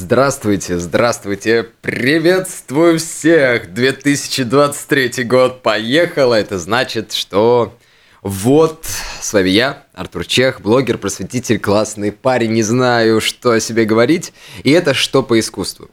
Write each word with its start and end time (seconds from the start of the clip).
Здравствуйте, 0.00 0.78
здравствуйте, 0.78 1.66
приветствую 1.82 3.00
всех! 3.00 3.74
2023 3.74 5.24
год 5.24 5.60
поехал, 5.62 6.32
это 6.32 6.56
значит, 6.60 7.12
что 7.12 7.76
вот, 8.22 8.86
с 9.20 9.32
вами 9.32 9.48
я, 9.48 9.82
Артур 9.94 10.24
Чех, 10.24 10.60
блогер, 10.60 10.98
просветитель, 10.98 11.58
классный 11.58 12.12
парень, 12.12 12.52
не 12.52 12.62
знаю, 12.62 13.20
что 13.20 13.50
о 13.50 13.60
себе 13.60 13.86
говорить, 13.86 14.32
и 14.62 14.70
это 14.70 14.94
«Что 14.94 15.24
по 15.24 15.36
искусству». 15.36 15.90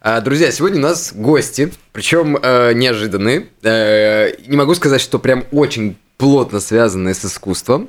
А, 0.00 0.20
друзья, 0.20 0.50
сегодня 0.50 0.80
у 0.80 0.82
нас 0.82 1.12
гости, 1.14 1.72
причем 1.92 2.36
э, 2.36 2.72
неожиданные. 2.74 3.46
Э, 3.62 4.32
не 4.48 4.56
могу 4.56 4.74
сказать, 4.74 5.00
что 5.00 5.20
прям 5.20 5.44
очень 5.52 5.96
плотно 6.18 6.58
связанные 6.58 7.14
с 7.14 7.24
искусством. 7.24 7.88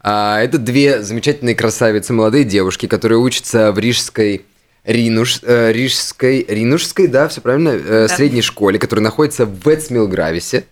А, 0.00 0.40
это 0.40 0.58
две 0.58 1.02
замечательные 1.02 1.56
красавицы, 1.56 2.12
молодые 2.12 2.44
девушки, 2.44 2.86
которые 2.86 3.18
учатся 3.18 3.72
в 3.72 3.78
Рижской 3.80 4.46
Ринуш, 4.88 5.40
э, 5.42 5.70
Рижской, 5.70 6.46
Ринушской, 6.48 7.08
да, 7.08 7.28
все 7.28 7.42
правильно, 7.42 7.68
э, 7.68 8.06
да. 8.08 8.08
средней 8.08 8.40
школе, 8.40 8.78
которая 8.78 9.04
находится 9.04 9.44
в 9.44 9.66
Вецмилгрависе. 9.66 10.64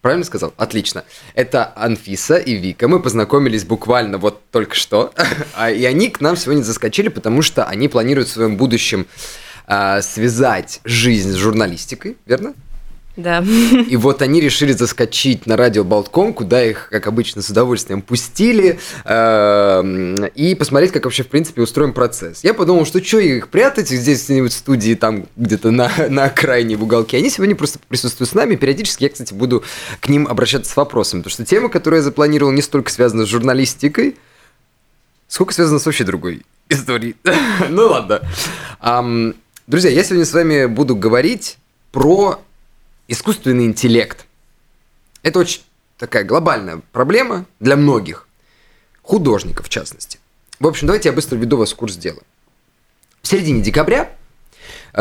Правильно 0.00 0.24
сказал? 0.24 0.52
Отлично. 0.56 1.04
Это 1.34 1.72
Анфиса 1.76 2.38
и 2.38 2.54
Вика. 2.54 2.88
Мы 2.88 3.00
познакомились 3.00 3.64
буквально 3.64 4.18
вот 4.18 4.42
только 4.50 4.74
что. 4.74 5.12
А, 5.54 5.70
и 5.70 5.84
они 5.84 6.08
к 6.08 6.20
нам 6.20 6.36
сегодня 6.36 6.62
заскочили, 6.62 7.08
потому 7.08 7.40
что 7.40 7.64
они 7.64 7.86
планируют 7.86 8.28
в 8.28 8.32
своем 8.32 8.56
будущем 8.56 9.06
э, 9.68 10.02
связать 10.02 10.80
жизнь 10.82 11.30
с 11.30 11.36
журналистикой, 11.36 12.16
верно? 12.26 12.52
Да. 13.16 13.42
И 13.88 13.96
вот 13.96 14.20
они 14.20 14.40
решили 14.40 14.72
заскочить 14.72 15.46
на 15.46 15.56
радио 15.56 15.84
Болтком, 15.84 16.34
куда 16.34 16.62
их, 16.62 16.88
как 16.90 17.06
обычно, 17.06 17.40
с 17.40 17.48
удовольствием 17.48 18.02
пустили, 18.02 18.78
э, 19.04 20.28
и 20.34 20.54
посмотреть, 20.54 20.92
как 20.92 21.04
вообще, 21.04 21.22
в 21.22 21.28
принципе, 21.28 21.62
устроен 21.62 21.94
процесс. 21.94 22.44
Я 22.44 22.52
подумал, 22.52 22.84
что 22.84 23.02
что 23.02 23.18
их 23.18 23.48
прятать 23.48 23.88
здесь 23.88 24.24
где-нибудь 24.24 24.52
в 24.52 24.56
студии, 24.56 24.94
там 24.94 25.26
где-то 25.36 25.70
на, 25.70 25.90
на 26.10 26.24
окраине 26.24 26.76
в 26.76 26.82
уголке. 26.82 27.16
Они 27.16 27.30
сегодня 27.30 27.56
просто 27.56 27.78
присутствуют 27.88 28.30
с 28.30 28.34
нами. 28.34 28.56
Периодически 28.56 29.04
я, 29.04 29.10
кстати, 29.10 29.32
буду 29.32 29.64
к 30.00 30.08
ним 30.08 30.26
обращаться 30.28 30.70
с 30.70 30.76
вопросами, 30.76 31.20
потому 31.20 31.32
что 31.32 31.44
тема, 31.44 31.70
которую 31.70 32.00
я 32.00 32.04
запланировал, 32.04 32.52
не 32.52 32.62
столько 32.62 32.90
связана 32.90 33.24
с 33.24 33.28
журналистикой, 33.28 34.16
сколько 35.26 35.54
связана 35.54 35.78
с 35.78 35.86
вообще 35.86 36.04
другой 36.04 36.42
историей. 36.68 37.16
ну 37.70 37.86
ладно. 37.86 38.20
Друзья, 39.66 39.90
я 39.90 40.04
сегодня 40.04 40.26
с 40.26 40.32
вами 40.32 40.66
буду 40.66 40.94
говорить 40.94 41.56
про 41.92 42.40
искусственный 43.08 43.66
интеллект. 43.66 44.26
Это 45.22 45.38
очень 45.38 45.62
такая 45.98 46.24
глобальная 46.24 46.82
проблема 46.92 47.46
для 47.60 47.76
многих, 47.76 48.28
художников 49.02 49.66
в 49.66 49.68
частности. 49.68 50.18
В 50.58 50.66
общем, 50.66 50.86
давайте 50.86 51.08
я 51.08 51.14
быстро 51.14 51.36
введу 51.36 51.56
вас 51.56 51.72
в 51.72 51.76
курс 51.76 51.96
дела. 51.96 52.22
В 53.22 53.28
середине 53.28 53.62
декабря 53.62 54.15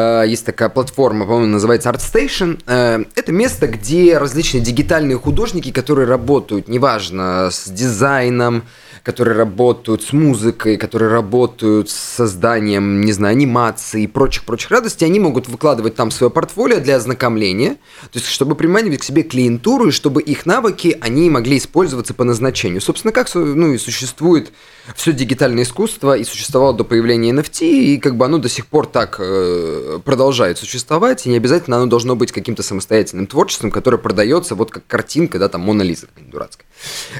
есть 0.02 0.46
такая 0.46 0.70
платформа, 0.70 1.26
по-моему, 1.26 1.54
называется 1.54 1.90
ArtStation. 1.90 2.60
Э, 2.68 3.06
это 3.16 3.32
место, 3.32 3.68
где 3.68 4.18
различные 4.18 4.62
дигитальные 4.62 5.18
художники, 5.18 5.72
которые 5.72 6.08
работают, 6.08 6.68
неважно, 6.68 7.50
с 7.50 7.70
дизайном, 7.70 8.64
которые 9.06 9.38
работают 9.38 10.02
с 10.02 10.14
музыкой, 10.14 10.78
которые 10.78 11.12
работают 11.12 11.92
с 11.92 11.94
созданием, 11.94 13.02
не 13.02 13.12
знаю, 13.12 13.34
анимации 13.34 14.04
и 14.04 14.08
прочих-прочих 14.08 14.72
радостей, 14.72 15.06
они 15.06 15.20
могут 15.20 15.48
выкладывать 15.48 15.96
там 15.96 16.10
свое 16.10 16.32
портфолио 16.32 16.80
для 16.80 16.96
ознакомления, 16.96 17.76
то 18.12 18.16
есть 18.16 18.26
чтобы 18.26 18.56
приманивать 18.56 19.02
к 19.02 19.04
себе 19.04 19.22
клиентуру, 19.22 19.90
и 19.90 19.92
чтобы 19.92 20.24
их 20.24 20.48
навыки, 20.48 20.98
они 21.02 21.30
могли 21.30 21.60
использоваться 21.60 22.16
по 22.16 22.24
назначению. 22.24 22.82
Собственно, 22.82 23.12
как 23.12 23.30
ну, 23.36 23.74
и 23.74 23.78
существует 23.78 24.52
все 24.96 25.14
дигитальное 25.14 25.64
искусство 25.64 26.18
и 26.18 26.24
существовало 26.24 26.74
до 26.74 26.84
появления 26.84 27.30
NFT, 27.30 27.68
и 27.68 27.98
как 28.00 28.18
бы 28.18 28.26
оно 28.26 28.40
до 28.40 28.50
сих 28.50 28.66
пор 28.66 28.88
так 28.88 29.18
э, 29.20 29.85
продолжает 30.04 30.58
существовать, 30.58 31.26
и 31.26 31.30
не 31.30 31.38
обязательно 31.38 31.78
оно 31.78 31.86
должно 31.88 32.16
быть 32.16 32.32
каким-то 32.32 32.64
самостоятельным 32.64 33.28
творчеством, 33.28 33.72
которое 33.72 33.98
продается 33.98 34.56
вот 34.56 34.72
как 34.72 34.86
картинка, 34.88 35.40
да, 35.40 35.50
там 35.50 35.62
Мона 35.62 35.82
Лиза 35.82 36.08
дурацкая. 36.18 36.68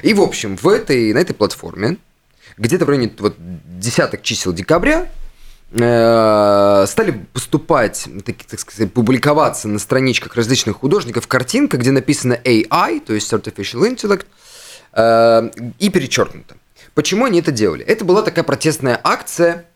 И, 0.02 0.14
в 0.14 0.20
общем, 0.20 0.56
в 0.56 0.68
этой, 0.68 1.12
на 1.12 1.18
этой 1.18 1.34
платформе, 1.34 1.98
где-то 2.56 2.84
в 2.84 2.88
районе 2.88 3.12
вот, 3.18 3.36
десяток 3.38 4.22
чисел 4.22 4.52
декабря, 4.52 5.08
э, 5.72 6.84
стали 6.88 7.26
поступать, 7.32 8.08
так, 8.24 8.36
так 8.48 8.60
сказать, 8.60 8.92
публиковаться 8.92 9.68
на 9.68 9.78
страничках 9.78 10.34
различных 10.36 10.76
художников 10.76 11.26
картинка, 11.26 11.76
где 11.76 11.90
написано 11.90 12.38
AI, 12.44 13.00
то 13.00 13.12
есть 13.14 13.32
Artificial 13.32 13.88
Intellect, 13.90 14.26
э, 14.92 15.50
и 15.78 15.90
перечеркнуто. 15.90 16.56
Почему 16.94 17.26
они 17.26 17.40
это 17.40 17.52
делали? 17.52 17.84
Это 17.84 18.04
была 18.04 18.22
такая 18.22 18.44
протестная 18.44 18.98
акция, 19.04 19.66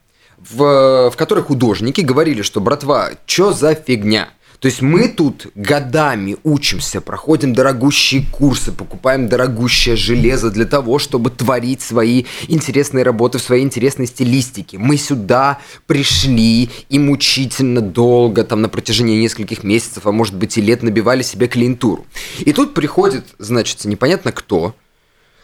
в, 0.48 1.10
в 1.10 1.16
которой 1.16 1.42
художники 1.42 2.00
говорили, 2.00 2.42
что, 2.42 2.60
братва, 2.60 3.10
что 3.26 3.52
за 3.52 3.74
фигня? 3.74 4.28
То 4.60 4.66
есть 4.66 4.82
мы 4.82 5.08
тут 5.08 5.46
годами 5.54 6.36
учимся, 6.44 7.00
проходим 7.00 7.54
дорогущие 7.54 8.26
курсы, 8.30 8.72
покупаем 8.72 9.26
дорогущее 9.26 9.96
железо 9.96 10.50
для 10.50 10.66
того, 10.66 10.98
чтобы 10.98 11.30
творить 11.30 11.80
свои 11.80 12.24
интересные 12.46 13.02
работы 13.02 13.38
в 13.38 13.42
своей 13.42 13.64
интересной 13.64 14.06
стилистике. 14.06 14.76
Мы 14.76 14.98
сюда 14.98 15.60
пришли 15.86 16.68
и 16.90 16.98
мучительно 16.98 17.80
долго, 17.80 18.44
там 18.44 18.60
на 18.60 18.68
протяжении 18.68 19.22
нескольких 19.22 19.64
месяцев, 19.64 20.06
а 20.06 20.12
может 20.12 20.34
быть 20.34 20.58
и 20.58 20.60
лет 20.60 20.82
набивали 20.82 21.22
себе 21.22 21.48
клиентуру. 21.48 22.04
И 22.40 22.52
тут 22.52 22.74
приходит, 22.74 23.24
значит, 23.38 23.86
непонятно 23.86 24.30
кто, 24.30 24.74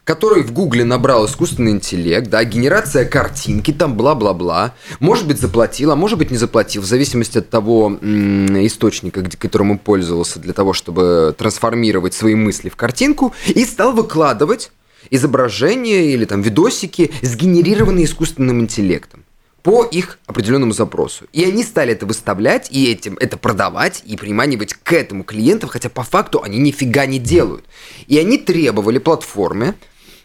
который 0.06 0.44
в 0.44 0.52
Гугле 0.52 0.84
набрал 0.84 1.26
искусственный 1.26 1.72
интеллект, 1.72 2.30
да, 2.30 2.44
генерация 2.44 3.04
картинки, 3.04 3.72
там 3.72 3.96
бла-бла-бла, 3.96 4.74
может 5.00 5.26
быть 5.26 5.40
заплатил, 5.40 5.90
а 5.90 5.96
может 5.96 6.16
быть 6.16 6.30
не 6.30 6.36
заплатил, 6.36 6.80
в 6.82 6.86
зависимости 6.86 7.38
от 7.38 7.50
того 7.50 7.98
источника, 8.00 9.20
где, 9.22 9.36
которым 9.36 9.72
он 9.72 9.78
пользовался 9.78 10.38
для 10.38 10.52
того, 10.52 10.74
чтобы 10.74 11.34
трансформировать 11.36 12.14
свои 12.14 12.36
мысли 12.36 12.68
в 12.68 12.76
картинку, 12.76 13.34
и 13.48 13.64
стал 13.64 13.92
выкладывать 13.92 14.70
изображения 15.10 16.12
или 16.12 16.24
там 16.24 16.40
видосики, 16.40 17.10
сгенерированные 17.22 18.04
искусственным 18.04 18.60
интеллектом 18.60 19.24
по 19.64 19.82
их 19.82 20.20
определенному 20.26 20.72
запросу. 20.72 21.24
И 21.32 21.42
они 21.42 21.64
стали 21.64 21.92
это 21.92 22.06
выставлять, 22.06 22.68
и 22.70 22.88
этим 22.88 23.16
это 23.18 23.36
продавать, 23.36 24.04
и 24.06 24.16
приманивать 24.16 24.74
к 24.74 24.92
этому 24.92 25.24
клиентов, 25.24 25.70
хотя 25.70 25.88
по 25.88 26.04
факту 26.04 26.40
они 26.44 26.58
нифига 26.58 27.06
не 27.06 27.18
делают. 27.18 27.64
И 28.06 28.16
они 28.16 28.38
требовали 28.38 28.98
платформе, 28.98 29.74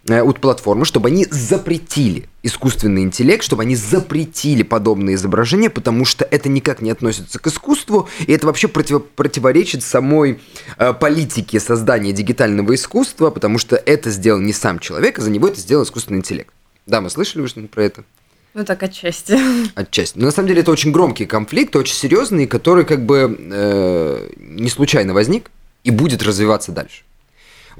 от 0.07 0.39
платформы, 0.39 0.85
чтобы 0.85 1.09
они 1.09 1.25
запретили 1.29 2.25
искусственный 2.44 3.03
интеллект, 3.03 3.44
чтобы 3.44 3.62
они 3.62 3.75
запретили 3.75 4.63
подобные 4.63 5.16
изображения, 5.16 5.69
потому 5.69 6.06
что 6.06 6.25
это 6.25 6.50
никак 6.50 6.81
не 6.81 6.89
относится 6.89 7.39
к 7.39 7.47
искусству, 7.47 8.09
и 8.25 8.31
это 8.34 8.47
вообще 8.47 8.67
против, 8.67 9.06
противоречит 9.06 9.84
самой 9.84 10.39
э, 10.78 10.94
политике 10.94 11.59
создания 11.59 12.13
дигитального 12.13 12.73
искусства, 12.73 13.29
потому 13.29 13.59
что 13.59 13.75
это 13.75 14.09
сделал 14.09 14.39
не 14.39 14.53
сам 14.53 14.79
человек, 14.79 15.19
а 15.19 15.22
за 15.22 15.29
него 15.29 15.47
это 15.47 15.59
сделал 15.59 15.84
искусственный 15.84 16.19
интеллект. 16.19 16.51
Да, 16.88 17.00
мы 17.00 17.09
слышали 17.09 17.44
вы 17.44 17.47
что-нибудь 17.47 17.72
про 17.72 17.83
это? 17.83 18.03
Ну 18.53 18.66
так 18.66 18.83
отчасти. 18.83 19.38
Отчасти. 19.75 20.18
Но 20.18 20.25
на 20.25 20.31
самом 20.31 20.50
деле 20.50 20.62
это 20.62 20.72
очень 20.72 20.91
громкий 20.91 21.25
конфликт, 21.25 21.75
очень 21.75 21.95
серьезный, 21.95 22.47
который 22.47 22.85
как 22.85 23.06
бы 23.06 23.38
э, 23.39 24.29
не 24.38 24.69
случайно 24.69 25.13
возник 25.13 25.51
и 25.83 25.91
будет 25.91 26.22
развиваться 26.22 26.72
дальше. 26.72 27.03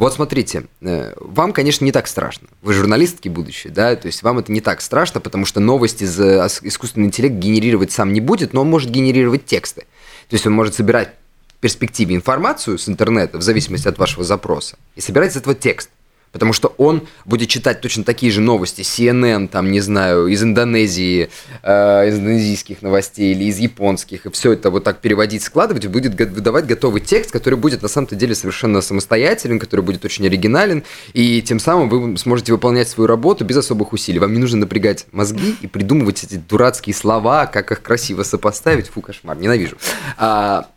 Вот 0.02 0.16
смотрите, 0.16 0.64
э, 0.82 1.14
вам, 1.18 1.54
конечно, 1.54 1.86
не 1.86 1.92
так 1.92 2.08
страшно. 2.08 2.48
Вы 2.64 2.74
журналистки 2.74 3.30
будущее, 3.30 3.72
да, 3.72 3.96
то 3.96 4.08
есть 4.08 4.24
вам 4.24 4.40
это 4.40 4.52
не 4.52 4.60
так 4.60 4.82
страшно, 4.82 5.22
потому 5.22 5.46
что 5.46 5.60
новости 5.60 6.06
за 6.06 6.48
искусственный 6.64 7.06
интеллект 7.06 7.36
генерировать 7.36 7.92
сам 7.92 8.12
не 8.12 8.20
будет, 8.20 8.52
но 8.52 8.62
он 8.62 8.68
может 8.68 8.90
генерировать 8.90 9.46
тексты. 9.46 9.82
То 10.28 10.34
есть 10.34 10.48
он 10.48 10.54
может 10.54 10.74
собирать 10.74 11.10
в 11.50 11.62
перспективе 11.62 12.16
информацию 12.16 12.80
с 12.80 12.90
интернета 12.90 13.38
в 13.38 13.44
зависимости 13.44 13.88
от 13.88 14.00
вашего 14.00 14.24
запроса 14.24 14.76
и 14.96 15.02
собирать 15.02 15.34
из 15.34 15.38
этого 15.38 15.54
текст. 15.54 15.92
Потому 16.32 16.54
что 16.54 16.74
он 16.78 17.08
будет 17.26 17.50
читать 17.50 17.82
точно 17.82 18.04
такие 18.04 18.32
же 18.32 18.42
новости 18.42 18.82
CNN, 18.82 19.48
там, 19.48 19.72
не 19.72 19.82
знаю, 19.82 20.28
из 20.28 20.42
Индонезии, 20.42 21.30
э, 21.62 22.08
из 22.08 22.20
индонезийских 22.20 22.82
новостей 22.82 23.34
или 23.34 23.46
из 23.46 23.58
японских, 23.60 24.26
и 24.26 24.32
все 24.32 24.54
это 24.54 24.70
вот 24.70 24.84
так 24.84 25.00
переводить, 25.00 25.44
складывать, 25.44 25.88
будет 25.88 26.20
выдавать 26.32 26.66
готовый 26.66 27.02
текст, 27.02 27.32
который 27.32 27.56
будет 27.56 27.82
на 27.82 27.88
самом-то 27.88 28.16
деле 28.16 28.34
совершенно 28.34 28.82
самостоятелен, 28.82 29.60
который 29.60 29.82
будет 29.82 30.06
очень 30.06 30.26
оригинален, 30.26 30.84
и 31.14 31.42
тем 31.42 31.60
самым 31.60 31.90
вы 31.90 32.18
сможете 32.18 32.54
выполнять 32.54 32.88
свою 32.88 33.08
работу 33.08 33.44
без 33.44 33.58
особых 33.58 33.92
усилий. 33.92 34.20
Вам 34.20 34.34
не 34.34 34.40
нужно 34.40 34.60
напрягать 34.60 35.08
мозги 35.12 35.56
и 35.62 35.68
придумывать 35.68 36.24
эти 36.24 36.36
дурацкие 36.36 36.94
слова, 36.94 37.46
как 37.46 37.72
их 37.72 37.82
красиво 37.82 38.24
сопоставить. 38.24 38.88
Фу, 38.88 39.02
кошмар, 39.02 39.38
ненавижу. 39.38 39.78
А, 40.18 40.68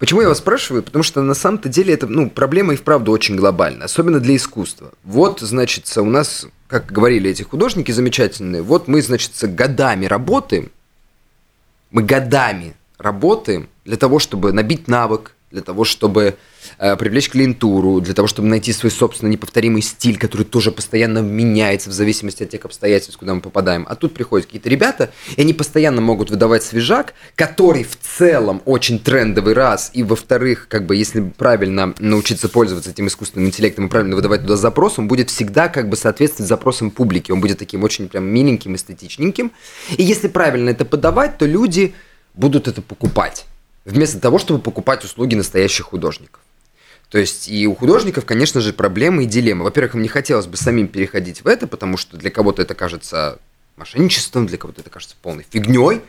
Почему 0.00 0.22
я 0.22 0.28
вас 0.28 0.38
спрашиваю? 0.38 0.82
Потому 0.82 1.02
что 1.02 1.20
на 1.20 1.34
самом-то 1.34 1.68
деле 1.68 1.92
это, 1.92 2.06
ну, 2.06 2.30
проблема 2.30 2.72
и 2.72 2.76
вправду 2.76 3.12
очень 3.12 3.36
глобальная, 3.36 3.84
особенно 3.84 4.18
для 4.18 4.34
искусства. 4.34 4.92
Вот, 5.04 5.40
значит, 5.40 5.92
у 5.98 6.06
нас, 6.06 6.46
как 6.68 6.86
говорили 6.86 7.30
эти 7.30 7.42
художники 7.42 7.92
замечательные, 7.92 8.62
вот 8.62 8.88
мы, 8.88 9.02
значит, 9.02 9.32
годами 9.54 10.06
работаем, 10.06 10.70
мы 11.90 12.02
годами 12.02 12.74
работаем 12.96 13.68
для 13.84 13.98
того, 13.98 14.20
чтобы 14.20 14.54
набить 14.54 14.88
навык, 14.88 15.34
для 15.50 15.62
того, 15.62 15.84
чтобы 15.84 16.36
э, 16.78 16.96
привлечь 16.96 17.28
клиентуру, 17.28 18.00
для 18.00 18.14
того, 18.14 18.28
чтобы 18.28 18.48
найти 18.48 18.72
свой 18.72 18.90
собственный 18.90 19.32
неповторимый 19.32 19.82
стиль, 19.82 20.16
который 20.16 20.44
тоже 20.44 20.70
постоянно 20.70 21.18
меняется 21.18 21.90
в 21.90 21.92
зависимости 21.92 22.44
от 22.44 22.50
тех 22.50 22.64
обстоятельств, 22.64 23.18
куда 23.18 23.34
мы 23.34 23.40
попадаем. 23.40 23.84
А 23.88 23.96
тут 23.96 24.14
приходят 24.14 24.46
какие-то 24.46 24.68
ребята, 24.68 25.10
и 25.36 25.40
они 25.40 25.52
постоянно 25.52 26.00
могут 26.00 26.30
выдавать 26.30 26.62
свежак, 26.62 27.14
который 27.34 27.82
в 27.82 27.98
целом 27.98 28.62
очень 28.64 29.00
трендовый 29.00 29.54
раз, 29.54 29.90
и 29.92 30.04
во-вторых, 30.04 30.68
как 30.68 30.86
бы 30.86 30.94
если 30.94 31.20
правильно 31.20 31.94
научиться 31.98 32.48
пользоваться 32.48 32.90
этим 32.90 33.08
искусственным 33.08 33.48
интеллектом 33.48 33.86
и 33.86 33.88
правильно 33.88 34.14
выдавать 34.14 34.42
туда 34.42 34.56
запрос, 34.56 35.00
он 35.00 35.08
будет 35.08 35.30
всегда 35.30 35.68
как 35.68 35.88
бы 35.88 35.96
соответствовать 35.96 36.48
запросам 36.48 36.92
публики, 36.92 37.32
он 37.32 37.40
будет 37.40 37.58
таким 37.58 37.82
очень 37.82 38.08
прям 38.08 38.24
миленьким, 38.24 38.76
эстетичненьким. 38.76 39.50
И 39.96 40.04
если 40.04 40.28
правильно 40.28 40.70
это 40.70 40.84
подавать, 40.84 41.38
то 41.38 41.46
люди 41.46 41.94
будут 42.34 42.68
это 42.68 42.82
покупать 42.82 43.46
вместо 43.90 44.18
того, 44.18 44.38
чтобы 44.38 44.60
покупать 44.60 45.04
услуги 45.04 45.34
настоящих 45.34 45.86
художников. 45.86 46.40
То 47.10 47.18
есть 47.18 47.48
и 47.48 47.66
у 47.66 47.74
художников, 47.74 48.24
конечно 48.24 48.60
же, 48.60 48.72
проблемы 48.72 49.24
и 49.24 49.26
дилеммы. 49.26 49.64
Во-первых, 49.64 49.96
им 49.96 50.02
не 50.02 50.08
хотелось 50.08 50.46
бы 50.46 50.56
самим 50.56 50.86
переходить 50.86 51.42
в 51.42 51.48
это, 51.48 51.66
потому 51.66 51.96
что 51.96 52.16
для 52.16 52.30
кого-то 52.30 52.62
это 52.62 52.74
кажется 52.74 53.38
мошенничеством, 53.76 54.46
для 54.46 54.58
кого-то 54.58 54.82
это 54.82 54.90
кажется 54.90 55.16
полной 55.20 55.44
фигней. 55.50 56.02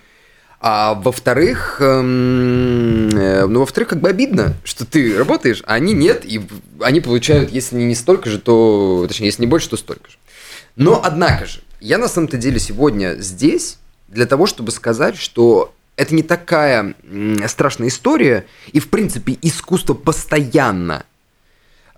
А 0.63 0.93
во-вторых, 0.93 1.77
эм, 1.81 3.09
э, 3.09 3.47
ну, 3.47 3.61
во-вторых, 3.61 3.89
как 3.89 3.99
бы 3.99 4.09
обидно, 4.09 4.53
что 4.63 4.85
ты 4.85 5.17
работаешь, 5.17 5.63
а 5.65 5.73
они 5.73 5.93
нет, 5.93 6.23
и 6.23 6.39
они 6.79 7.01
получают, 7.01 7.49
если 7.49 7.77
не 7.77 7.95
столько 7.95 8.29
же, 8.29 8.37
то, 8.37 9.05
точнее, 9.07 9.25
если 9.27 9.41
не 9.41 9.47
больше, 9.47 9.71
то 9.71 9.77
столько 9.77 10.11
же. 10.11 10.17
Но, 10.75 11.01
однако 11.03 11.47
же, 11.47 11.61
я 11.79 11.97
на 11.97 12.07
самом-то 12.07 12.37
деле 12.37 12.59
сегодня 12.59 13.15
здесь 13.15 13.79
для 14.07 14.27
того, 14.27 14.45
чтобы 14.45 14.71
сказать, 14.71 15.17
что 15.17 15.73
это 15.95 16.15
не 16.15 16.23
такая 16.23 16.95
страшная 17.47 17.89
история, 17.89 18.45
и, 18.71 18.79
в 18.79 18.89
принципе, 18.89 19.37
искусство 19.41 19.93
постоянно 19.93 21.05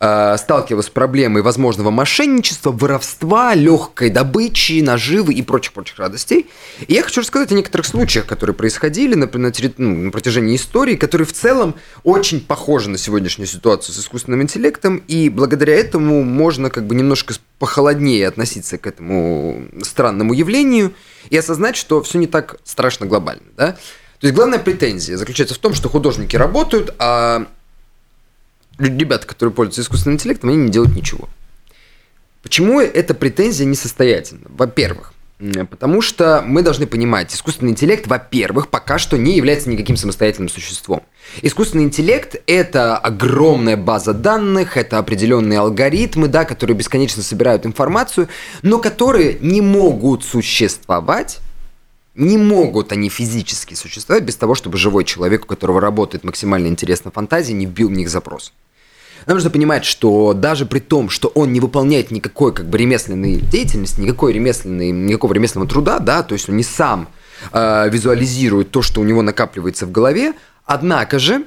э, 0.04 0.38
сталкивалось 0.38 0.88
с 0.88 0.90
проблемой 0.90 1.42
возможного 1.42 1.90
мошенничества, 1.90 2.72
воровства, 2.72 3.56
легкой 3.56 4.10
добычи, 4.10 4.82
наживы 4.82 5.34
и 5.34 5.42
прочих-прочих 5.42 5.98
радостей. 5.98 6.48
И 6.88 6.94
я 6.94 7.04
хочу 7.04 7.22
рассказать 7.22 7.52
о 7.52 7.56
некоторых 7.56 7.86
случаях, 7.86 8.26
которые 8.26 8.54
происходили 8.54 9.16
на, 9.16 9.28
на, 9.28 9.52
ну, 9.78 9.96
на 9.96 10.12
протяжении 10.12 10.58
истории, 10.58 10.96
которые 10.96 11.26
в 11.26 11.34
целом 11.34 11.76
очень 12.04 12.42
похожи 12.42 12.90
на 12.90 12.98
сегодняшнюю 12.98 13.48
ситуацию 13.48 13.96
с 13.96 14.00
искусственным 14.00 14.42
интеллектом, 14.42 14.98
и 15.08 15.30
благодаря 15.30 15.76
этому 15.76 16.24
можно 16.24 16.70
как 16.70 16.86
бы 16.86 16.96
немножко 16.96 17.34
похолоднее 17.58 18.28
относиться 18.28 18.78
к 18.78 18.86
этому 18.86 19.70
странному 19.84 20.34
явлению 20.34 20.94
и 21.30 21.38
осознать, 21.38 21.78
что 21.78 22.02
все 22.04 22.18
не 22.18 22.28
так 22.28 22.58
страшно 22.66 23.06
глобально. 23.06 23.44
Да? 23.56 23.78
То 24.20 24.28
есть 24.28 24.36
главная 24.36 24.60
претензия 24.60 25.18
заключается 25.18 25.56
в 25.56 25.60
том, 25.60 25.74
что 25.74 25.88
художники 25.90 26.36
работают, 26.36 26.94
а 27.00 27.48
ребята, 28.78 29.28
которые 29.28 29.54
пользуются 29.54 29.82
искусственным 29.82 30.16
интеллектом, 30.16 30.50
они 30.50 30.58
не 30.60 30.70
делают 30.70 30.96
ничего. 30.96 31.30
Почему 32.42 32.82
эта 32.82 33.14
претензия 33.14 33.66
несостоятельна? 33.66 34.48
Во-первых, 34.50 35.14
Потому 35.70 36.02
что 36.02 36.42
мы 36.46 36.62
должны 36.62 36.88
понимать, 36.88 37.34
искусственный 37.34 37.72
интеллект, 37.72 38.08
во-первых, 38.08 38.70
пока 38.70 38.98
что 38.98 39.18
не 39.18 39.36
является 39.36 39.70
никаким 39.70 39.98
самостоятельным 39.98 40.48
существом. 40.48 41.04
Искусственный 41.42 41.84
интеллект– 41.84 42.36
это 42.48 42.98
огромная 42.98 43.76
база 43.76 44.14
данных, 44.14 44.78
это 44.78 45.00
определенные 45.00 45.60
алгоритмы, 45.60 46.30
да, 46.30 46.46
которые 46.46 46.78
бесконечно 46.78 47.22
собирают 47.22 47.66
информацию, 47.66 48.30
но 48.62 48.80
которые 48.80 49.38
не 49.42 49.60
могут 49.60 50.24
существовать 50.24 51.40
не 52.16 52.38
могут 52.38 52.92
они 52.92 53.10
физически 53.10 53.74
существовать 53.74 54.24
без 54.24 54.36
того, 54.36 54.56
чтобы 54.56 54.78
живой 54.78 55.04
человек, 55.04 55.46
у 55.46 55.48
которого 55.48 55.82
работает 55.82 56.24
максимально 56.24 56.68
интересная 56.68 57.12
фантазия, 57.12 57.54
не 57.54 57.66
вбил 57.66 57.90
в 57.90 57.94
них 57.94 58.10
запрос. 58.10 58.54
Нам 59.26 59.38
нужно 59.38 59.50
понимать, 59.50 59.86
что 59.86 60.34
даже 60.34 60.66
при 60.66 60.80
том, 60.80 61.10
что 61.10 61.30
он 61.30 61.54
не 61.54 61.60
выполняет 61.60 62.12
никакой 62.12 62.54
как 62.54 62.68
бы 62.68 62.78
ремесленной 62.78 63.36
деятельности, 63.38 64.02
никакой 64.02 64.34
ремесленной, 64.34 64.92
никакого 64.92 65.34
ремесленного 65.34 65.70
труда, 65.70 66.00
да, 66.00 66.24
то 66.24 66.34
есть 66.34 66.50
он 66.50 66.58
не 66.58 66.64
сам 66.64 67.08
э, 67.52 67.90
визуализирует 67.90 68.72
то, 68.72 68.82
что 68.82 69.02
у 69.02 69.04
него 69.04 69.22
накапливается 69.22 69.86
в 69.86 69.92
голове, 69.92 70.34
однако 70.66 71.20
же, 71.20 71.46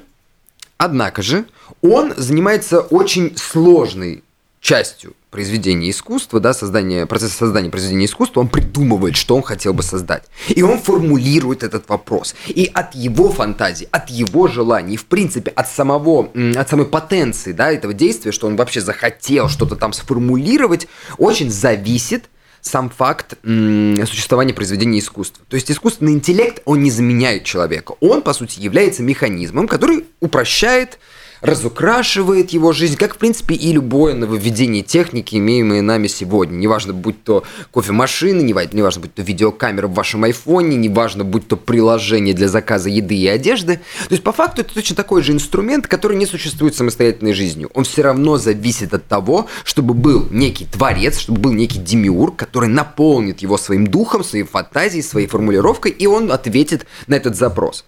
однако 0.77 1.21
же, 1.21 1.45
он 1.81 2.13
занимается 2.17 2.79
очень 2.81 3.37
сложной 3.37 4.23
частью 4.67 5.13
произведения 5.29 5.89
искусства, 5.91 6.41
да, 6.41 6.53
создания, 6.53 7.05
процесса 7.05 7.37
создания 7.37 7.69
произведения 7.69 8.03
искусства, 8.03 8.41
он 8.41 8.49
придумывает, 8.49 9.15
что 9.15 9.37
он 9.37 9.41
хотел 9.41 9.73
бы 9.73 9.81
создать. 9.81 10.23
И 10.49 10.61
он 10.61 10.77
формулирует 10.77 11.63
этот 11.63 11.87
вопрос. 11.87 12.35
И 12.47 12.69
от 12.73 12.93
его 12.93 13.31
фантазии, 13.31 13.87
от 13.91 14.09
его 14.09 14.49
желаний, 14.49 14.97
в 14.97 15.05
принципе, 15.05 15.51
от 15.51 15.69
самого, 15.69 16.31
от 16.57 16.69
самой 16.69 16.85
потенции, 16.85 17.53
да, 17.53 17.71
этого 17.71 17.93
действия, 17.93 18.33
что 18.33 18.47
он 18.47 18.57
вообще 18.57 18.81
захотел 18.81 19.47
что-то 19.47 19.77
там 19.77 19.93
сформулировать, 19.93 20.87
очень 21.17 21.49
зависит 21.49 22.25
сам 22.59 22.89
факт 22.89 23.35
существования 23.43 24.53
произведения 24.53 24.99
искусства. 24.99 25.45
То 25.47 25.55
есть 25.55 25.71
искусственный 25.71 26.11
интеллект, 26.11 26.61
он 26.65 26.83
не 26.83 26.91
заменяет 26.91 27.45
человека. 27.45 27.93
Он, 28.01 28.21
по 28.21 28.33
сути, 28.33 28.59
является 28.59 29.01
механизмом, 29.01 29.69
который 29.69 30.03
упрощает 30.19 30.99
разукрашивает 31.41 32.51
его 32.51 32.71
жизнь, 32.73 32.97
как, 32.97 33.15
в 33.15 33.17
принципе, 33.17 33.55
и 33.55 33.71
любое 33.71 34.13
нововведение 34.13 34.83
техники, 34.83 35.35
имеемое 35.35 35.81
нами 35.81 36.07
сегодня. 36.07 36.55
Неважно, 36.55 36.93
будь 36.93 37.23
то 37.23 37.43
кофемашины, 37.73 38.41
неважно, 38.41 39.01
будь 39.01 39.13
то 39.13 39.21
видеокамера 39.21 39.87
в 39.87 39.93
вашем 39.93 40.23
айфоне, 40.23 40.77
неважно, 40.77 41.23
будь 41.23 41.47
то 41.47 41.57
приложение 41.57 42.33
для 42.33 42.47
заказа 42.47 42.89
еды 42.89 43.15
и 43.15 43.27
одежды. 43.27 43.77
То 44.07 44.11
есть, 44.11 44.23
по 44.23 44.31
факту, 44.31 44.61
это 44.61 44.73
точно 44.73 44.95
такой 44.95 45.21
же 45.21 45.31
инструмент, 45.31 45.87
который 45.87 46.17
не 46.17 46.25
существует 46.25 46.75
самостоятельной 46.75 47.33
жизнью. 47.33 47.69
Он 47.73 47.83
все 47.83 48.01
равно 48.01 48.37
зависит 48.37 48.93
от 48.93 49.07
того, 49.07 49.47
чтобы 49.63 49.93
был 49.93 50.27
некий 50.31 50.65
творец, 50.65 51.19
чтобы 51.19 51.39
был 51.39 51.53
некий 51.53 51.79
демиург, 51.79 52.35
который 52.35 52.69
наполнит 52.69 53.39
его 53.39 53.57
своим 53.57 53.87
духом, 53.87 54.23
своей 54.23 54.43
фантазией, 54.43 55.03
своей 55.03 55.27
формулировкой, 55.27 55.91
и 55.91 56.07
он 56.07 56.31
ответит 56.31 56.85
на 57.07 57.15
этот 57.15 57.35
запрос. 57.35 57.85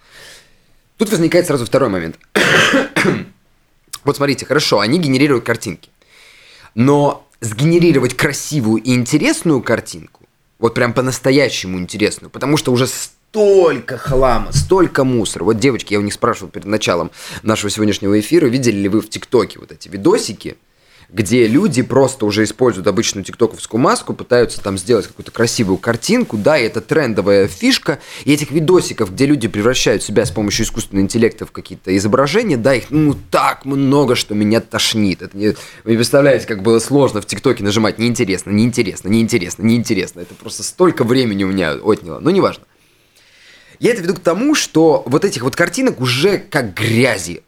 Тут 0.96 1.10
возникает 1.10 1.46
сразу 1.46 1.64
второй 1.64 1.88
момент. 1.88 2.16
Вот 4.04 4.16
смотрите, 4.16 4.46
хорошо, 4.46 4.80
они 4.80 4.98
генерируют 4.98 5.44
картинки. 5.44 5.90
Но 6.74 7.26
сгенерировать 7.40 8.16
красивую 8.16 8.82
и 8.82 8.94
интересную 8.94 9.62
картинку, 9.62 10.20
вот 10.58 10.74
прям 10.74 10.92
по-настоящему 10.92 11.78
интересную, 11.78 12.30
потому 12.30 12.56
что 12.56 12.72
уже 12.72 12.86
столько 12.86 13.96
хлама, 13.96 14.52
столько 14.52 15.04
мусора. 15.04 15.44
Вот, 15.44 15.58
девочки, 15.58 15.94
я 15.94 15.98
у 15.98 16.02
них 16.02 16.12
спрашивал 16.12 16.50
перед 16.50 16.66
началом 16.66 17.10
нашего 17.42 17.70
сегодняшнего 17.70 18.18
эфира, 18.18 18.46
видели 18.46 18.76
ли 18.76 18.88
вы 18.88 19.00
в 19.00 19.08
ТикТоке 19.08 19.58
вот 19.58 19.72
эти 19.72 19.88
видосики, 19.88 20.56
где 21.12 21.46
люди 21.46 21.82
просто 21.82 22.26
уже 22.26 22.44
используют 22.44 22.86
обычную 22.86 23.24
тиктоковскую 23.24 23.80
маску, 23.80 24.14
пытаются 24.14 24.60
там 24.60 24.78
сделать 24.78 25.06
какую-то 25.06 25.30
красивую 25.32 25.78
картинку, 25.78 26.36
да, 26.36 26.58
и 26.58 26.64
это 26.64 26.80
трендовая 26.80 27.48
фишка, 27.48 27.98
и 28.24 28.32
этих 28.32 28.50
видосиков, 28.50 29.12
где 29.12 29.26
люди 29.26 29.48
превращают 29.48 30.02
себя 30.02 30.24
с 30.24 30.30
помощью 30.30 30.64
искусственного 30.64 31.04
интеллекта 31.04 31.46
в 31.46 31.52
какие-то 31.52 31.96
изображения, 31.96 32.56
да, 32.56 32.74
их 32.74 32.90
ну 32.90 33.16
так 33.30 33.64
много, 33.64 34.14
что 34.14 34.34
меня 34.34 34.60
тошнит. 34.60 35.22
Это 35.22 35.36
не... 35.36 35.48
Вы 35.84 35.96
представляете, 35.96 36.46
как 36.46 36.62
было 36.62 36.78
сложно 36.78 37.20
в 37.20 37.26
ТикТоке 37.26 37.64
нажимать 37.64 37.98
неинтересно, 37.98 38.50
неинтересно, 38.50 39.08
неинтересно, 39.08 39.62
неинтересно. 39.62 40.20
Это 40.20 40.34
просто 40.34 40.62
столько 40.62 41.04
времени 41.04 41.44
у 41.44 41.48
меня 41.48 41.72
отняло. 41.72 42.20
Но 42.20 42.30
неважно. 42.30 42.64
Я 43.78 43.92
это 43.92 44.02
веду 44.02 44.14
к 44.14 44.20
тому, 44.20 44.54
что 44.54 45.02
вот 45.06 45.24
этих 45.24 45.42
вот 45.42 45.56
картинок 45.56 46.00
уже 46.00 46.38
как 46.38 46.74
грязи 46.74 47.42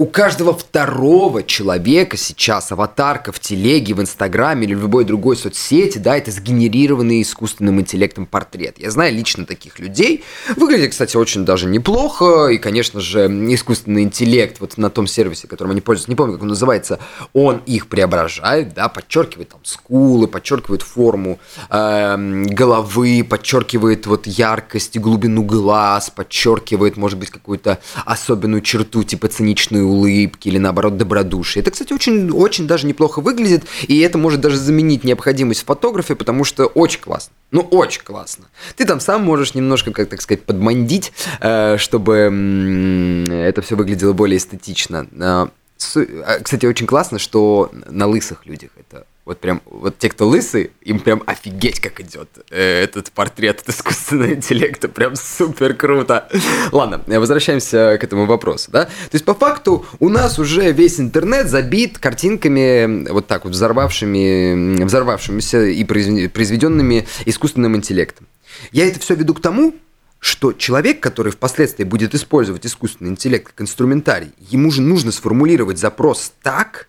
у 0.00 0.06
каждого 0.06 0.56
второго 0.56 1.42
человека 1.42 2.16
сейчас 2.16 2.72
аватарка 2.72 3.32
в 3.32 3.38
телеге, 3.38 3.92
в 3.92 4.00
инстаграме 4.00 4.66
или 4.66 4.72
в 4.72 4.80
любой 4.80 5.04
другой 5.04 5.36
соцсети, 5.36 5.98
да, 5.98 6.16
это 6.16 6.30
сгенерированный 6.30 7.20
искусственным 7.20 7.80
интеллектом 7.80 8.24
портрет. 8.24 8.78
Я 8.78 8.90
знаю 8.90 9.14
лично 9.14 9.44
таких 9.44 9.78
людей. 9.78 10.24
Выглядит, 10.56 10.92
кстати, 10.92 11.18
очень 11.18 11.44
даже 11.44 11.66
неплохо. 11.66 12.46
И, 12.46 12.56
конечно 12.56 12.98
же, 12.98 13.26
искусственный 13.52 14.04
интеллект 14.04 14.58
вот 14.60 14.78
на 14.78 14.88
том 14.88 15.06
сервисе, 15.06 15.46
которым 15.46 15.72
они 15.72 15.82
пользуются, 15.82 16.10
не 16.10 16.16
помню, 16.16 16.32
как 16.32 16.42
он 16.44 16.48
называется, 16.48 16.98
он 17.34 17.60
их 17.66 17.86
преображает, 17.88 18.72
да, 18.72 18.88
подчеркивает 18.88 19.50
там 19.50 19.60
скулы, 19.64 20.28
подчеркивает 20.28 20.80
форму 20.80 21.38
э, 21.68 22.16
головы, 22.46 23.22
подчеркивает 23.28 24.06
вот 24.06 24.26
яркость 24.26 24.96
и 24.96 24.98
глубину 24.98 25.42
глаз, 25.42 26.08
подчеркивает, 26.08 26.96
может 26.96 27.18
быть, 27.18 27.28
какую-то 27.28 27.80
особенную 28.06 28.62
черту, 28.62 29.02
типа 29.02 29.28
циничную 29.28 29.89
улыбки 29.90 30.48
или 30.48 30.58
наоборот 30.58 30.96
добродушие. 30.96 31.62
Это, 31.62 31.70
кстати, 31.70 31.92
очень, 31.92 32.30
очень 32.30 32.66
даже 32.66 32.86
неплохо 32.86 33.20
выглядит, 33.20 33.64
и 33.86 33.98
это 34.00 34.18
может 34.18 34.40
даже 34.40 34.56
заменить 34.56 35.04
необходимость 35.04 35.62
в 35.62 35.66
фотографии, 35.66 36.14
потому 36.14 36.44
что 36.44 36.66
очень 36.66 37.00
классно. 37.00 37.32
Ну, 37.50 37.62
очень 37.62 38.02
классно. 38.02 38.44
Ты 38.76 38.84
там 38.84 39.00
сам 39.00 39.24
можешь 39.24 39.54
немножко, 39.54 39.92
как 39.92 40.08
так 40.08 40.22
сказать, 40.22 40.44
подмандить, 40.44 41.12
э, 41.40 41.76
чтобы 41.78 43.26
это 43.30 43.62
все 43.62 43.76
выглядело 43.76 44.12
более 44.12 44.38
эстетично. 44.38 45.06
А, 46.24 46.40
кстати, 46.40 46.66
очень 46.66 46.86
классно, 46.86 47.18
что 47.18 47.70
на 47.88 48.06
лысых 48.06 48.46
людях 48.46 48.70
это 48.76 49.06
Вот 49.24 49.38
прям, 49.38 49.62
вот 49.64 49.98
те, 49.98 50.08
кто 50.08 50.26
лысый, 50.26 50.72
им 50.82 50.98
прям 50.98 51.22
офигеть, 51.26 51.80
как 51.80 52.00
идет 52.00 52.28
э, 52.50 52.82
этот 52.82 53.10
портрет 53.12 53.60
от 53.60 53.68
искусственного 53.68 54.32
интеллекта. 54.34 54.88
Прям 54.88 55.16
супер 55.16 55.74
круто. 55.74 56.28
Ладно, 56.72 57.02
возвращаемся 57.06 57.96
к 57.98 58.04
этому 58.04 58.26
вопросу, 58.26 58.70
да? 58.70 58.84
То 58.84 59.14
есть, 59.14 59.24
по 59.24 59.34
факту, 59.34 59.86
у 59.98 60.08
нас 60.08 60.38
уже 60.38 60.72
весь 60.72 61.00
интернет 61.00 61.48
забит 61.48 61.98
картинками 61.98 63.08
вот 63.10 63.26
так 63.26 63.44
вот 63.44 63.52
взорвавшими, 63.52 64.84
взорвавшимися 64.84 65.66
и 65.66 65.84
произведенными 65.84 67.06
искусственным 67.24 67.76
интеллектом. 67.76 68.26
Я 68.72 68.86
это 68.86 69.00
все 69.00 69.14
веду 69.14 69.34
к 69.34 69.40
тому, 69.40 69.74
что 70.20 70.52
человек, 70.52 71.00
который 71.00 71.32
впоследствии 71.32 71.82
будет 71.82 72.14
использовать 72.14 72.66
искусственный 72.66 73.10
интеллект 73.10 73.48
как 73.48 73.62
инструментарий, 73.62 74.32
ему 74.38 74.70
же 74.70 74.82
нужно 74.82 75.12
сформулировать 75.12 75.78
запрос 75.78 76.32
так, 76.42 76.88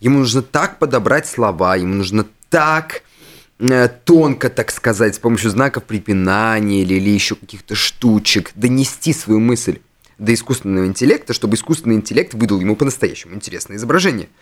ему 0.00 0.20
нужно 0.20 0.42
так 0.42 0.78
подобрать 0.78 1.26
слова, 1.26 1.74
ему 1.76 1.94
нужно 1.94 2.24
так 2.48 3.02
э, 3.58 3.88
тонко, 4.04 4.48
так 4.48 4.70
сказать, 4.70 5.16
с 5.16 5.18
помощью 5.18 5.50
знаков 5.50 5.84
препинания 5.84 6.82
или, 6.82 6.94
или 6.94 7.10
еще 7.10 7.34
каких-то 7.34 7.74
штучек 7.74 8.52
донести 8.54 9.12
свою 9.12 9.40
мысль 9.40 9.80
до 10.18 10.32
искусственного 10.32 10.86
интеллекта, 10.86 11.32
чтобы 11.32 11.56
искусственный 11.56 11.96
интеллект 11.96 12.32
выдал 12.32 12.60
ему 12.60 12.76
по-настоящему 12.76 13.34
интересное 13.34 13.76
изображение– 13.76 14.28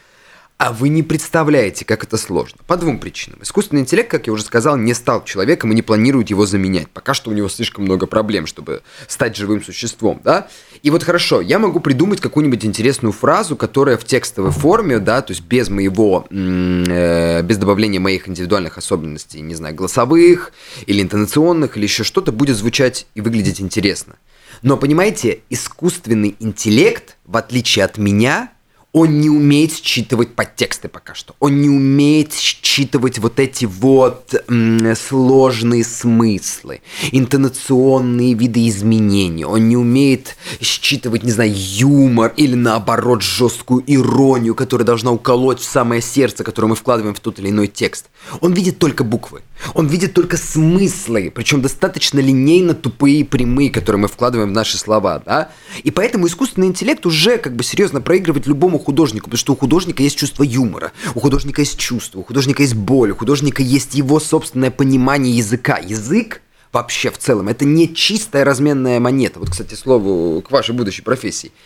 а 0.58 0.72
вы 0.72 0.88
не 0.88 1.02
представляете, 1.02 1.84
как 1.84 2.04
это 2.04 2.16
сложно. 2.16 2.58
По 2.66 2.78
двум 2.78 2.98
причинам. 2.98 3.40
Искусственный 3.42 3.82
интеллект, 3.82 4.10
как 4.10 4.26
я 4.26 4.32
уже 4.32 4.42
сказал, 4.42 4.78
не 4.78 4.94
стал 4.94 5.22
человеком 5.22 5.70
и 5.70 5.74
не 5.74 5.82
планирует 5.82 6.30
его 6.30 6.46
заменять. 6.46 6.88
Пока 6.88 7.12
что 7.12 7.30
у 7.30 7.34
него 7.34 7.48
слишком 7.50 7.84
много 7.84 8.06
проблем, 8.06 8.46
чтобы 8.46 8.82
стать 9.06 9.36
живым 9.36 9.62
существом, 9.62 10.20
да? 10.24 10.48
И 10.82 10.88
вот 10.88 11.02
хорошо, 11.02 11.42
я 11.42 11.58
могу 11.58 11.80
придумать 11.80 12.22
какую-нибудь 12.22 12.64
интересную 12.64 13.12
фразу, 13.12 13.54
которая 13.54 13.98
в 13.98 14.04
текстовой 14.04 14.50
форме, 14.50 14.98
да, 14.98 15.20
то 15.20 15.32
есть 15.32 15.42
без 15.42 15.68
моего, 15.68 16.26
э, 16.30 17.42
без 17.42 17.58
добавления 17.58 18.00
моих 18.00 18.26
индивидуальных 18.26 18.78
особенностей, 18.78 19.42
не 19.42 19.54
знаю, 19.54 19.74
голосовых 19.74 20.52
или 20.86 21.02
интонационных, 21.02 21.76
или 21.76 21.84
еще 21.84 22.02
что-то, 22.02 22.32
будет 22.32 22.56
звучать 22.56 23.06
и 23.14 23.20
выглядеть 23.20 23.60
интересно. 23.60 24.16
Но 24.62 24.78
понимаете, 24.78 25.40
искусственный 25.50 26.34
интеллект, 26.40 27.18
в 27.26 27.36
отличие 27.36 27.84
от 27.84 27.98
меня, 27.98 28.52
он 28.96 29.20
не 29.20 29.28
умеет 29.28 29.72
считывать 29.74 30.34
подтексты 30.34 30.88
пока 30.88 31.14
что. 31.14 31.34
Он 31.38 31.60
не 31.60 31.68
умеет 31.68 32.32
считывать 32.32 33.18
вот 33.18 33.38
эти 33.38 33.66
вот 33.66 34.34
м, 34.48 34.96
сложные 34.96 35.84
смыслы, 35.84 36.80
интонационные 37.12 38.32
видоизменения. 38.32 39.46
Он 39.46 39.68
не 39.68 39.76
умеет 39.76 40.38
считывать, 40.62 41.24
не 41.24 41.30
знаю, 41.30 41.52
юмор 41.54 42.32
или 42.38 42.54
наоборот 42.54 43.20
жесткую 43.20 43.84
иронию, 43.86 44.54
которая 44.54 44.86
должна 44.86 45.12
уколоть 45.12 45.60
в 45.60 45.64
самое 45.64 46.00
сердце, 46.00 46.42
которое 46.42 46.68
мы 46.68 46.74
вкладываем 46.74 47.14
в 47.14 47.20
тот 47.20 47.38
или 47.38 47.50
иной 47.50 47.66
текст. 47.66 48.06
Он 48.40 48.54
видит 48.54 48.78
только 48.78 49.04
буквы. 49.04 49.42
Он 49.74 49.88
видит 49.88 50.14
только 50.14 50.38
смыслы, 50.38 51.30
причем 51.34 51.60
достаточно 51.60 52.18
линейно 52.20 52.74
тупые 52.74 53.20
и 53.20 53.24
прямые, 53.24 53.68
которые 53.68 54.00
мы 54.00 54.08
вкладываем 54.08 54.50
в 54.50 54.52
наши 54.52 54.78
слова, 54.78 55.22
да? 55.24 55.50
И 55.82 55.90
поэтому 55.90 56.26
искусственный 56.26 56.68
интеллект 56.68 57.04
уже 57.04 57.36
как 57.36 57.56
бы 57.56 57.62
серьезно 57.62 58.00
проигрывает 58.00 58.46
любому 58.46 58.78
художнику, 58.86 59.26
потому 59.26 59.38
что 59.38 59.52
у 59.52 59.56
художника 59.56 60.02
есть 60.02 60.16
чувство 60.16 60.42
юмора, 60.42 60.92
у 61.14 61.20
художника 61.20 61.60
есть 61.60 61.78
чувство, 61.78 62.20
у 62.20 62.24
художника 62.24 62.62
есть 62.62 62.74
боль, 62.74 63.10
у 63.10 63.16
художника 63.16 63.62
есть 63.62 63.94
его 63.94 64.18
собственное 64.20 64.70
понимание 64.70 65.36
языка. 65.36 65.78
Язык 65.78 66.40
вообще 66.72 67.10
в 67.10 67.18
целом 67.18 67.48
это 67.48 67.64
не 67.64 67.94
чистая 67.94 68.44
разменная 68.44 69.00
монета. 69.00 69.40
Вот, 69.40 69.50
кстати, 69.50 69.74
слову 69.74 70.40
к 70.42 70.50
вашей 70.50 70.74
будущей 70.74 71.02
профессии– 71.02 71.52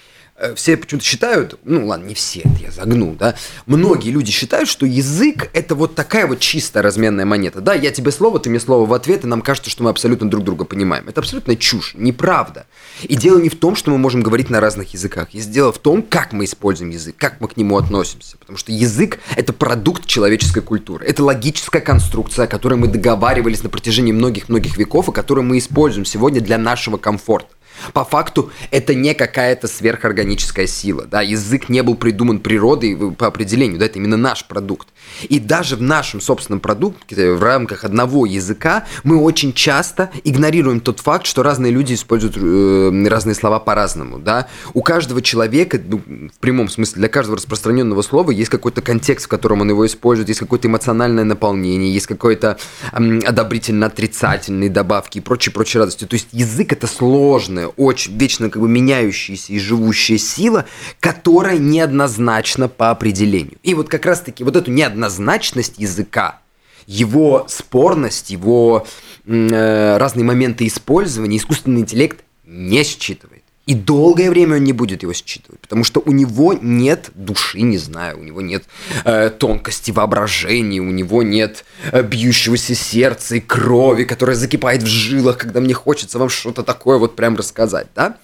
все 0.54 0.76
почему-то 0.76 1.04
считают, 1.04 1.58
ну 1.64 1.86
ладно, 1.86 2.06
не 2.06 2.14
все, 2.14 2.40
это 2.40 2.62
я 2.62 2.70
загнул, 2.70 3.14
да, 3.14 3.34
многие 3.66 4.10
люди 4.10 4.30
считают, 4.30 4.68
что 4.68 4.86
язык 4.86 5.50
это 5.52 5.74
вот 5.74 5.94
такая 5.94 6.26
вот 6.26 6.40
чистая 6.40 6.82
разменная 6.82 7.24
монета. 7.24 7.60
Да, 7.60 7.74
я 7.74 7.90
тебе 7.90 8.10
слово, 8.10 8.38
ты 8.40 8.50
мне 8.50 8.60
слово 8.60 8.86
в 8.86 8.92
ответ, 8.92 9.24
и 9.24 9.26
нам 9.26 9.42
кажется, 9.42 9.70
что 9.70 9.82
мы 9.82 9.90
абсолютно 9.90 10.28
друг 10.28 10.44
друга 10.44 10.64
понимаем. 10.64 11.08
Это 11.08 11.20
абсолютно 11.20 11.56
чушь, 11.56 11.92
неправда. 11.94 12.66
И 13.02 13.16
дело 13.16 13.38
не 13.38 13.48
в 13.48 13.56
том, 13.56 13.76
что 13.76 13.90
мы 13.90 13.98
можем 13.98 14.22
говорить 14.22 14.50
на 14.50 14.60
разных 14.60 14.92
языках. 14.92 15.30
Есть 15.32 15.50
дело 15.50 15.72
в 15.72 15.78
том, 15.78 16.02
как 16.02 16.32
мы 16.32 16.44
используем 16.44 16.90
язык, 16.90 17.16
как 17.16 17.40
мы 17.40 17.48
к 17.48 17.56
нему 17.56 17.76
относимся. 17.76 18.36
Потому 18.38 18.58
что 18.58 18.72
язык– 18.72 19.18
это 19.36 19.52
продукт 19.52 20.06
человеческой 20.06 20.62
культуры. 20.62 21.06
Это 21.06 21.24
логическая 21.24 21.82
конструкция, 21.82 22.44
о 22.44 22.48
которой 22.48 22.74
мы 22.74 22.88
договаривались 22.88 23.62
на 23.62 23.68
протяжении 23.68 24.12
многих-многих 24.12 24.76
веков, 24.76 25.08
и 25.08 25.12
которую 25.12 25.44
мы 25.44 25.58
используем 25.58 26.04
сегодня 26.04 26.40
для 26.40 26.58
нашего 26.58 26.96
комфорта. 26.96 27.54
По 27.92 28.04
факту 28.04 28.50
это 28.70 28.94
не 28.94 29.14
какая-то 29.14 29.68
сверхорганическая 29.68 30.66
сила, 30.66 31.06
да, 31.06 31.22
язык 31.22 31.68
не 31.68 31.82
был 31.82 31.94
придуман 31.94 32.40
природой 32.40 33.12
по 33.12 33.26
определению, 33.26 33.78
да, 33.78 33.86
это 33.86 33.98
именно 33.98 34.16
наш 34.16 34.46
продукт. 34.46 34.88
И 35.28 35.38
даже 35.38 35.76
в 35.76 35.82
нашем 35.82 36.20
собственном 36.20 36.60
продукте, 36.60 37.32
в 37.32 37.42
рамках 37.42 37.84
одного 37.84 38.26
языка, 38.26 38.86
мы 39.04 39.16
очень 39.20 39.52
часто 39.52 40.10
игнорируем 40.24 40.80
тот 40.80 41.00
факт, 41.00 41.26
что 41.26 41.42
разные 41.42 41.72
люди 41.72 41.94
используют 41.94 42.36
э, 42.36 43.08
разные 43.08 43.34
слова 43.34 43.58
по-разному, 43.58 44.18
да. 44.18 44.48
У 44.74 44.82
каждого 44.82 45.22
человека, 45.22 45.80
ну, 45.84 46.00
в 46.06 46.38
прямом 46.40 46.68
смысле, 46.68 47.00
для 47.00 47.08
каждого 47.08 47.36
распространенного 47.36 48.02
слова 48.02 48.30
есть 48.30 48.50
какой-то 48.50 48.82
контекст, 48.82 49.26
в 49.26 49.28
котором 49.28 49.60
он 49.62 49.70
его 49.70 49.86
использует, 49.86 50.28
есть 50.28 50.40
какое-то 50.40 50.68
эмоциональное 50.68 51.24
наполнение, 51.24 51.92
есть 51.92 52.06
какое-то 52.06 52.58
э, 52.92 52.96
одобрительно-отрицательные 52.96 54.68
добавки 54.68 55.18
и 55.18 55.20
прочие-прочие 55.20 55.80
радости. 55.80 56.04
То 56.04 56.14
есть 56.14 56.28
язык 56.32 56.72
это 56.72 56.86
сложное, 56.86 57.69
очень 57.76 58.16
вечно 58.18 58.50
как 58.50 58.60
бы 58.60 58.68
меняющаяся 58.68 59.52
и 59.52 59.58
живущая 59.58 60.18
сила, 60.18 60.66
которая 60.98 61.58
неоднозначна 61.58 62.68
по 62.68 62.90
определению. 62.90 63.58
И 63.62 63.74
вот 63.74 63.88
как 63.88 64.06
раз-таки 64.06 64.44
вот 64.44 64.56
эту 64.56 64.70
неоднозначность 64.70 65.74
языка, 65.78 66.40
его 66.86 67.46
спорность, 67.48 68.30
его 68.30 68.86
э, 69.26 69.96
разные 69.96 70.24
моменты 70.24 70.66
использования 70.66 71.36
искусственный 71.36 71.82
интеллект 71.82 72.24
не 72.44 72.82
считывает. 72.82 73.29
И 73.70 73.74
долгое 73.74 74.30
время 74.30 74.56
он 74.56 74.64
не 74.64 74.72
будет 74.72 75.04
его 75.04 75.12
считывать, 75.12 75.60
потому 75.60 75.84
что 75.84 76.02
у 76.04 76.10
него 76.10 76.54
нет 76.54 77.12
души, 77.14 77.60
не 77.60 77.78
знаю, 77.78 78.18
у 78.18 78.22
него 78.24 78.40
нет 78.40 78.64
э, 79.04 79.30
тонкости 79.30 79.92
воображения, 79.92 80.80
у 80.80 80.90
него 80.90 81.22
нет 81.22 81.64
э, 81.92 82.02
бьющегося 82.02 82.74
сердца 82.74 83.36
и 83.36 83.40
крови, 83.40 84.02
которая 84.02 84.34
закипает 84.34 84.82
в 84.82 84.86
жилах, 84.86 85.38
когда 85.38 85.60
мне 85.60 85.72
хочется 85.72 86.18
вам 86.18 86.30
что-то 86.30 86.64
такое 86.64 86.98
вот 86.98 87.14
прям 87.14 87.36
рассказать, 87.36 87.86
да? 87.94 88.18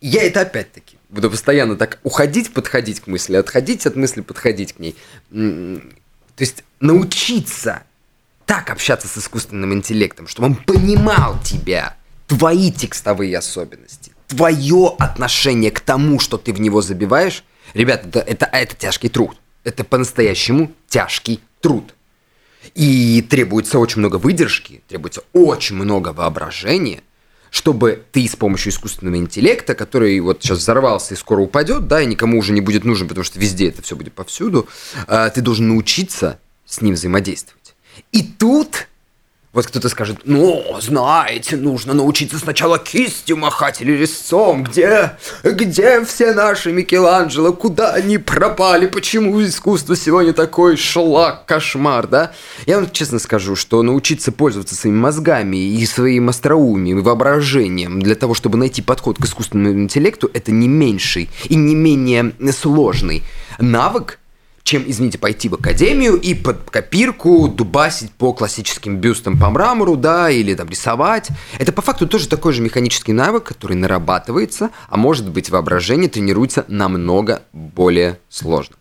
И 0.00 0.08
я 0.08 0.24
это 0.24 0.40
опять-таки 0.40 0.96
буду 1.08 1.30
постоянно 1.30 1.76
так 1.76 2.00
уходить, 2.02 2.52
подходить 2.52 2.98
к 2.98 3.06
мысли, 3.06 3.36
отходить 3.36 3.86
от 3.86 3.94
мысли, 3.94 4.22
подходить 4.22 4.72
к 4.72 4.80
ней. 4.80 4.96
То 5.30 5.80
есть 6.36 6.64
научиться 6.80 7.84
так 8.44 8.70
общаться 8.70 9.06
с 9.06 9.16
искусственным 9.18 9.72
интеллектом, 9.72 10.26
чтобы 10.26 10.48
он 10.48 10.56
понимал 10.56 11.40
тебя, 11.44 11.94
твои 12.30 12.70
текстовые 12.70 13.36
особенности, 13.36 13.99
твое 14.30 14.94
отношение 14.98 15.70
к 15.70 15.80
тому, 15.80 16.20
что 16.20 16.38
ты 16.38 16.52
в 16.52 16.60
него 16.60 16.82
забиваешь, 16.82 17.44
ребята, 17.74 18.08
это, 18.08 18.20
это, 18.20 18.48
это 18.52 18.76
тяжкий 18.76 19.08
труд. 19.08 19.36
Это 19.64 19.84
по-настоящему 19.84 20.72
тяжкий 20.88 21.40
труд. 21.60 21.94
И 22.74 23.26
требуется 23.28 23.78
очень 23.78 23.98
много 23.98 24.16
выдержки, 24.16 24.82
требуется 24.88 25.22
очень 25.32 25.76
много 25.76 26.12
воображения, 26.12 27.02
чтобы 27.50 28.04
ты 28.12 28.28
с 28.28 28.36
помощью 28.36 28.70
искусственного 28.70 29.16
интеллекта, 29.16 29.74
который 29.74 30.20
вот 30.20 30.42
сейчас 30.42 30.58
взорвался 30.58 31.14
и 31.14 31.16
скоро 31.16 31.40
упадет, 31.40 31.88
да, 31.88 32.00
и 32.00 32.06
никому 32.06 32.38
уже 32.38 32.52
не 32.52 32.60
будет 32.60 32.84
нужен, 32.84 33.08
потому 33.08 33.24
что 33.24 33.40
везде 33.40 33.68
это 33.68 33.82
все 33.82 33.96
будет 33.96 34.12
повсюду, 34.12 34.68
а, 35.08 35.28
ты 35.30 35.40
должен 35.40 35.68
научиться 35.68 36.38
с 36.64 36.80
ним 36.80 36.94
взаимодействовать. 36.94 37.74
И 38.12 38.22
тут 38.22 38.86
вот 39.52 39.66
кто-то 39.66 39.88
скажет, 39.88 40.18
ну, 40.26 40.64
знаете, 40.80 41.56
нужно 41.56 41.92
научиться 41.92 42.38
сначала 42.38 42.78
кистью 42.78 43.36
махать 43.36 43.82
или 43.82 43.92
резцом. 43.92 44.62
Где, 44.62 45.16
где 45.42 46.04
все 46.04 46.34
наши 46.34 46.70
Микеланджело? 46.70 47.52
Куда 47.52 47.92
они 47.94 48.18
пропали? 48.18 48.86
Почему 48.86 49.42
искусство 49.42 49.96
сегодня 49.96 50.32
такой 50.34 50.76
шлак, 50.76 51.46
кошмар, 51.46 52.06
да? 52.06 52.32
Я 52.66 52.76
вам 52.76 52.92
честно 52.92 53.18
скажу, 53.18 53.56
что 53.56 53.82
научиться 53.82 54.30
пользоваться 54.30 54.76
своими 54.76 54.98
мозгами 54.98 55.56
и 55.56 55.84
своим 55.84 56.28
остроумием 56.28 57.00
и 57.00 57.02
воображением 57.02 58.00
для 58.00 58.14
того, 58.14 58.34
чтобы 58.34 58.56
найти 58.56 58.82
подход 58.82 59.16
к 59.18 59.24
искусственному 59.24 59.80
интеллекту, 59.80 60.30
это 60.32 60.52
не 60.52 60.68
меньший 60.68 61.28
и 61.48 61.56
не 61.56 61.74
менее 61.74 62.32
сложный 62.52 63.24
навык, 63.58 64.19
чем, 64.62 64.84
извините, 64.86 65.18
пойти 65.18 65.48
в 65.48 65.54
академию 65.54 66.16
и 66.16 66.34
под 66.34 66.70
копирку 66.70 67.48
дубасить 67.48 68.12
по 68.12 68.32
классическим 68.32 68.98
бюстам 68.98 69.38
по 69.38 69.50
мрамору, 69.50 69.96
да, 69.96 70.30
или 70.30 70.54
там 70.54 70.68
рисовать. 70.68 71.28
Это 71.58 71.72
по 71.72 71.82
факту 71.82 72.06
тоже 72.06 72.28
такой 72.28 72.52
же 72.52 72.62
механический 72.62 73.12
навык, 73.12 73.44
который 73.44 73.76
нарабатывается, 73.76 74.70
а 74.88 74.96
может 74.96 75.28
быть 75.28 75.50
воображение 75.50 76.08
тренируется 76.08 76.64
намного 76.68 77.42
более 77.52 78.20
сложно. 78.28 78.76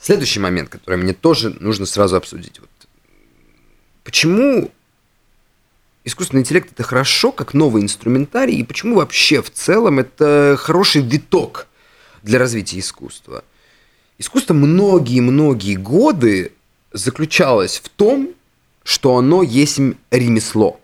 Следующий 0.00 0.40
момент, 0.40 0.68
который 0.68 0.96
мне 0.96 1.12
тоже 1.12 1.56
нужно 1.60 1.86
сразу 1.86 2.16
обсудить. 2.16 2.58
Вот. 2.58 2.70
Почему 4.04 4.70
искусственный 6.04 6.40
интеллект 6.40 6.72
это 6.72 6.82
хорошо, 6.82 7.32
как 7.32 7.54
новый 7.54 7.82
инструментарий, 7.82 8.56
и 8.56 8.64
почему 8.64 8.96
вообще 8.96 9.42
в 9.42 9.50
целом 9.50 9.98
это 9.98 10.56
хороший 10.58 11.02
виток 11.02 11.66
для 12.22 12.38
развития 12.38 12.78
искусства? 12.78 13.44
Искусство 14.18 14.54
многие-многие 14.54 15.74
годы 15.74 16.52
заключалась 16.92 17.78
в 17.78 17.88
том, 17.88 18.30
что 18.84 19.16
оно 19.16 19.42
есть 19.42 19.80
ремесло. 20.10 20.78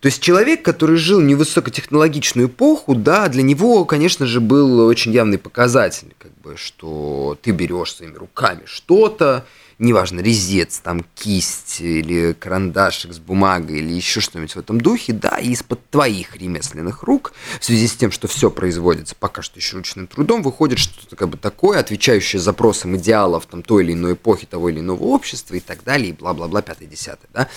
То 0.00 0.06
есть 0.06 0.22
человек, 0.22 0.64
который 0.64 0.96
жил 0.96 1.20
в 1.20 1.24
невысокотехнологичную 1.24 2.46
эпоху, 2.46 2.94
да, 2.94 3.28
для 3.28 3.42
него, 3.42 3.84
конечно 3.84 4.26
же, 4.26 4.40
был 4.40 4.86
очень 4.86 5.12
явный 5.12 5.38
показатель, 5.38 6.14
как 6.18 6.30
бы, 6.40 6.56
что 6.56 7.36
ты 7.42 7.50
берешь 7.50 7.94
своими 7.94 8.14
руками 8.14 8.62
что-то, 8.64 9.44
неважно, 9.78 10.20
резец, 10.20 10.78
там, 10.78 11.04
кисть 11.14 11.80
или 11.80 12.32
карандашик 12.32 13.12
с 13.12 13.18
бумагой 13.18 13.78
или 13.78 13.92
еще 13.92 14.20
что-нибудь 14.20 14.54
в 14.54 14.58
этом 14.58 14.80
духе, 14.80 15.12
да, 15.12 15.38
и 15.38 15.50
из-под 15.50 15.88
твоих 15.90 16.36
ремесленных 16.36 17.02
рук, 17.04 17.32
в 17.60 17.64
связи 17.64 17.86
с 17.86 17.94
тем, 17.94 18.10
что 18.10 18.26
все 18.28 18.50
производится 18.50 19.14
пока 19.14 19.42
что 19.42 19.58
еще 19.58 19.76
ручным 19.76 20.06
трудом, 20.06 20.42
выходит 20.42 20.78
что-то 20.78 21.16
как 21.16 21.28
бы 21.28 21.36
такое, 21.36 21.78
отвечающее 21.78 22.40
запросам 22.40 22.96
идеалов 22.96 23.46
там, 23.46 23.62
той 23.62 23.84
или 23.84 23.92
иной 23.92 24.14
эпохи, 24.14 24.46
того 24.46 24.68
или 24.68 24.80
иного 24.80 25.04
общества 25.04 25.54
и 25.54 25.60
так 25.60 25.84
далее, 25.84 26.10
и 26.10 26.12
бла-бла-бла, 26.12 26.62
пятое-десятое, 26.62 27.28
да. 27.32 27.48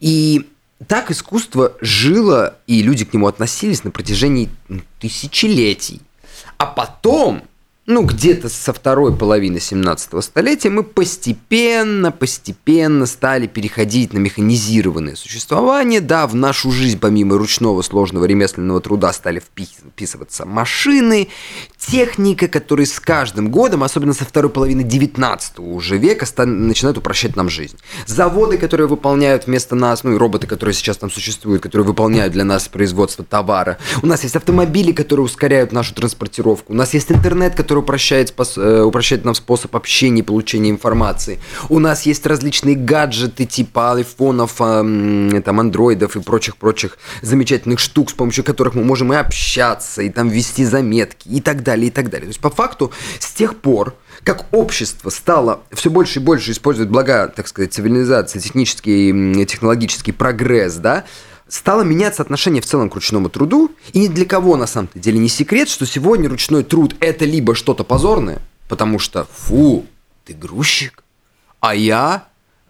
И 0.00 0.48
так 0.86 1.10
искусство 1.10 1.72
жило, 1.80 2.56
и 2.66 2.82
люди 2.82 3.04
к 3.04 3.12
нему 3.12 3.26
относились 3.26 3.84
на 3.84 3.90
протяжении 3.90 4.48
тысячелетий. 5.00 6.02
А 6.56 6.66
потом 6.66 7.42
ну, 7.88 8.02
где-то 8.04 8.50
со 8.50 8.74
второй 8.74 9.16
половины 9.16 9.60
17 9.60 10.22
столетия 10.22 10.68
мы 10.68 10.82
постепенно, 10.82 12.12
постепенно 12.12 13.06
стали 13.06 13.46
переходить 13.46 14.12
на 14.12 14.18
механизированное 14.18 15.16
существование. 15.16 16.02
Да, 16.02 16.26
в 16.26 16.34
нашу 16.34 16.70
жизнь 16.70 16.98
помимо 16.98 17.38
ручного 17.38 17.80
сложного 17.80 18.26
ремесленного 18.26 18.82
труда 18.82 19.10
стали 19.14 19.40
вписываться 19.40 20.44
машины, 20.44 21.28
техника, 21.78 22.46
которые 22.46 22.84
с 22.84 23.00
каждым 23.00 23.50
годом, 23.50 23.82
особенно 23.82 24.12
со 24.12 24.26
второй 24.26 24.50
половины 24.50 24.82
19 24.82 25.58
уже 25.60 25.96
века, 25.96 26.26
начинают 26.44 26.98
упрощать 26.98 27.36
нам 27.36 27.48
жизнь. 27.48 27.78
Заводы, 28.06 28.58
которые 28.58 28.86
выполняют 28.86 29.46
вместо 29.46 29.74
нас, 29.74 30.04
ну 30.04 30.12
и 30.12 30.18
роботы, 30.18 30.46
которые 30.46 30.74
сейчас 30.74 30.98
там 30.98 31.10
существуют, 31.10 31.62
которые 31.62 31.86
выполняют 31.86 32.34
для 32.34 32.44
нас 32.44 32.68
производство 32.68 33.24
товара. 33.24 33.78
У 34.02 34.06
нас 34.06 34.24
есть 34.24 34.36
автомобили, 34.36 34.92
которые 34.92 35.24
ускоряют 35.24 35.72
нашу 35.72 35.94
транспортировку. 35.94 36.74
У 36.74 36.76
нас 36.76 36.92
есть 36.92 37.10
интернет, 37.10 37.54
который 37.54 37.77
упрощает, 37.78 38.34
э, 38.56 38.82
упрощает 38.82 39.24
нам 39.24 39.34
способ 39.34 39.74
общения 39.76 40.20
и 40.20 40.22
получения 40.22 40.70
информации. 40.70 41.38
У 41.68 41.78
нас 41.78 42.06
есть 42.06 42.26
различные 42.26 42.76
гаджеты 42.76 43.44
типа 43.44 43.92
айфонов, 43.92 44.56
там, 44.56 45.60
андроидов 45.60 46.16
и 46.16 46.20
прочих-прочих 46.20 46.98
замечательных 47.22 47.78
штук, 47.78 48.10
с 48.10 48.12
помощью 48.12 48.44
которых 48.44 48.74
мы 48.74 48.84
можем 48.84 49.12
и 49.12 49.16
общаться, 49.16 50.02
и 50.02 50.10
там 50.10 50.28
вести 50.28 50.64
заметки, 50.64 51.28
и 51.28 51.40
так 51.40 51.62
далее, 51.62 51.88
и 51.88 51.90
так 51.90 52.10
далее. 52.10 52.26
То 52.26 52.30
есть, 52.30 52.40
по 52.40 52.50
факту, 52.50 52.92
с 53.18 53.32
тех 53.32 53.56
пор, 53.56 53.94
как 54.24 54.46
общество 54.52 55.10
стало 55.10 55.60
все 55.72 55.90
больше 55.90 56.18
и 56.18 56.22
больше 56.22 56.52
использовать 56.52 56.90
блага, 56.90 57.28
так 57.28 57.48
сказать, 57.48 57.72
цивилизации, 57.72 58.38
технический 58.38 59.46
технологический 59.46 60.12
прогресс, 60.12 60.74
да, 60.74 61.04
стало 61.48 61.82
меняться 61.82 62.22
отношение 62.22 62.62
в 62.62 62.66
целом 62.66 62.90
к 62.90 62.94
ручному 62.94 63.28
труду, 63.28 63.70
и 63.92 64.00
ни 64.00 64.08
для 64.08 64.24
кого 64.24 64.56
на 64.56 64.66
самом-то 64.66 64.98
деле 64.98 65.18
не 65.18 65.28
секрет, 65.28 65.68
что 65.68 65.86
сегодня 65.86 66.28
ручной 66.28 66.62
труд 66.62 66.94
это 67.00 67.24
либо 67.24 67.54
что-то 67.54 67.84
позорное, 67.84 68.40
потому 68.68 68.98
что 68.98 69.26
фу, 69.32 69.86
ты 70.24 70.34
грузчик, 70.34 71.02
а 71.60 71.74
я 71.74 72.27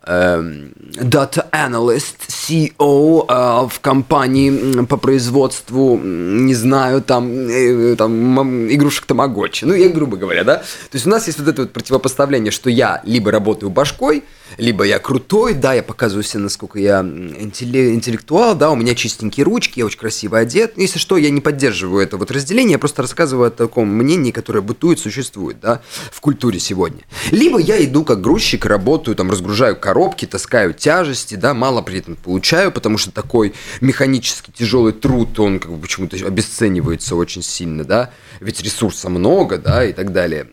data 0.08 1.48
analyst, 1.52 2.16
CEO 2.28 3.24
э, 3.28 3.68
в 3.68 3.80
компании 3.80 4.84
по 4.86 4.96
производству, 4.96 5.98
не 5.98 6.54
знаю, 6.54 7.02
там, 7.02 7.30
э, 7.30 7.94
там 7.96 8.72
игрушек 8.72 9.04
Тамагочи. 9.06 9.64
Ну, 9.64 9.74
я 9.74 9.88
грубо 9.88 10.16
говоря, 10.16 10.44
да? 10.44 10.56
То 10.56 10.94
есть 10.94 11.06
у 11.06 11.10
нас 11.10 11.26
есть 11.26 11.38
вот 11.38 11.48
это 11.48 11.62
вот 11.62 11.72
противопоставление, 11.72 12.50
что 12.50 12.70
я 12.70 13.02
либо 13.04 13.30
работаю 13.30 13.70
башкой, 13.70 14.24
либо 14.56 14.84
я 14.84 14.98
крутой, 14.98 15.54
да, 15.54 15.74
я 15.74 15.82
показываю 15.82 16.22
себе, 16.24 16.44
насколько 16.44 16.78
я 16.78 17.00
интеллектуал, 17.00 18.54
да, 18.54 18.70
у 18.70 18.76
меня 18.76 18.94
чистенькие 18.94 19.44
ручки, 19.44 19.80
я 19.80 19.86
очень 19.86 19.98
красиво 19.98 20.38
одет. 20.38 20.72
Если 20.76 20.98
что, 20.98 21.16
я 21.16 21.30
не 21.30 21.40
поддерживаю 21.40 22.02
это 22.02 22.16
вот 22.16 22.30
разделение, 22.30 22.72
я 22.72 22.78
просто 22.78 23.02
рассказываю 23.02 23.48
о 23.48 23.50
таком 23.50 23.88
мнении, 23.88 24.30
которое 24.30 24.60
бытует, 24.62 24.98
существует, 24.98 25.60
да, 25.60 25.82
в 26.10 26.20
культуре 26.20 26.58
сегодня. 26.58 27.02
Либо 27.30 27.58
я 27.58 27.82
иду 27.84 28.04
как 28.04 28.20
грузчик, 28.20 28.64
работаю, 28.64 29.14
там, 29.14 29.30
разгружаю 29.30 29.76
коробки, 29.98 30.26
таскаю 30.26 30.74
тяжести, 30.74 31.34
да, 31.34 31.54
мало 31.54 31.82
при 31.82 31.98
этом 31.98 32.14
получаю, 32.14 32.70
потому 32.70 32.98
что 32.98 33.10
такой 33.10 33.52
механически 33.80 34.52
тяжелый 34.52 34.92
труд, 34.92 35.38
он 35.40 35.58
как 35.58 35.72
бы 35.72 35.78
почему-то 35.80 36.16
обесценивается 36.24 37.16
очень 37.16 37.42
сильно, 37.42 37.84
да, 37.84 38.10
ведь 38.38 38.62
ресурса 38.62 39.08
много, 39.08 39.58
да, 39.58 39.84
и 39.84 39.92
так 39.92 40.12
далее. 40.12 40.46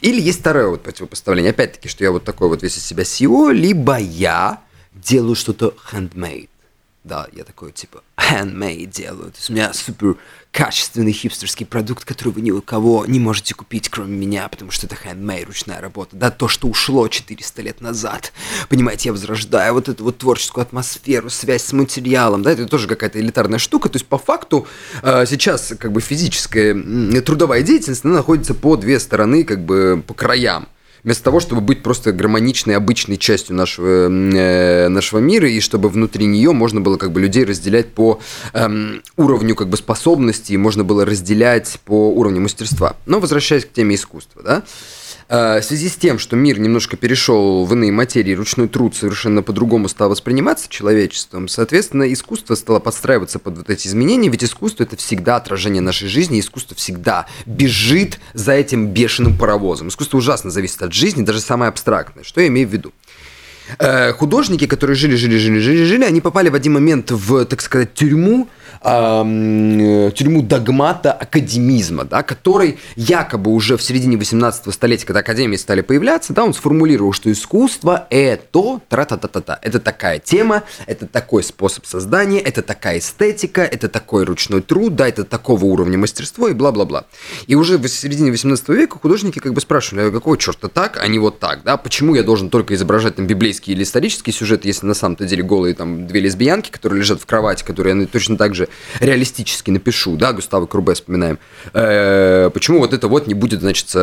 Или 0.00 0.20
есть 0.20 0.40
второе 0.40 0.68
вот 0.68 0.82
противопоставление, 0.84 1.50
опять-таки, 1.50 1.88
что 1.88 2.04
я 2.04 2.12
вот 2.12 2.22
такой 2.22 2.48
вот 2.48 2.62
весь 2.62 2.76
из 2.76 2.84
себя 2.84 3.02
всего, 3.02 3.50
либо 3.50 3.98
я 3.98 4.60
делаю 4.94 5.34
что-то 5.34 5.74
handmade. 5.92 6.48
Да, 7.02 7.26
я 7.32 7.42
такой 7.42 7.72
типа 7.72 8.02
handmade 8.16 8.86
делаю. 8.86 9.30
То 9.32 9.38
есть 9.38 9.50
у 9.50 9.54
меня 9.54 9.72
супер 9.72 10.16
качественный 10.52 11.12
хипстерский 11.12 11.66
продукт, 11.66 12.04
который 12.04 12.32
вы 12.32 12.40
ни 12.40 12.50
у 12.50 12.60
кого 12.60 13.06
не 13.06 13.20
можете 13.20 13.54
купить, 13.54 13.88
кроме 13.88 14.16
меня, 14.16 14.48
потому 14.48 14.70
что 14.70 14.86
это 14.86 14.96
handmade, 14.96 15.46
ручная 15.46 15.80
работа. 15.80 16.16
Да, 16.16 16.30
то, 16.30 16.48
что 16.48 16.68
ушло 16.68 17.06
400 17.08 17.62
лет 17.62 17.80
назад. 17.80 18.32
Понимаете, 18.68 19.10
я 19.10 19.12
возрождаю 19.12 19.74
вот 19.74 19.88
эту 19.88 20.04
вот 20.04 20.18
творческую 20.18 20.62
атмосферу, 20.62 21.30
связь 21.30 21.64
с 21.64 21.72
материалом, 21.72 22.42
да, 22.42 22.52
это 22.52 22.66
тоже 22.66 22.88
какая-то 22.88 23.20
элитарная 23.20 23.58
штука. 23.58 23.88
То 23.88 23.96
есть, 23.96 24.06
по 24.06 24.18
факту, 24.18 24.66
э, 25.02 25.26
сейчас 25.26 25.74
как 25.78 25.92
бы 25.92 26.00
физическая 26.00 26.74
трудовая 27.22 27.62
деятельность, 27.62 28.04
она 28.04 28.14
находится 28.14 28.54
по 28.54 28.76
две 28.76 28.98
стороны, 28.98 29.44
как 29.44 29.64
бы 29.64 30.02
по 30.06 30.14
краям 30.14 30.68
вместо 31.04 31.24
того, 31.24 31.40
чтобы 31.40 31.60
быть 31.60 31.82
просто 31.82 32.12
гармоничной, 32.12 32.76
обычной 32.76 33.16
частью 33.16 33.56
нашего, 33.56 34.08
э, 34.08 34.88
нашего 34.88 35.18
мира, 35.18 35.48
и 35.48 35.60
чтобы 35.60 35.88
внутри 35.88 36.26
нее 36.26 36.52
можно 36.52 36.80
было 36.80 36.96
как 36.96 37.12
бы 37.12 37.20
людей 37.20 37.44
разделять 37.44 37.88
по 37.88 38.20
эм, 38.52 39.02
уровню 39.16 39.54
как 39.54 39.68
бы 39.68 39.76
способностей, 39.76 40.56
можно 40.56 40.84
было 40.84 41.04
разделять 41.04 41.78
по 41.84 42.10
уровню 42.10 42.40
мастерства. 42.40 42.96
Но 43.06 43.20
возвращаясь 43.20 43.64
к 43.64 43.72
теме 43.72 43.94
искусства, 43.94 44.42
да, 44.42 44.62
Э, 44.62 44.97
в 45.28 45.62
связи 45.62 45.88
с 45.88 45.96
тем, 45.96 46.18
что 46.18 46.36
мир 46.36 46.58
немножко 46.58 46.96
перешел 46.96 47.64
в 47.64 47.72
иные 47.74 47.92
материи, 47.92 48.34
ручной 48.34 48.68
труд 48.68 48.96
совершенно 48.96 49.42
по-другому 49.42 49.88
стал 49.88 50.08
восприниматься 50.08 50.68
человечеством, 50.68 51.48
соответственно, 51.48 52.10
искусство 52.12 52.54
стало 52.54 52.78
подстраиваться 52.78 53.38
под 53.38 53.58
вот 53.58 53.70
эти 53.70 53.88
изменения, 53.88 54.28
ведь 54.28 54.44
искусство 54.44 54.84
это 54.84 54.96
всегда 54.96 55.36
отражение 55.36 55.82
нашей 55.82 56.08
жизни, 56.08 56.40
искусство 56.40 56.76
всегда 56.76 57.26
бежит 57.44 58.20
за 58.32 58.52
этим 58.52 58.88
бешеным 58.88 59.36
паровозом. 59.36 59.88
Искусство 59.88 60.18
ужасно 60.18 60.50
зависит 60.50 60.82
от 60.82 60.92
жизни, 60.92 61.22
даже 61.22 61.40
самое 61.40 61.68
абстрактное. 61.68 62.24
Что 62.24 62.40
я 62.40 62.46
имею 62.48 62.68
в 62.68 62.72
виду? 62.72 62.92
Э, 63.78 64.12
художники, 64.12 64.66
которые 64.66 64.96
жили, 64.96 65.16
жили, 65.16 65.36
жили, 65.36 65.58
жили, 65.58 65.84
жили, 65.84 66.04
они 66.04 66.20
попали 66.20 66.48
в 66.48 66.54
один 66.54 66.74
момент 66.74 67.10
в, 67.10 67.44
так 67.44 67.60
сказать, 67.60 67.94
тюрьму, 67.94 68.48
э, 68.82 70.10
тюрьму 70.14 70.42
догмата 70.42 71.12
академизма, 71.12 72.04
да, 72.04 72.22
который 72.22 72.78
якобы 72.96 73.50
уже 73.52 73.76
в 73.76 73.82
середине 73.82 74.16
18 74.16 74.72
столетия, 74.72 75.06
когда 75.06 75.20
академии 75.20 75.56
стали 75.56 75.80
появляться, 75.80 76.32
да, 76.32 76.44
он 76.44 76.54
сформулировал, 76.54 77.12
что 77.12 77.30
искусство 77.30 78.06
это 78.10 78.80
тра-та-та-та-та. 78.88 79.58
Это 79.62 79.80
такая 79.80 80.18
тема, 80.18 80.64
это 80.86 81.06
такой 81.06 81.42
способ 81.42 81.86
создания, 81.86 82.40
это 82.40 82.62
такая 82.62 82.98
эстетика, 82.98 83.62
это 83.62 83.88
такой 83.88 84.24
ручной 84.24 84.62
труд, 84.62 84.94
да, 84.96 85.08
это 85.08 85.24
такого 85.24 85.64
уровня 85.64 85.98
мастерства 85.98 86.50
и 86.50 86.54
бла-бла-бла. 86.54 87.06
И 87.46 87.54
уже 87.54 87.78
в 87.78 87.88
середине 87.88 88.30
18 88.30 88.68
века 88.70 88.98
художники 88.98 89.38
как 89.38 89.54
бы 89.54 89.60
спрашивали, 89.60 90.08
а 90.08 90.10
какого 90.10 90.36
черта 90.36 90.68
так, 90.68 90.98
а 91.02 91.06
не 91.08 91.18
вот 91.18 91.38
так, 91.40 91.62
да, 91.64 91.76
почему 91.76 92.14
я 92.14 92.22
должен 92.22 92.50
только 92.50 92.74
изображать 92.74 93.16
там 93.16 93.26
библейский 93.26 93.72
или 93.72 93.82
исторический 93.82 94.32
сюжет, 94.32 94.64
если 94.64 94.86
на 94.86 94.94
самом-то 94.94 95.24
деле 95.24 95.42
голые 95.42 95.74
там 95.74 96.06
две 96.06 96.20
лесбиянки, 96.20 96.70
которые 96.70 97.00
лежат 97.00 97.20
в 97.20 97.26
кровати, 97.26 97.64
которые 97.64 98.06
точно 98.06 98.36
так 98.36 98.54
же 98.54 98.67
реалистически 99.00 99.70
напишу, 99.70 100.16
да, 100.16 100.32
Густава 100.32 100.66
Крубе 100.66 100.94
вспоминаем, 100.94 101.38
э, 101.72 102.50
почему 102.52 102.78
вот 102.78 102.92
это 102.92 103.08
вот 103.08 103.26
не 103.26 103.34
будет, 103.34 103.60
значит, 103.60 103.94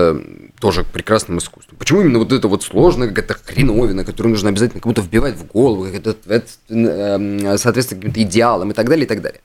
тоже 0.59 0.83
прекрасным 0.83 1.37
искусством? 1.37 1.77
Почему 1.77 2.01
именно 2.01 2.19
вот 2.19 2.31
это 2.31 2.47
вот 2.47 2.63
сложная 2.63 3.09
какая-то 3.09 3.37
хреновина, 3.45 4.05
которую 4.05 4.31
нужно 4.31 4.49
обязательно 4.49 4.81
кому-то 4.81 5.01
вбивать 5.01 5.35
в 5.35 5.45
голову, 5.47 5.85
как 5.85 5.95
это, 5.95 6.15
это 6.27 6.47
э, 6.69 7.57
соответственно 7.57 8.01
каким-то 8.01 8.21
идеалам 8.21 8.71
и 8.71 8.73
так 8.73 8.89
далее, 8.89 9.05
и 9.05 9.07
так 9.07 9.21
далее. 9.21 9.41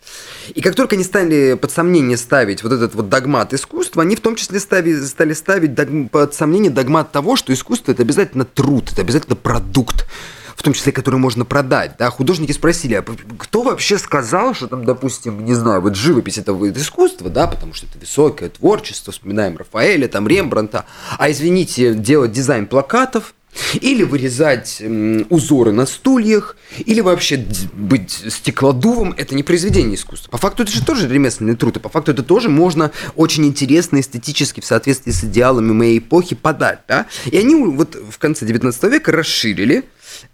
И 0.54 0.60
как 0.60 0.74
только 0.74 0.96
они 0.96 1.04
стали 1.04 1.54
под 1.54 1.70
сомнение 1.70 2.16
ставить 2.16 2.62
вот 2.62 2.72
этот 2.72 2.94
вот 2.94 3.08
догмат 3.08 3.52
искусства, 3.54 4.02
они 4.02 4.16
в 4.16 4.20
том 4.20 4.36
числе 4.36 4.60
ставили, 4.60 5.00
стали 5.04 5.32
ставить 5.32 5.74
дог, 5.74 6.10
под 6.10 6.34
сомнение 6.34 6.70
догмат 6.70 7.12
того, 7.12 7.36
что 7.36 7.52
искусство 7.52 7.92
это 7.92 8.02
обязательно 8.02 8.44
труд, 8.44 8.90
это 8.92 9.02
обязательно 9.02 9.36
продукт 9.36 10.06
в 10.56 10.62
том 10.62 10.72
числе, 10.72 10.92
которые 10.92 11.20
можно 11.20 11.44
продать, 11.44 11.92
да, 11.98 12.10
художники 12.10 12.52
спросили, 12.52 12.94
а 12.94 13.04
кто 13.38 13.62
вообще 13.62 13.98
сказал, 13.98 14.54
что 14.54 14.66
там, 14.66 14.84
допустим, 14.84 15.44
не 15.44 15.54
знаю, 15.54 15.80
вот 15.80 15.96
живопись 15.96 16.38
это 16.38 16.52
вид 16.52 16.76
искусства, 16.76 17.30
да, 17.30 17.46
потому 17.46 17.74
что 17.74 17.86
это 17.86 17.98
высокое 17.98 18.48
творчество, 18.48 19.12
вспоминаем 19.12 19.56
Рафаэля, 19.56 20.08
там, 20.08 20.26
Рембранта, 20.28 20.84
а 21.18 21.30
извините, 21.30 21.94
делать 21.94 22.32
дизайн 22.32 22.66
плакатов, 22.66 23.34
Или 23.80 24.04
вырезать 24.04 24.80
узоры 25.28 25.72
на 25.72 25.86
стульях, 25.86 26.56
или 26.78 27.00
вообще 27.00 27.44
быть 27.72 28.12
стеклодувом– 28.28 29.12
это 29.16 29.34
не 29.34 29.42
произведение 29.42 29.96
искусства. 29.96 30.30
По 30.30 30.38
факту 30.38 30.62
это 30.62 30.72
же 30.72 30.84
тоже 30.84 31.08
ремесленный 31.08 31.56
труд, 31.56 31.76
и 31.76 31.80
по 31.80 31.88
факту 31.88 32.12
это 32.12 32.22
тоже 32.22 32.48
можно 32.48 32.92
очень 33.16 33.44
интересно, 33.46 33.98
эстетически, 34.00 34.60
в 34.60 34.64
соответствии 34.64 35.10
с 35.10 35.24
идеалами 35.24 35.72
моей 35.72 35.98
эпохи 35.98 36.36
подать. 36.36 36.80
Да? 36.86 37.06
И 37.26 37.36
они 37.36 37.56
вот 37.56 37.96
в 37.96 38.18
конце 38.18 38.46
19 38.46 38.82
века 38.84 39.12
расширили 39.12 39.84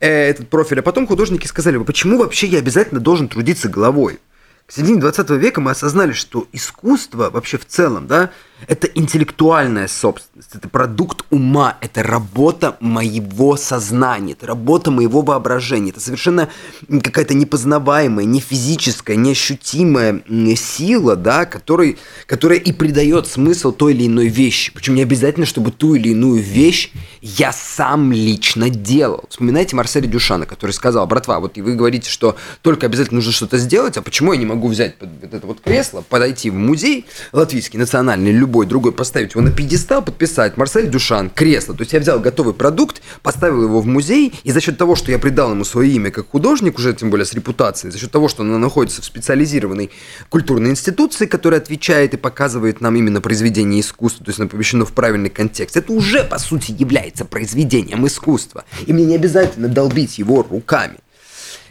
э, 0.00 0.30
этот 0.30 0.48
профиль, 0.48 0.80
а 0.80 0.82
потом 0.82 1.06
художники 1.06 1.46
сказали, 1.46 1.78
почему 1.78 2.18
вообще 2.18 2.46
я 2.46 2.58
обязательно 2.58 3.00
должен 3.00 3.28
трудиться 3.28 3.68
головой? 3.68 4.18
К 4.66 4.72
середине 4.72 4.98
20 4.98 5.30
века 5.30 5.60
мы 5.60 5.70
осознали, 5.70 6.10
что 6.12 6.48
искусство 6.52 7.30
вообще 7.30 7.56
в 7.56 7.64
целом, 7.66 8.08
да, 8.08 8.30
это 8.66 8.88
интеллектуальная 8.88 9.86
собственность, 9.86 10.54
это 10.54 10.68
продукт 10.68 11.24
ума, 11.30 11.76
это 11.80 12.02
работа 12.02 12.76
моего 12.80 13.56
сознания, 13.56 14.32
это 14.32 14.46
работа 14.46 14.90
моего 14.90 15.20
воображения, 15.20 15.90
это 15.90 16.00
совершенно 16.00 16.48
какая-то 16.88 17.34
непознаваемая, 17.34 18.24
не 18.24 18.40
физическая, 18.40 19.16
неощутимая 19.16 20.22
сила, 20.56 21.16
да, 21.16 21.44
который, 21.44 21.98
которая 22.26 22.58
и 22.58 22.72
придает 22.72 23.26
смысл 23.26 23.72
той 23.72 23.92
или 23.92 24.06
иной 24.06 24.28
вещи. 24.28 24.72
Причем 24.72 24.94
не 24.94 25.02
обязательно, 25.02 25.46
чтобы 25.46 25.70
ту 25.70 25.94
или 25.94 26.08
иную 26.08 26.42
вещь 26.42 26.90
я 27.20 27.52
сам 27.52 28.10
лично 28.10 28.70
делал. 28.70 29.24
Вспоминайте 29.28 29.76
Марселя 29.76 30.06
Дюшана, 30.06 30.46
который 30.46 30.72
сказал, 30.72 31.06
братва, 31.06 31.40
вот 31.40 31.56
вы 31.56 31.74
говорите, 31.74 32.10
что 32.10 32.36
только 32.62 32.86
обязательно 32.86 33.16
нужно 33.16 33.32
что-то 33.32 33.58
сделать, 33.58 33.96
а 33.98 34.02
почему 34.02 34.32
я 34.32 34.38
не 34.38 34.46
могу 34.46 34.55
взять 34.60 34.96
вот 35.00 35.08
это 35.22 35.46
вот 35.46 35.60
кресло, 35.60 36.02
подойти 36.08 36.50
в 36.50 36.54
музей 36.54 37.06
латвийский, 37.32 37.78
национальный, 37.78 38.32
любой 38.32 38.66
другой, 38.66 38.92
поставить 38.92 39.32
его 39.32 39.42
на 39.42 39.50
пьедестал, 39.50 40.02
подписать 40.02 40.56
Марсель 40.56 40.88
Дюшан, 40.88 41.30
кресло. 41.30 41.74
То 41.74 41.82
есть 41.82 41.92
я 41.92 42.00
взял 42.00 42.20
готовый 42.20 42.54
продукт, 42.54 43.02
поставил 43.22 43.62
его 43.62 43.80
в 43.80 43.86
музей, 43.86 44.32
и 44.44 44.52
за 44.52 44.60
счет 44.60 44.78
того, 44.78 44.96
что 44.96 45.10
я 45.10 45.18
придал 45.18 45.52
ему 45.52 45.64
свое 45.64 45.90
имя 45.92 46.10
как 46.10 46.28
художник, 46.30 46.78
уже 46.78 46.94
тем 46.94 47.10
более 47.10 47.26
с 47.26 47.34
репутацией, 47.34 47.92
за 47.92 47.98
счет 47.98 48.10
того, 48.10 48.28
что 48.28 48.42
оно 48.42 48.58
находится 48.58 49.02
в 49.02 49.04
специализированной 49.04 49.90
культурной 50.28 50.70
институции, 50.70 51.26
которая 51.26 51.60
отвечает 51.60 52.14
и 52.14 52.16
показывает 52.16 52.80
нам 52.80 52.96
именно 52.96 53.20
произведение 53.20 53.80
искусства, 53.80 54.24
то 54.24 54.30
есть 54.30 54.40
оно 54.40 54.48
помещено 54.48 54.84
в 54.84 54.92
правильный 54.92 55.30
контекст, 55.30 55.76
это 55.76 55.92
уже, 55.92 56.24
по 56.24 56.38
сути, 56.38 56.74
является 56.76 57.24
произведением 57.24 58.06
искусства. 58.06 58.64
И 58.86 58.92
мне 58.92 59.04
не 59.04 59.14
обязательно 59.14 59.68
долбить 59.68 60.18
его 60.18 60.42
руками. 60.48 60.96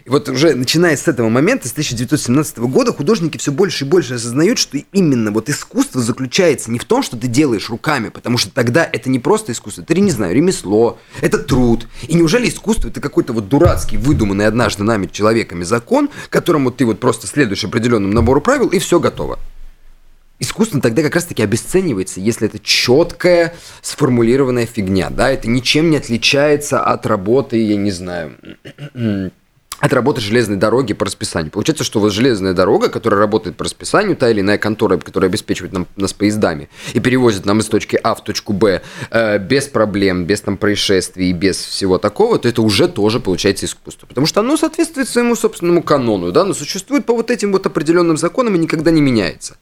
И 0.05 0.09
вот 0.09 0.29
уже 0.29 0.53
начиная 0.53 0.95
с 0.95 1.07
этого 1.07 1.29
момента, 1.29 1.67
с 1.67 1.71
1917 1.71 2.59
года, 2.59 2.93
художники 2.93 3.39
все 3.39 3.51
больше 3.51 3.85
и 3.85 3.87
больше 3.87 4.13
осознают, 4.13 4.59
что 4.59 4.77
именно 4.93 5.31
вот 5.31 5.49
искусство 5.49 5.99
заключается 5.99 6.69
не 6.69 6.77
в 6.77 6.85
том, 6.85 7.01
что 7.01 7.17
ты 7.17 7.25
делаешь 7.25 7.71
руками, 7.71 8.09
потому 8.09 8.37
что 8.37 8.51
тогда 8.51 8.87
это 8.91 9.09
не 9.09 9.17
просто 9.17 9.51
искусство, 9.51 9.81
это, 9.81 9.99
не 9.99 10.11
знаю, 10.11 10.35
ремесло, 10.35 10.99
это 11.21 11.39
труд. 11.39 11.87
И 12.07 12.13
неужели 12.13 12.47
искусство 12.47 12.89
это 12.89 13.01
какой-то 13.01 13.33
вот 13.33 13.49
дурацкий, 13.49 13.97
выдуманный 13.97 14.45
однажды 14.45 14.83
нами 14.83 15.09
человеками 15.11 15.63
закон, 15.63 16.11
которому 16.29 16.69
ты 16.69 16.85
вот 16.85 16.99
просто 16.99 17.25
следуешь 17.25 17.63
определенному 17.63 18.13
набору 18.13 18.41
правил, 18.41 18.67
и 18.67 18.77
все 18.77 18.99
готово. 18.99 19.39
Искусство 20.37 20.81
тогда 20.81 21.01
как 21.01 21.15
раз-таки 21.15 21.41
обесценивается, 21.41 22.19
если 22.19 22.47
это 22.47 22.59
четкая, 22.59 23.55
сформулированная 23.81 24.67
фигня, 24.67 25.09
да, 25.09 25.31
это 25.31 25.49
ничем 25.49 25.89
не 25.89 25.97
отличается 25.97 26.83
от 26.83 27.07
работы, 27.07 27.57
я 27.57 27.75
не 27.75 27.89
знаю, 27.89 28.35
от 29.85 29.93
работы 29.93 30.19
железной 30.19 30.57
дороги 30.57 30.93
по 30.93 31.05
расписанию. 31.05 31.51
Получается, 31.51 31.83
что 31.83 31.99
вот 31.99 32.11
железная 32.11 32.53
дорога, 32.53 32.89
которая 32.89 33.19
работает 33.19 33.55
по 33.55 33.63
расписанию, 33.63 34.15
та 34.15 34.31
или 34.31 34.41
иная 34.41 34.57
контора, 34.57 34.97
которая 34.97 35.29
обеспечивает 35.29 35.73
нам, 35.73 35.87
нас 35.95 36.13
поездами 36.13 36.69
и 36.93 36.99
перевозит 36.99 37.45
нам 37.45 37.59
из 37.59 37.67
точки 37.67 37.99
А 38.01 38.15
в 38.15 38.23
точку 38.23 38.53
Б 38.53 38.81
э, 39.11 39.37
без 39.37 39.67
проблем, 39.67 40.25
без 40.25 40.41
там 40.41 40.57
происшествий, 40.57 41.31
без 41.33 41.57
всего 41.57 41.97
такого, 41.97 42.39
то 42.39 42.49
это 42.49 42.61
уже 42.61 42.87
тоже 42.87 43.19
получается 43.19 43.67
искусство. 43.67 44.07
Потому 44.07 44.25
что 44.25 44.39
оно 44.39 44.57
соответствует 44.57 45.07
своему 45.07 45.35
собственному 45.35 45.83
канону, 45.83 46.31
да, 46.31 46.43
но 46.43 46.53
существует 46.53 47.05
по 47.05 47.13
вот 47.13 47.29
этим 47.29 47.51
вот 47.51 47.65
определенным 47.65 48.17
законам 48.17 48.55
и 48.55 48.59
никогда 48.59 48.91
не 48.91 49.01
меняется. 49.01 49.57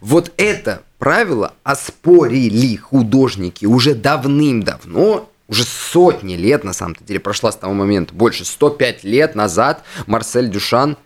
Вот 0.00 0.32
это 0.36 0.82
правило 0.98 1.54
оспорили 1.62 2.76
художники 2.76 3.64
уже 3.64 3.94
давным-давно 3.94 5.30
уже 5.48 5.64
сотни 5.64 6.34
лет, 6.36 6.64
на 6.64 6.72
самом-то 6.72 7.04
деле, 7.04 7.20
прошла 7.20 7.52
с 7.52 7.56
того 7.56 7.74
момента, 7.74 8.14
больше 8.14 8.44
105 8.44 9.04
лет 9.04 9.34
назад 9.34 9.82
Марсель 10.06 10.48
Дюшан, 10.48 10.96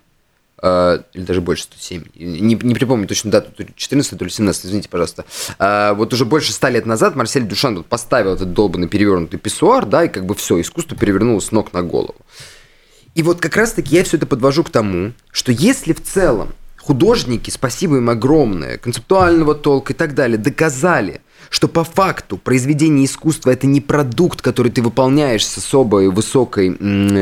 э, 0.62 0.98
или 1.12 1.22
даже 1.24 1.40
больше 1.40 1.64
107, 1.64 2.04
не, 2.14 2.54
не 2.54 2.74
припомню 2.74 3.08
точно 3.08 3.30
дату, 3.30 3.50
то 3.52 3.62
ли 3.62 3.70
14, 3.74 4.18
то 4.18 4.24
ли 4.24 4.30
17, 4.30 4.66
извините, 4.66 4.88
пожалуйста, 4.88 5.24
э, 5.58 5.92
вот 5.94 6.12
уже 6.12 6.24
больше 6.24 6.52
100 6.52 6.68
лет 6.68 6.86
назад 6.86 7.16
Марсель 7.16 7.46
Дюшан 7.46 7.76
вот 7.76 7.86
поставил 7.86 8.34
этот 8.34 8.52
долбанный 8.52 8.88
перевернутый 8.88 9.40
писсуар, 9.40 9.86
да, 9.86 10.04
и 10.04 10.08
как 10.08 10.26
бы 10.26 10.34
все, 10.34 10.60
искусство 10.60 10.96
перевернулось 10.96 11.46
с 11.46 11.52
ног 11.52 11.72
на 11.72 11.82
голову. 11.82 12.16
И 13.14 13.22
вот 13.24 13.40
как 13.40 13.56
раз-таки 13.56 13.96
я 13.96 14.04
все 14.04 14.16
это 14.16 14.26
подвожу 14.26 14.62
к 14.62 14.70
тому, 14.70 15.12
что 15.32 15.50
если 15.50 15.92
в 15.92 16.02
целом 16.02 16.52
художники, 16.76 17.50
спасибо 17.50 17.96
им 17.96 18.08
огромное, 18.08 18.78
концептуального 18.78 19.54
толка 19.54 19.92
и 19.92 19.96
так 19.96 20.14
далее, 20.14 20.38
доказали, 20.38 21.20
что 21.50 21.68
по 21.68 21.84
факту 21.84 22.36
произведение 22.36 23.06
искусства 23.06 23.50
это 23.50 23.66
не 23.66 23.80
продукт, 23.80 24.42
который 24.42 24.70
ты 24.70 24.82
выполняешь 24.82 25.46
с 25.46 25.58
особой 25.58 26.08
высокой, 26.08 26.76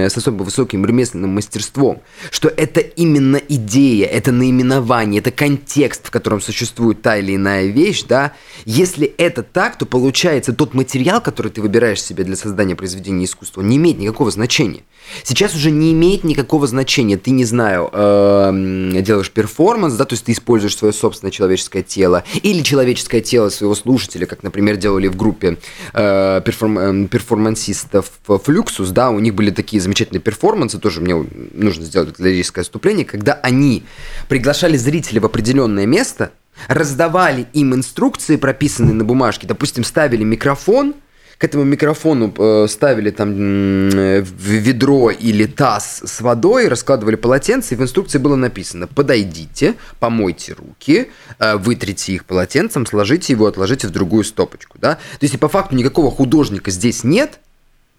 с 0.08 0.16
особо 0.16 0.42
высоким 0.42 0.84
ремесленным 0.84 1.30
мастерством, 1.30 2.02
что 2.30 2.48
это 2.48 2.80
именно 2.80 3.36
идея, 3.36 4.06
это 4.06 4.32
наименование, 4.32 5.20
это 5.20 5.30
контекст, 5.30 6.06
в 6.06 6.10
котором 6.10 6.40
существует 6.40 7.02
та 7.02 7.18
или 7.18 7.36
иная 7.36 7.66
вещь, 7.66 8.04
да, 8.04 8.32
если 8.64 9.06
это 9.06 9.42
так, 9.42 9.78
то 9.78 9.86
получается 9.86 10.52
тот 10.52 10.74
материал, 10.74 11.20
который 11.20 11.50
ты 11.50 11.60
выбираешь 11.60 12.02
себе 12.02 12.24
для 12.24 12.36
создания 12.36 12.74
произведения 12.74 13.24
искусства, 13.24 13.62
не 13.62 13.76
имеет 13.76 13.98
никакого 13.98 14.30
значения. 14.30 14.82
Сейчас 15.22 15.54
уже 15.54 15.70
не 15.70 15.92
имеет 15.92 16.24
никакого 16.24 16.66
значения. 16.66 17.16
Ты, 17.16 17.30
не 17.30 17.44
знаю, 17.44 17.88
э, 17.92 19.02
делаешь 19.02 19.30
перформанс, 19.30 19.94
да, 19.94 20.04
то 20.04 20.14
есть 20.14 20.24
ты 20.24 20.32
используешь 20.32 20.76
свое 20.76 20.92
собственное 20.92 21.30
человеческое 21.30 21.82
тело 21.82 22.24
или 22.42 22.62
человеческое 22.62 23.20
тело 23.20 23.48
своего 23.50 23.74
слушателя, 23.74 24.15
как, 24.24 24.42
например, 24.42 24.76
делали 24.76 25.08
в 25.08 25.16
группе 25.16 25.58
э, 25.92 26.40
э, 26.40 26.40
перформансистов 26.44 28.12
Fluxus, 28.26 28.92
да, 28.92 29.10
у 29.10 29.18
них 29.18 29.34
были 29.34 29.50
такие 29.50 29.80
замечательные 29.80 30.20
перформансы, 30.20 30.78
тоже 30.78 31.00
мне 31.00 31.26
нужно 31.52 31.84
сделать 31.84 32.18
лирическое 32.18 32.62
отступление, 32.62 33.04
когда 33.04 33.34
они 33.34 33.84
приглашали 34.28 34.76
зрителей 34.76 35.20
в 35.20 35.26
определенное 35.26 35.86
место, 35.86 36.32
раздавали 36.68 37.46
им 37.52 37.74
инструкции, 37.74 38.36
прописанные 38.36 38.94
на 38.94 39.04
бумажке, 39.04 39.46
допустим, 39.46 39.84
ставили 39.84 40.24
микрофон– 40.24 40.94
к 41.38 41.44
этому 41.44 41.64
микрофону 41.64 42.32
э, 42.36 42.66
ставили 42.68 43.10
там 43.10 43.30
э, 43.34 44.22
ведро 44.22 45.10
или 45.10 45.44
таз 45.44 46.02
с 46.04 46.20
водой, 46.22 46.68
раскладывали 46.68 47.16
полотенце, 47.16 47.74
и 47.74 47.76
в 47.76 47.82
инструкции 47.82 48.18
было 48.18 48.36
написано 48.36 48.86
«Подойдите, 48.86 49.74
помойте 50.00 50.54
руки, 50.54 51.10
э, 51.38 51.56
вытрите 51.56 52.14
их 52.14 52.24
полотенцем, 52.24 52.86
сложите 52.86 53.34
его, 53.34 53.46
отложите 53.46 53.86
в 53.86 53.90
другую 53.90 54.24
стопочку». 54.24 54.78
Да? 54.78 54.94
То 54.94 55.00
есть, 55.20 55.34
и 55.34 55.38
по 55.38 55.48
факту 55.48 55.76
никакого 55.76 56.10
художника 56.10 56.70
здесь 56.70 57.04
нет, 57.04 57.32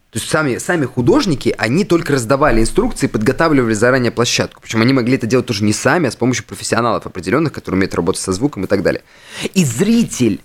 то 0.10 0.20
есть 0.20 0.30
сами, 0.32 0.58
сами 0.58 0.86
художники, 0.86 1.54
они 1.60 1.86
только 1.86 2.14
раздавали 2.14 2.62
инструкции, 2.62 3.06
подготавливали 3.06 3.74
заранее 3.74 4.12
площадку. 4.12 4.62
Причем 4.62 4.82
они 4.82 4.94
могли 4.94 5.16
это 5.16 5.28
делать 5.28 5.46
тоже 5.46 5.64
не 5.64 5.74
сами, 5.74 6.08
а 6.08 6.12
с 6.12 6.16
помощью 6.16 6.46
профессионалов 6.46 7.06
определенных, 7.06 7.52
которые 7.52 7.78
умеют 7.78 7.94
работать 7.94 8.22
со 8.22 8.32
звуком 8.32 8.64
и 8.64 8.68
так 8.68 8.82
далее. 8.82 9.04
И 9.54 9.64
зритель, 9.66 10.42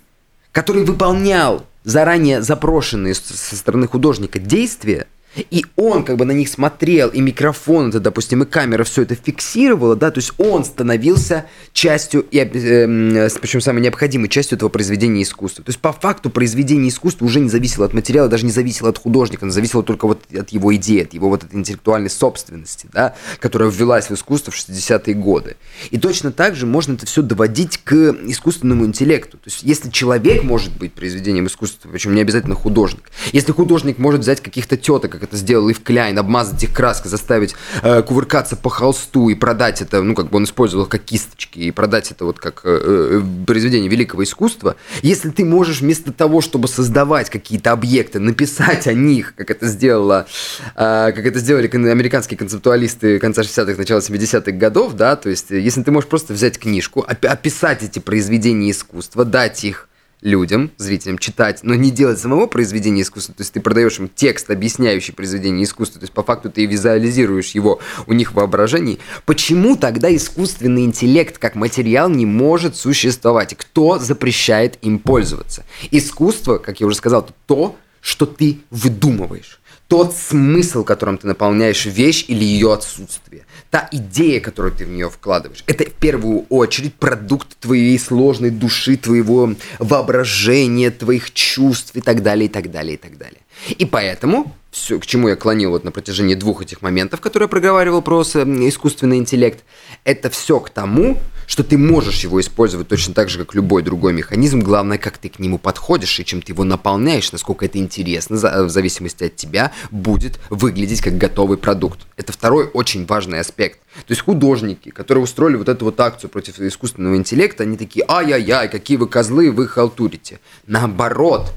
который 0.50 0.84
выполнял 0.84 1.64
заранее 1.84 2.42
запрошенные 2.42 3.14
со 3.14 3.56
стороны 3.56 3.86
художника 3.88 4.38
действия, 4.38 5.06
и 5.36 5.64
он 5.76 6.04
как 6.04 6.16
бы 6.16 6.24
на 6.24 6.32
них 6.32 6.48
смотрел, 6.48 7.08
и 7.08 7.20
микрофон, 7.20 7.88
это, 7.88 8.00
допустим, 8.00 8.42
и 8.42 8.46
камера 8.46 8.84
все 8.84 9.02
это 9.02 9.14
фиксировала, 9.14 9.96
да, 9.96 10.10
то 10.10 10.18
есть 10.18 10.32
он 10.38 10.64
становился 10.64 11.46
частью, 11.72 12.26
и, 12.30 12.38
э, 12.38 13.28
причем 13.40 13.60
самой 13.60 13.82
необходимой 13.82 14.28
частью 14.28 14.56
этого 14.56 14.68
произведения 14.68 15.22
искусства. 15.22 15.64
То 15.64 15.70
есть 15.70 15.80
по 15.80 15.92
факту 15.92 16.30
произведение 16.30 16.90
искусства 16.90 17.24
уже 17.24 17.40
не 17.40 17.48
зависело 17.48 17.86
от 17.86 17.94
материала, 17.94 18.28
даже 18.28 18.44
не 18.44 18.52
зависело 18.52 18.90
от 18.90 18.98
художника, 18.98 19.44
оно 19.44 19.52
зависело 19.52 19.82
только 19.82 20.06
вот 20.06 20.20
от 20.34 20.50
его 20.50 20.74
идеи, 20.76 21.02
от 21.02 21.14
его 21.14 21.28
вот 21.28 21.44
этой 21.44 21.56
интеллектуальной 21.58 22.10
собственности, 22.10 22.88
да, 22.92 23.14
которая 23.40 23.70
ввелась 23.70 24.10
в 24.10 24.14
искусство 24.14 24.50
в 24.50 24.56
60-е 24.56 25.14
годы. 25.14 25.56
И 25.90 25.98
точно 25.98 26.32
так 26.32 26.56
же 26.56 26.66
можно 26.66 26.94
это 26.94 27.06
все 27.06 27.22
доводить 27.22 27.78
к 27.78 27.94
искусственному 28.26 28.84
интеллекту. 28.84 29.38
То 29.38 29.48
есть 29.48 29.62
если 29.62 29.90
человек 29.90 30.42
может 30.42 30.76
быть 30.76 30.92
произведением 30.92 31.46
искусства, 31.46 31.88
причем 31.90 32.14
не 32.14 32.20
обязательно 32.20 32.54
художник, 32.54 33.10
если 33.32 33.52
художник 33.52 33.98
может 33.98 34.20
взять 34.20 34.40
каких-то 34.40 34.76
теток, 34.76 35.21
как 35.22 35.28
это 35.28 35.36
сделал 35.36 35.68
Ив 35.68 35.82
Кляйн, 35.82 36.18
обмазать 36.18 36.62
их 36.64 36.72
краской, 36.72 37.08
заставить 37.08 37.54
э, 37.82 38.02
кувыркаться 38.02 38.56
по 38.56 38.68
холсту 38.68 39.28
и 39.28 39.36
продать 39.36 39.80
это, 39.80 40.02
ну, 40.02 40.16
как 40.16 40.30
бы 40.30 40.38
он 40.38 40.44
использовал 40.44 40.86
как 40.86 41.02
кисточки, 41.02 41.60
и 41.60 41.70
продать 41.70 42.10
это 42.10 42.24
вот 42.24 42.40
как 42.40 42.62
э, 42.64 43.20
э, 43.20 43.22
произведение 43.46 43.88
великого 43.88 44.24
искусства, 44.24 44.74
если 45.02 45.30
ты 45.30 45.44
можешь 45.44 45.80
вместо 45.80 46.12
того, 46.12 46.40
чтобы 46.40 46.66
создавать 46.66 47.30
какие-то 47.30 47.70
объекты, 47.70 48.18
написать 48.18 48.88
о 48.88 48.94
них, 48.94 49.34
как 49.36 49.50
это 49.52 49.68
сделала, 49.68 50.26
э, 50.74 51.12
как 51.14 51.24
это 51.24 51.38
сделали 51.38 51.68
американские 51.72 52.36
концептуалисты 52.36 53.20
конца 53.20 53.42
60-х, 53.42 53.78
начала 53.78 54.00
70-х 54.00 54.50
годов, 54.52 54.94
да, 54.94 55.14
то 55.14 55.30
есть 55.30 55.50
если 55.50 55.84
ты 55.84 55.92
можешь 55.92 56.10
просто 56.10 56.32
взять 56.32 56.58
книжку, 56.58 57.06
описать 57.06 57.84
эти 57.84 58.00
произведения 58.00 58.72
искусства, 58.72 59.24
дать 59.24 59.62
их 59.62 59.88
людям, 60.22 60.70
зрителям 60.76 61.18
читать, 61.18 61.60
но 61.62 61.74
не 61.74 61.90
делать 61.90 62.18
самого 62.18 62.46
произведения 62.46 63.02
искусства. 63.02 63.34
То 63.34 63.42
есть 63.42 63.52
ты 63.52 63.60
продаешь 63.60 63.98
им 63.98 64.08
текст, 64.08 64.50
объясняющий 64.50 65.12
произведение 65.12 65.64
искусства. 65.64 66.00
То 66.00 66.04
есть 66.04 66.12
по 66.12 66.22
факту 66.22 66.50
ты 66.50 66.64
визуализируешь 66.64 67.50
его 67.50 67.80
у 68.06 68.12
них 68.12 68.32
в 68.32 68.34
воображении. 68.36 68.98
Почему 69.26 69.76
тогда 69.76 70.14
искусственный 70.14 70.84
интеллект 70.84 71.38
как 71.38 71.56
материал 71.56 72.08
не 72.08 72.24
может 72.24 72.76
существовать? 72.76 73.54
Кто 73.54 73.98
запрещает 73.98 74.78
им 74.82 74.98
пользоваться? 74.98 75.64
Искусство, 75.90 76.58
как 76.58 76.80
я 76.80 76.86
уже 76.86 76.96
сказал, 76.96 77.28
то, 77.46 77.76
что 78.00 78.26
ты 78.26 78.60
выдумываешь 78.70 79.60
тот 79.92 80.16
смысл, 80.16 80.84
которым 80.84 81.18
ты 81.18 81.26
наполняешь 81.26 81.84
вещь 81.84 82.24
или 82.26 82.42
ее 82.42 82.72
отсутствие, 82.72 83.44
та 83.68 83.90
идея, 83.92 84.40
которую 84.40 84.74
ты 84.74 84.86
в 84.86 84.88
нее 84.88 85.10
вкладываешь, 85.10 85.64
это 85.66 85.84
в 85.84 85.92
первую 85.92 86.46
очередь 86.48 86.94
продукт 86.94 87.58
твоей 87.60 87.98
сложной 87.98 88.48
души, 88.48 88.96
твоего 88.96 89.54
воображения, 89.78 90.90
твоих 90.90 91.34
чувств 91.34 91.94
и 91.94 92.00
так 92.00 92.22
далее, 92.22 92.46
и 92.46 92.48
так 92.48 92.70
далее, 92.70 92.94
и 92.94 92.96
так 92.96 93.18
далее. 93.18 93.40
И 93.68 93.84
поэтому, 93.84 94.56
все, 94.72 94.98
к 94.98 95.06
чему 95.06 95.28
я 95.28 95.36
клонил 95.36 95.70
вот 95.70 95.84
на 95.84 95.92
протяжении 95.92 96.34
двух 96.34 96.62
этих 96.62 96.80
моментов, 96.80 97.20
которые 97.20 97.44
я 97.44 97.48
проговаривал 97.48 98.00
про 98.00 98.22
искусственный 98.22 99.18
интеллект, 99.18 99.62
это 100.04 100.30
все 100.30 100.58
к 100.60 100.70
тому, 100.70 101.20
что 101.46 101.62
ты 101.62 101.76
можешь 101.76 102.24
его 102.24 102.40
использовать 102.40 102.88
точно 102.88 103.12
так 103.12 103.28
же, 103.28 103.38
как 103.38 103.54
любой 103.54 103.82
другой 103.82 104.14
механизм. 104.14 104.60
Главное, 104.60 104.96
как 104.96 105.18
ты 105.18 105.28
к 105.28 105.38
нему 105.38 105.58
подходишь 105.58 106.18
и 106.18 106.24
чем 106.24 106.40
ты 106.40 106.52
его 106.52 106.64
наполняешь, 106.64 107.30
насколько 107.32 107.66
это 107.66 107.76
интересно, 107.78 108.36
в 108.36 108.70
зависимости 108.70 109.24
от 109.24 109.36
тебя, 109.36 109.72
будет 109.90 110.40
выглядеть 110.48 111.02
как 111.02 111.18
готовый 111.18 111.58
продукт. 111.58 112.00
Это 112.16 112.32
второй 112.32 112.66
очень 112.72 113.04
важный 113.04 113.40
аспект. 113.40 113.80
То 114.06 114.12
есть 114.12 114.22
художники, 114.22 114.88
которые 114.88 115.22
устроили 115.22 115.56
вот 115.56 115.68
эту 115.68 115.84
вот 115.84 116.00
акцию 116.00 116.30
против 116.30 116.58
искусственного 116.58 117.16
интеллекта, 117.16 117.64
они 117.64 117.76
такие, 117.76 118.06
ай-яй-яй, 118.08 118.70
какие 118.70 118.96
вы 118.96 119.06
козлы, 119.06 119.52
вы 119.52 119.68
халтурите. 119.68 120.40
Наоборот, 120.66 121.52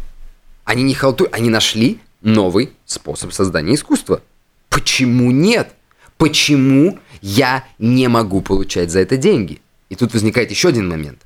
они 0.65 0.84
не 0.84 0.95
халтурят, 0.95 1.34
они 1.34 1.49
нашли 1.49 1.99
новый 2.25 2.71
способ 2.85 3.31
создания 3.31 3.75
искусства. 3.75 4.21
Почему 4.69 5.31
нет? 5.31 5.73
Почему 6.17 6.99
я 7.21 7.63
не 7.79 8.07
могу 8.07 8.41
получать 8.41 8.91
за 8.91 8.99
это 8.99 9.15
деньги? 9.15 9.61
И 9.89 9.95
тут 9.95 10.13
возникает 10.13 10.49
еще 10.49 10.69
один 10.69 10.89
момент. 10.89 11.19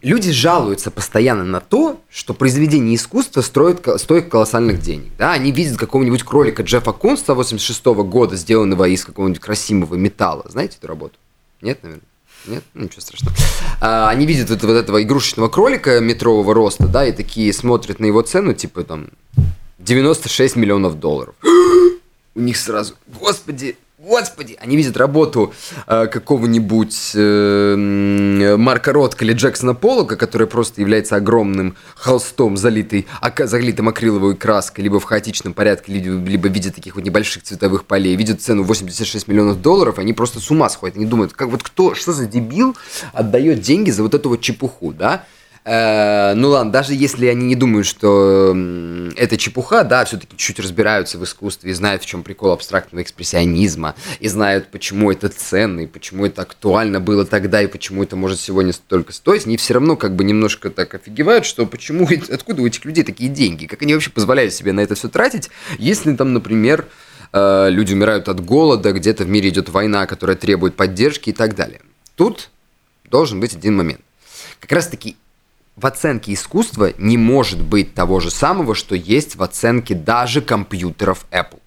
Люди 0.00 0.30
жалуются 0.30 0.90
постоянно 0.90 1.44
на 1.44 1.60
то, 1.60 2.00
что 2.08 2.32
произведение 2.32 2.94
искусства 2.94 3.40
строит, 3.40 3.84
стоит 3.96 4.28
колоссальных 4.28 4.80
денег. 4.80 5.10
Да? 5.18 5.32
Они 5.32 5.50
видят 5.50 5.76
какого-нибудь 5.76 6.22
кролика 6.22 6.62
Джеффа 6.62 6.92
Кунста 6.92 7.34
86 7.34 7.84
-го 7.84 8.04
года, 8.04 8.36
сделанного 8.36 8.88
из 8.88 9.04
какого-нибудь 9.04 9.40
красивого 9.40 9.96
металла. 9.96 10.44
Знаете 10.48 10.76
эту 10.78 10.86
работу? 10.86 11.18
Нет, 11.62 11.82
наверное? 11.82 12.07
Нет? 12.46 12.64
Ну, 12.74 12.84
ничего 12.84 13.00
страшного. 13.00 13.36
А, 13.80 14.08
они 14.08 14.26
видят 14.26 14.50
вот, 14.50 14.62
вот 14.62 14.74
этого 14.74 15.02
игрушечного 15.02 15.48
кролика 15.48 16.00
метрового 16.00 16.54
роста, 16.54 16.86
да, 16.86 17.06
и 17.06 17.12
такие 17.12 17.52
смотрят 17.52 18.00
на 18.00 18.06
его 18.06 18.22
цену, 18.22 18.54
типа 18.54 18.84
там 18.84 19.08
96 19.78 20.56
миллионов 20.56 20.98
долларов. 20.98 21.34
У 22.34 22.40
них 22.40 22.56
сразу, 22.56 22.94
господи, 23.06 23.76
Господи, 24.08 24.56
они 24.58 24.74
видят 24.74 24.96
работу 24.96 25.52
э, 25.86 26.06
какого-нибудь 26.06 27.10
э, 27.14 28.56
Марка 28.56 28.94
Ротка 28.94 29.22
или 29.22 29.34
Джексона 29.34 29.74
Поллока, 29.74 30.16
который 30.16 30.46
просто 30.46 30.80
является 30.80 31.16
огромным 31.16 31.76
холстом, 31.94 32.56
залитый, 32.56 33.06
ака, 33.20 33.46
залитым 33.46 33.86
акриловой 33.90 34.34
краской, 34.34 34.82
либо 34.82 34.98
в 34.98 35.04
хаотичном 35.04 35.52
порядке, 35.52 35.92
либо, 35.92 36.26
либо 36.26 36.48
в 36.48 36.52
виде 36.54 36.70
таких 36.70 36.94
вот 36.94 37.04
небольших 37.04 37.42
цветовых 37.42 37.84
полей, 37.84 38.16
видят 38.16 38.40
цену 38.40 38.62
86 38.62 39.28
миллионов 39.28 39.60
долларов, 39.60 39.98
они 39.98 40.14
просто 40.14 40.40
с 40.40 40.50
ума 40.50 40.70
сходят. 40.70 40.96
Они 40.96 41.04
думают, 41.04 41.34
как 41.34 41.48
вот 41.48 41.62
кто, 41.62 41.94
что 41.94 42.14
за 42.14 42.24
дебил 42.24 42.78
отдает 43.12 43.60
деньги 43.60 43.90
за 43.90 44.02
вот 44.02 44.14
эту 44.14 44.30
вот 44.30 44.40
чепуху, 44.40 44.94
да? 44.94 45.26
Э, 45.70 46.32
ну 46.34 46.48
ладно, 46.48 46.72
даже 46.72 46.94
если 46.94 47.26
они 47.26 47.44
не 47.44 47.54
думают, 47.54 47.86
что 47.86 48.56
это 49.16 49.36
чепуха, 49.36 49.84
да, 49.84 50.06
все-таки 50.06 50.34
чуть 50.38 50.58
разбираются 50.60 51.18
в 51.18 51.24
искусстве 51.24 51.72
и 51.72 51.74
знают, 51.74 52.02
в 52.02 52.06
чем 52.06 52.22
прикол 52.22 52.52
абстрактного 52.52 53.02
экспрессионизма, 53.02 53.94
и 54.18 54.28
знают, 54.28 54.68
почему 54.68 55.12
это 55.12 55.28
ценно, 55.28 55.80
и 55.80 55.86
почему 55.86 56.24
это 56.24 56.40
актуально 56.40 57.00
было 57.00 57.26
тогда, 57.26 57.60
и 57.60 57.66
почему 57.66 58.02
это 58.02 58.16
может 58.16 58.40
сегодня 58.40 58.72
столько 58.72 59.12
стоить, 59.12 59.44
они 59.44 59.58
все 59.58 59.74
равно 59.74 59.96
как 59.96 60.16
бы 60.16 60.24
немножко 60.24 60.70
так 60.70 60.94
офигевают, 60.94 61.44
что 61.44 61.66
почему, 61.66 62.08
откуда 62.32 62.62
у 62.62 62.66
этих 62.66 62.86
людей 62.86 63.04
такие 63.04 63.28
деньги, 63.28 63.66
как 63.66 63.82
они 63.82 63.92
вообще 63.92 64.08
позволяют 64.08 64.54
себе 64.54 64.72
на 64.72 64.80
это 64.80 64.94
все 64.94 65.08
тратить, 65.08 65.50
если 65.78 66.16
там, 66.16 66.32
например, 66.32 66.86
э, 67.34 67.68
люди 67.68 67.92
умирают 67.92 68.30
от 68.30 68.42
голода, 68.42 68.92
где-то 68.92 69.24
в 69.24 69.28
мире 69.28 69.50
идет 69.50 69.68
война, 69.68 70.06
которая 70.06 70.36
требует 70.36 70.76
поддержки 70.76 71.28
и 71.28 71.34
так 71.34 71.54
далее. 71.54 71.82
Тут 72.16 72.48
должен 73.04 73.38
быть 73.38 73.54
один 73.54 73.76
момент. 73.76 74.00
Как 74.60 74.72
раз 74.72 74.88
таки 74.88 75.16
в 75.78 75.86
оценке 75.86 76.34
искусства 76.34 76.92
не 76.98 77.16
может 77.16 77.62
быть 77.62 77.94
того 77.94 78.18
же 78.18 78.30
самого, 78.30 78.74
что 78.74 78.96
есть 78.96 79.36
в 79.36 79.42
оценке 79.44 79.94
даже 79.94 80.42
компьютеров 80.42 81.24
Apple. 81.30 81.60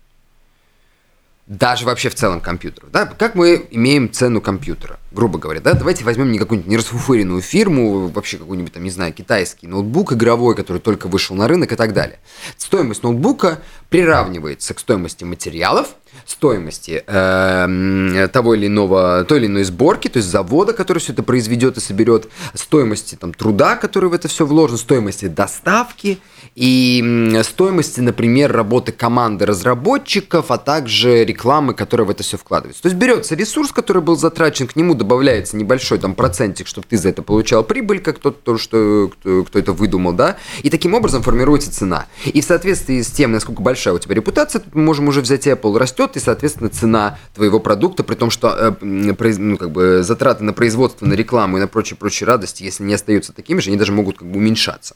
Даже 1.48 1.86
вообще 1.86 2.10
в 2.10 2.16
целом 2.16 2.42
компьютеров. 2.42 2.92
Да? 2.92 3.06
Как 3.06 3.36
мы 3.36 3.66
имеем 3.72 4.12
цену 4.12 4.42
компьютера, 4.42 5.00
грубо 5.12 5.40
говоря. 5.40 5.60
Да? 5.60 5.74
Давайте 5.74 6.04
возьмем 6.04 6.32
не 6.32 6.40
какую-нибудь 6.40 6.72
нерасфуфыренную 6.72 7.42
фирму, 7.42 8.08
вообще 8.08 8.38
какой-нибудь, 8.38 8.74
там, 8.74 8.84
не 8.84 8.90
знаю, 8.90 9.14
китайский 9.14 9.68
ноутбук 9.68 10.14
игровой, 10.14 10.56
который 10.56 10.80
только 10.80 11.08
вышел 11.08 11.36
на 11.36 11.48
рынок 11.48 11.72
и 11.72 11.76
так 11.76 11.94
далее. 11.94 12.20
Стоимость 12.58 13.04
ноутбука 13.04 13.60
приравнивается 13.90 14.74
к 14.74 14.80
стоимости 14.80 15.24
материалов, 15.24 15.96
стоимости 16.26 17.04
э, 17.06 18.28
того 18.32 18.56
или 18.56 18.68
иного, 18.68 19.26
той 19.28 19.40
или 19.40 19.48
иной 19.48 19.64
сборки, 19.64 20.08
то 20.08 20.18
есть 20.18 20.30
завода, 20.30 20.74
который 20.74 21.00
все 21.00 21.14
это 21.14 21.24
произведет 21.24 21.78
и 21.78 21.82
соберет, 21.82 22.30
стоимости 22.54 23.16
там, 23.16 23.34
труда, 23.34 23.76
который 23.76 24.10
в 24.10 24.14
это 24.14 24.28
все 24.28 24.46
вложен, 24.46 24.78
стоимости 24.78 25.28
доставки 25.28 26.20
и 26.56 27.42
стоимости, 27.44 28.02
например, 28.02 28.52
работы 28.52 28.92
команды 28.92 29.46
разработчиков, 29.46 30.52
а 30.52 30.58
также 30.58 31.24
рекламы, 31.24 31.74
которая 31.74 32.08
в 32.08 32.10
это 32.12 32.24
все 32.24 32.38
вкладывается. 32.38 32.84
То 32.84 32.88
есть 32.90 32.98
берется 32.98 33.36
ресурс, 33.36 33.72
который 33.72 34.02
был 34.02 34.18
затрачен, 34.18 34.68
к 34.68 34.76
нему 34.76 34.94
добавляется 35.02 35.58
небольшой 35.58 35.98
там 35.98 36.14
процентик, 36.14 36.68
чтобы 36.68 36.86
ты 36.88 36.98
за 36.98 37.10
это 37.10 37.24
получал 37.24 37.64
прибыль, 37.64 38.00
как 38.00 38.20
тот, 38.20 38.44
то, 38.44 38.58
что, 38.58 39.12
кто, 39.12 39.44
кто 39.44 39.60
это 39.60 39.74
выдумал, 39.74 40.14
да, 40.14 40.38
и 40.62 40.70
таким 40.70 40.94
образом 40.94 41.24
формируется 41.24 41.72
цена. 41.72 42.06
И 42.26 42.42
в 42.42 42.46
соответствии 42.46 43.02
с 43.02 43.12
тем, 43.12 43.32
насколько 43.32 43.62
большая 43.62 43.94
у 43.96 44.00
тебя 44.00 44.16
репутация, 44.16 44.62
мы 44.74 44.84
можем 44.84 45.08
уже 45.08 45.22
взять 45.22 45.48
Apple, 45.48 45.78
растет, 45.78 46.16
и, 46.16 46.20
соответственно, 46.20 46.70
цена 46.70 47.18
твоего 47.34 47.60
продукта, 47.60 48.04
при 48.04 48.16
том, 48.16 48.30
что 48.30 48.78
э, 48.82 48.86
ну, 48.86 49.58
как 49.58 49.72
бы 49.72 50.04
затраты 50.04 50.44
на 50.44 50.54
производство, 50.54 51.06
на 51.06 51.14
рекламу 51.14 51.58
и 51.58 51.60
на 51.60 51.68
прочие-прочие 51.68 52.28
радости, 52.28 52.64
если 52.64 52.84
не 52.84 52.94
остаются 52.94 53.34
такими 53.34 53.60
же, 53.60 53.70
они 53.70 53.78
даже 53.78 53.92
могут 53.92 54.20
как 54.20 54.28
бы 54.28 54.38
уменьшаться. 54.38 54.96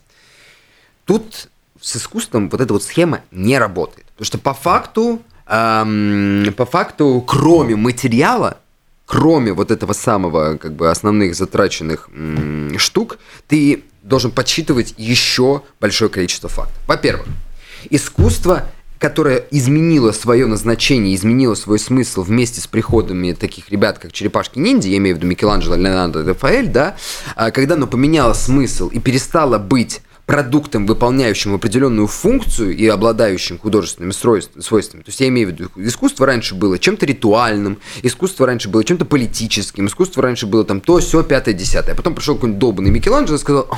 Тут 1.05 1.49
с 1.81 1.95
искусством 1.97 2.49
вот 2.49 2.61
эта 2.61 2.73
вот 2.73 2.83
схема 2.83 3.21
не 3.31 3.57
работает. 3.57 4.07
Потому 4.07 4.25
что 4.25 4.37
по 4.37 4.53
факту, 4.53 5.21
эм, 5.47 6.53
по 6.57 6.65
факту, 6.65 7.23
кроме 7.25 7.75
материала, 7.75 8.57
кроме 9.05 9.53
вот 9.53 9.71
этого 9.71 9.93
самого, 9.93 10.57
как 10.57 10.73
бы, 10.73 10.89
основных 10.89 11.35
затраченных 11.35 12.09
м, 12.13 12.77
штук, 12.77 13.17
ты 13.47 13.83
должен 14.03 14.31
подсчитывать 14.31 14.93
еще 14.97 15.61
большое 15.79 16.09
количество 16.09 16.49
фактов. 16.49 16.77
Во-первых, 16.87 17.27
искусство 17.89 18.67
которое 18.97 19.43
изменило 19.51 20.11
свое 20.13 20.47
назначение, 20.47 21.15
изменило 21.15 21.53
свой 21.53 21.79
смысл 21.79 22.23
вместе 22.23 22.61
с 22.61 22.65
приходами 22.65 23.33
таких 23.33 23.69
ребят, 23.69 23.99
как 23.99 24.13
Черепашки-ниндзя, 24.13 24.89
я 24.89 24.97
имею 24.97 25.15
в 25.15 25.19
виду 25.19 25.27
Микеланджело, 25.27 25.75
Леонардо, 25.75 26.23
Рафаэль, 26.23 26.69
да, 26.69 26.95
а, 27.35 27.51
когда 27.51 27.75
оно 27.75 27.87
поменяло 27.87 28.33
смысл 28.33 28.87
и 28.87 28.99
перестало 28.99 29.57
быть 29.57 30.01
продуктом, 30.25 30.87
выполняющим 30.87 31.53
определенную 31.53 32.07
функцию 32.07 32.75
и 32.75 32.87
обладающим 32.87 33.59
художественными 33.59 34.11
свойствами. 34.11 35.01
То 35.03 35.09
есть 35.09 35.19
я 35.19 35.27
имею 35.27 35.49
в 35.49 35.51
виду, 35.51 35.69
искусство 35.75 36.25
раньше 36.25 36.55
было 36.55 36.79
чем-то 36.79 37.05
ритуальным, 37.05 37.79
искусство 38.01 38.47
раньше 38.47 38.69
было 38.69 38.83
чем-то 38.83 39.05
политическим, 39.05 39.87
искусство 39.87 40.23
раньше 40.23 40.47
было 40.47 40.63
там 40.65 40.81
то, 40.81 40.97
все, 40.99 41.23
пятое, 41.23 41.53
десятое. 41.53 41.93
А 41.93 41.95
потом 41.95 42.15
пришел 42.15 42.35
какой-нибудь 42.35 42.59
долбанный 42.59 42.89
Микеланджело 42.89 43.37
и 43.37 43.39
сказал, 43.39 43.69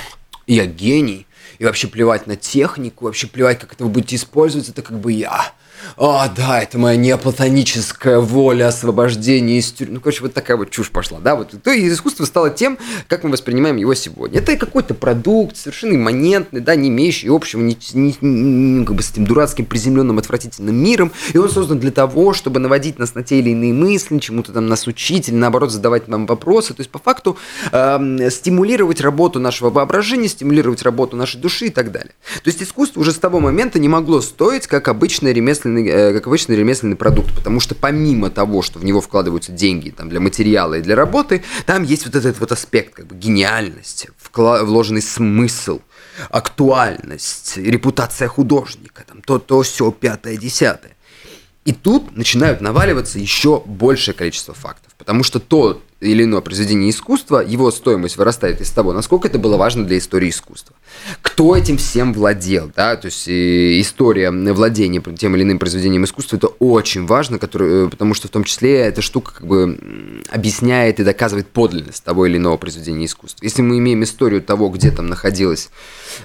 я 0.45 0.65
гений, 0.65 1.27
и 1.59 1.65
вообще 1.65 1.87
плевать 1.87 2.27
на 2.27 2.35
технику, 2.35 3.05
вообще 3.05 3.27
плевать, 3.27 3.59
как 3.59 3.73
это 3.73 3.83
вы 3.83 3.89
будете 3.89 4.15
использовать, 4.15 4.69
это 4.69 4.81
как 4.81 4.99
бы 4.99 5.11
я. 5.11 5.53
О, 5.95 6.27
да, 6.35 6.61
это 6.61 6.77
моя 6.77 6.95
неоплатоническая 6.97 8.19
воля 8.19 8.67
освобождения 8.67 9.57
из 9.59 9.71
тюрьмы. 9.71 9.95
Ну, 9.95 9.99
короче, 10.01 10.21
вот 10.21 10.33
такая 10.33 10.57
вот 10.57 10.69
чушь 10.69 10.91
пошла, 10.91 11.19
да, 11.19 11.35
вот. 11.35 11.53
То 11.61 11.71
есть 11.71 11.93
искусство 11.93 12.25
стало 12.25 12.49
тем, 12.49 12.77
как 13.07 13.23
мы 13.23 13.31
воспринимаем 13.31 13.77
его 13.77 13.93
сегодня. 13.93 14.39
Это 14.39 14.57
какой-то 14.57 14.93
продукт, 14.93 15.57
совершенно 15.57 15.95
имманентный, 15.95 16.61
да, 16.61 16.75
не 16.75 16.89
имеющий 16.89 17.29
общего 17.29 17.61
ни, 17.61 17.77
ни, 17.93 18.15
ни, 18.21 18.85
как 18.85 18.95
бы 18.95 19.03
с 19.03 19.11
этим 19.11 19.25
дурацким, 19.25 19.65
приземленным, 19.65 20.19
отвратительным 20.19 20.75
миром, 20.75 21.11
и 21.33 21.37
он 21.37 21.49
создан 21.49 21.79
для 21.79 21.91
того, 21.91 22.33
чтобы 22.33 22.59
наводить 22.59 22.99
нас 22.99 23.15
на 23.15 23.23
те 23.23 23.39
или 23.39 23.49
иные 23.51 23.73
мысли, 23.73 24.19
чему-то 24.19 24.51
там 24.51 24.67
нас 24.67 24.87
учить, 24.87 25.29
или 25.29 25.35
наоборот 25.35 25.71
задавать 25.71 26.07
нам 26.07 26.25
вопросы, 26.25 26.73
то 26.73 26.81
есть 26.81 26.89
по 26.89 26.99
факту 26.99 27.37
э, 27.71 28.29
стимулировать 28.29 29.01
работу 29.01 29.39
нашего 29.39 29.69
воображения, 29.69 30.27
стимулировать 30.27 30.81
работу 30.83 31.17
нашей 31.17 31.39
души 31.41 31.67
и 31.67 31.69
так 31.69 31.91
далее. 31.91 32.13
То 32.43 32.49
есть 32.49 32.61
искусство 32.61 33.01
уже 33.01 33.11
с 33.11 33.17
того 33.17 33.39
момента 33.39 33.79
не 33.79 33.89
могло 33.89 34.21
стоить, 34.21 34.67
как 34.67 34.87
обычное 34.87 35.31
ремесло 35.31 35.66
ремесленный, 35.67 35.87
э, 35.87 36.13
как 36.13 36.27
обычно, 36.27 36.53
ремесленный 36.53 36.95
продукт, 36.95 37.33
потому 37.35 37.59
что 37.59 37.75
помимо 37.75 38.29
того, 38.29 38.61
что 38.61 38.79
в 38.79 38.85
него 38.85 39.01
вкладываются 39.01 39.51
деньги 39.51 39.89
там, 39.89 40.09
для 40.09 40.19
материала 40.19 40.75
и 40.75 40.81
для 40.81 40.95
работы, 40.95 41.43
там 41.65 41.83
есть 41.83 42.05
вот 42.05 42.15
этот 42.15 42.39
вот 42.39 42.51
аспект, 42.51 42.93
как 42.93 43.07
бы 43.07 43.15
гениальность, 43.15 44.07
вложенный 44.33 45.01
смысл, 45.01 45.81
актуальность, 46.29 47.57
репутация 47.57 48.27
художника, 48.27 49.03
там 49.07 49.21
то, 49.21 49.39
то, 49.39 49.61
все, 49.61 49.91
пятое, 49.91 50.37
десятое. 50.37 50.93
И 51.65 51.73
тут 51.73 52.15
начинают 52.15 52.61
наваливаться 52.61 53.19
еще 53.19 53.61
большее 53.65 54.15
количество 54.15 54.53
фактов, 54.53 54.93
потому 54.97 55.23
что 55.23 55.39
то 55.39 55.81
или 55.99 56.23
иное 56.23 56.41
произведение 56.41 56.91
искусства, 56.91 57.39
его 57.39 57.71
стоимость 57.71 58.17
вырастает 58.17 58.61
из 58.61 58.69
того, 58.69 58.93
насколько 58.93 59.27
это 59.27 59.39
было 59.39 59.57
важно 59.57 59.83
для 59.83 59.97
истории 59.97 60.29
искусства. 60.29 60.75
Кто 61.23 61.55
этим 61.55 61.77
всем 61.77 62.13
владел, 62.13 62.71
да, 62.75 62.95
то 62.95 63.07
есть 63.07 63.27
э, 63.27 63.81
история 63.81 64.29
владения 64.29 65.01
тем 65.17 65.35
или 65.35 65.43
иным 65.43 65.57
произведением 65.57 66.03
искусства, 66.03 66.37
это 66.37 66.47
очень 66.47 67.07
важно, 67.07 67.39
который, 67.39 67.85
э, 67.85 67.89
потому 67.89 68.13
что 68.13 68.27
в 68.27 68.31
том 68.31 68.43
числе 68.43 68.77
эта 68.81 69.01
штука 69.01 69.33
как 69.33 69.47
бы 69.47 70.21
объясняет 70.29 70.99
и 70.99 71.03
доказывает 71.03 71.47
подлинность 71.47 72.03
того 72.03 72.27
или 72.27 72.37
иного 72.37 72.57
произведения 72.57 73.05
искусства. 73.05 73.43
Если 73.43 73.63
мы 73.63 73.79
имеем 73.79 74.03
историю 74.03 74.41
того, 74.43 74.69
где 74.69 74.91
там 74.91 75.07
находилось, 75.07 75.69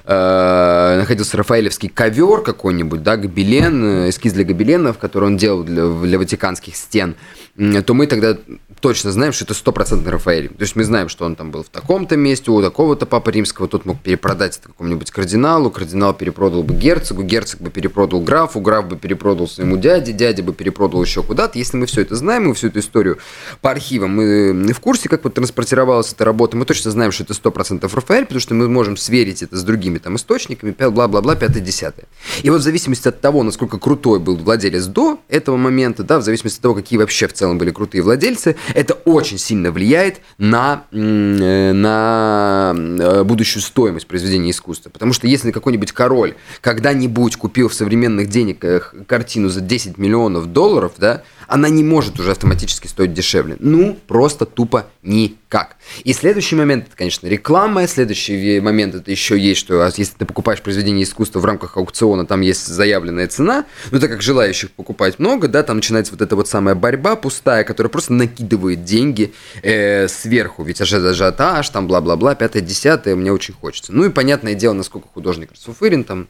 э, 0.05 0.97
находился 0.99 1.39
Рафаэлевский 1.39 1.89
ковер 1.89 2.43
какой-нибудь, 2.43 3.03
да, 3.03 3.17
гобелен, 3.17 3.85
э, 3.85 4.11
эскиз 4.11 4.35
для 4.35 4.45
гобеленов, 4.45 4.99
который 4.99 5.25
он 5.25 5.39
делал 5.39 5.63
для, 5.65 5.87
для 5.89 6.19
ватиканских 6.19 6.77
стен, 6.77 7.17
то 7.57 7.95
мы 7.95 8.07
тогда 8.07 8.38
точно 8.81 9.12
знаем, 9.12 9.33
что 9.33 9.45
это 9.45 9.55
стопроцентный 9.55 10.11
Рафаэль. 10.11 10.49
То 10.49 10.62
есть 10.62 10.75
мы 10.75 10.85
знаем, 10.85 11.09
что 11.09 11.25
он 11.25 11.37
там 11.37 11.51
был 11.51 11.62
в 11.62 11.69
таком-то 11.69 12.17
месте, 12.17 12.51
у 12.51 12.61
такого-то 12.61 13.07
папы 13.07 13.31
римского, 13.31 13.69
тот 13.69 13.85
мог 13.85 14.01
перепродать 14.01 14.59
это 14.59 14.69
какому-нибудь 14.69 15.11
кардиналу, 15.11 15.71
кардинал 15.71 16.15
перепродал 16.15 16.62
бы 16.62 16.75
герцогу, 16.75 17.23
герцог 17.23 17.61
бы 17.61 17.71
перепродал 17.71 18.21
графу, 18.21 18.61
граф 18.61 18.88
бы 18.88 18.97
перепродал 18.97 19.47
своему 19.47 19.77
дяде, 19.77 20.12
дядя 20.12 20.43
бы 20.43 20.53
перепродал 20.53 21.03
еще 21.03 21.23
куда-то. 21.23 21.59
Если 21.59 21.77
мы 21.77 21.87
все 21.87 22.01
это 22.01 22.17
знаем, 22.17 22.47
мы 22.49 22.55
всю 22.55 22.69
эту 22.69 22.81
историю 22.81 23.19
по 23.61 23.71
архивам, 23.71 24.17
мы 24.17 24.73
в 24.73 24.81
курсе, 24.81 25.09
как 25.09 25.23
вот 25.23 25.35
транспортировалась 25.35 26.12
эта 26.12 26.25
работа, 26.25 26.57
мы 26.57 26.65
точно 26.65 26.91
знаем, 26.91 27.12
что 27.12 27.23
это 27.23 27.35
сто 27.35 27.53
процентов 27.53 27.95
Рафаэль, 27.95 28.25
потому 28.25 28.41
что 28.41 28.55
мы 28.55 28.69
можем 28.69 28.97
сверить 28.97 29.43
это 29.43 29.57
с 29.57 29.62
другими 29.62 29.99
там 29.99 30.17
источниками, 30.17 30.73
бла-бла-бла, 30.73 31.37
пятое-десятое. 31.37 32.07
И 32.43 32.51
вот 32.51 32.61
в 32.61 32.65
зависимости 32.65 33.07
от 33.07 33.21
того, 33.21 33.43
насколько 33.43 33.79
крутой 33.79 34.19
был 34.19 34.37
владелец 34.37 34.87
до 34.87 35.21
этого 35.29 35.57
момента, 35.57 36.03
да, 36.03 36.19
в 36.19 36.23
зависимости 36.23 36.57
от 36.59 36.62
того, 36.62 36.75
какие 36.75 36.99
вообще 36.99 37.29
в 37.29 37.33
целом 37.43 37.59
были 37.59 37.73
крутые 37.73 38.03
владельцы, 38.03 38.55
это 38.73 38.95
очень 38.95 39.37
сильно 39.37 39.73
влияет 39.73 40.21
на, 40.39 40.85
э, 40.93 41.73
на 41.73 42.73
э, 42.75 43.25
будущую 43.25 43.63
стоимость 43.63 44.07
произведения 44.07 44.51
искусства. 44.51 44.91
Потому 44.91 45.13
что 45.13 45.27
если 45.27 45.51
какой-нибудь 45.51 45.91
король 45.91 46.35
когда-нибудь 46.61 47.37
купил 47.37 47.69
в 47.69 47.75
современных 47.75 48.29
денег 48.29 48.65
картину 49.09 49.49
за 49.49 49.61
10 49.61 49.99
миллионов 49.99 50.53
долларов, 50.53 50.93
да, 50.99 51.23
она 51.53 51.69
не 51.69 51.85
может 51.85 52.19
уже 52.19 52.31
автоматически 52.31 52.87
стоить 52.87 53.13
дешевле. 53.13 53.57
Ну, 53.59 53.99
просто 54.07 54.47
тупо 54.47 54.87
никак. 55.03 55.77
И 56.05 56.13
следующий 56.13 56.57
момент, 56.57 56.87
это, 56.87 56.97
конечно, 56.97 57.27
реклама. 57.27 57.87
Следующий 57.87 58.61
момент, 58.61 58.95
это 58.95 59.11
еще 59.11 59.39
есть, 59.39 59.61
что 59.61 59.83
а 59.83 59.93
если 59.95 60.15
ты 60.17 60.25
покупаешь 60.25 60.63
произведение 60.63 61.05
искусства 61.05 61.41
в 61.41 61.45
рамках 61.45 61.77
аукциона, 61.77 62.25
там 62.25 62.41
есть 62.41 62.67
заявленная 62.67 63.27
цена, 63.27 63.67
но 63.91 63.99
так 63.99 64.11
как 64.11 64.23
желающих 64.23 64.71
покупать 64.71 65.19
много, 65.19 65.49
да, 65.49 65.63
там 65.63 65.77
начинается 65.77 66.13
вот 66.13 66.23
эта 66.23 66.37
вот 66.37 66.49
самая 66.49 66.75
борьба 66.75 67.17
пустая, 67.33 67.64
которая 67.64 67.90
просто 67.90 68.12
накидывает 68.12 68.85
деньги 68.85 69.33
э, 69.62 70.07
сверху. 70.09 70.62
Ведь 70.64 70.83
ажиотаж, 70.83 71.68
там 71.71 71.88
бла-бла-бла, 71.88 72.35
пятое, 72.35 72.61
десятое, 72.62 73.16
мне 73.16 73.33
очень 73.33 73.55
хочется. 73.55 73.90
Ну 73.92 74.05
и 74.05 74.11
понятное 74.11 74.55
дело, 74.55 74.75
насколько 74.75 75.09
художник 75.09 75.53
Расфуфырин 75.53 76.05
там 76.05 76.29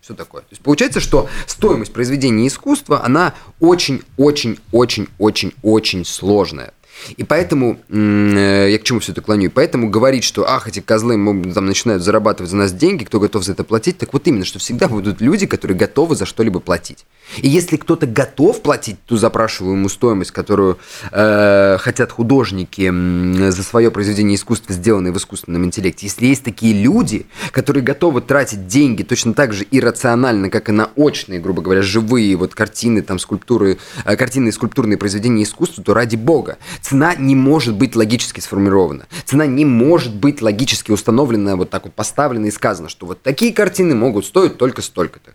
все 0.00 0.14
такое. 0.14 0.40
То 0.40 0.48
есть 0.50 0.62
получается, 0.62 1.00
что 1.00 1.28
стоимость 1.46 1.92
произведения 1.92 2.46
искусства, 2.46 3.04
она 3.04 3.34
очень-очень-очень-очень-очень 3.60 6.04
сложная. 6.06 6.72
И 7.16 7.24
поэтому, 7.24 7.78
э, 7.88 8.68
я 8.70 8.78
к 8.78 8.82
чему 8.82 9.00
все 9.00 9.12
это 9.12 9.20
клоню, 9.20 9.46
и 9.46 9.48
поэтому 9.48 9.90
говорить, 9.90 10.24
что, 10.24 10.48
ах, 10.48 10.68
эти 10.68 10.80
козлы 10.80 11.14
там 11.54 11.66
начинают 11.66 12.02
зарабатывать 12.02 12.50
за 12.50 12.56
нас 12.56 12.72
деньги, 12.72 13.04
кто 13.04 13.20
готов 13.20 13.44
за 13.44 13.52
это 13.52 13.64
платить, 13.64 13.98
так 13.98 14.12
вот 14.12 14.26
именно, 14.26 14.44
что 14.44 14.58
всегда 14.58 14.88
будут 14.88 15.20
люди, 15.20 15.46
которые 15.46 15.76
готовы 15.76 16.16
за 16.16 16.26
что-либо 16.26 16.60
платить. 16.60 17.04
И 17.38 17.48
если 17.48 17.76
кто-то 17.76 18.06
готов 18.06 18.62
платить 18.62 18.96
ту 19.06 19.16
запрашиваемую 19.16 19.88
стоимость, 19.88 20.30
которую 20.32 20.78
э, 21.12 21.76
хотят 21.78 22.12
художники 22.12 22.90
за 23.50 23.62
свое 23.62 23.90
произведение 23.90 24.36
искусства, 24.36 24.74
сделанное 24.74 25.12
в 25.12 25.16
искусственном 25.16 25.64
интеллекте, 25.64 26.06
если 26.06 26.26
есть 26.26 26.44
такие 26.44 26.74
люди, 26.74 27.26
которые 27.52 27.82
готовы 27.82 28.20
тратить 28.20 28.66
деньги 28.66 29.02
точно 29.02 29.34
так 29.34 29.52
же 29.52 29.66
иррационально, 29.70 30.50
как 30.50 30.68
и 30.68 30.72
на 30.72 30.90
очные, 30.96 31.40
грубо 31.40 31.62
говоря, 31.62 31.82
живые 31.82 32.36
вот 32.36 32.54
картины, 32.54 33.02
там, 33.02 33.18
скульптуры, 33.18 33.78
э, 34.04 34.16
картины 34.16 34.48
и 34.48 34.52
скульптурные 34.52 34.98
произведения 34.98 35.44
искусства, 35.44 35.82
то 35.84 35.94
ради 35.94 36.16
бога, 36.16 36.58
цена 36.90 37.14
не 37.14 37.36
может 37.36 37.76
быть 37.76 37.94
логически 37.94 38.40
сформирована. 38.40 39.06
Цена 39.24 39.46
не 39.46 39.64
может 39.64 40.12
быть 40.12 40.42
логически 40.42 40.90
установлена, 40.90 41.54
вот 41.54 41.70
так 41.70 41.84
вот 41.84 41.94
поставлена 41.94 42.46
и 42.46 42.50
сказано, 42.50 42.88
что 42.88 43.06
вот 43.06 43.22
такие 43.22 43.54
картины 43.54 43.94
могут 43.94 44.26
стоить 44.26 44.58
только 44.58 44.82
столько-то. 44.82 45.30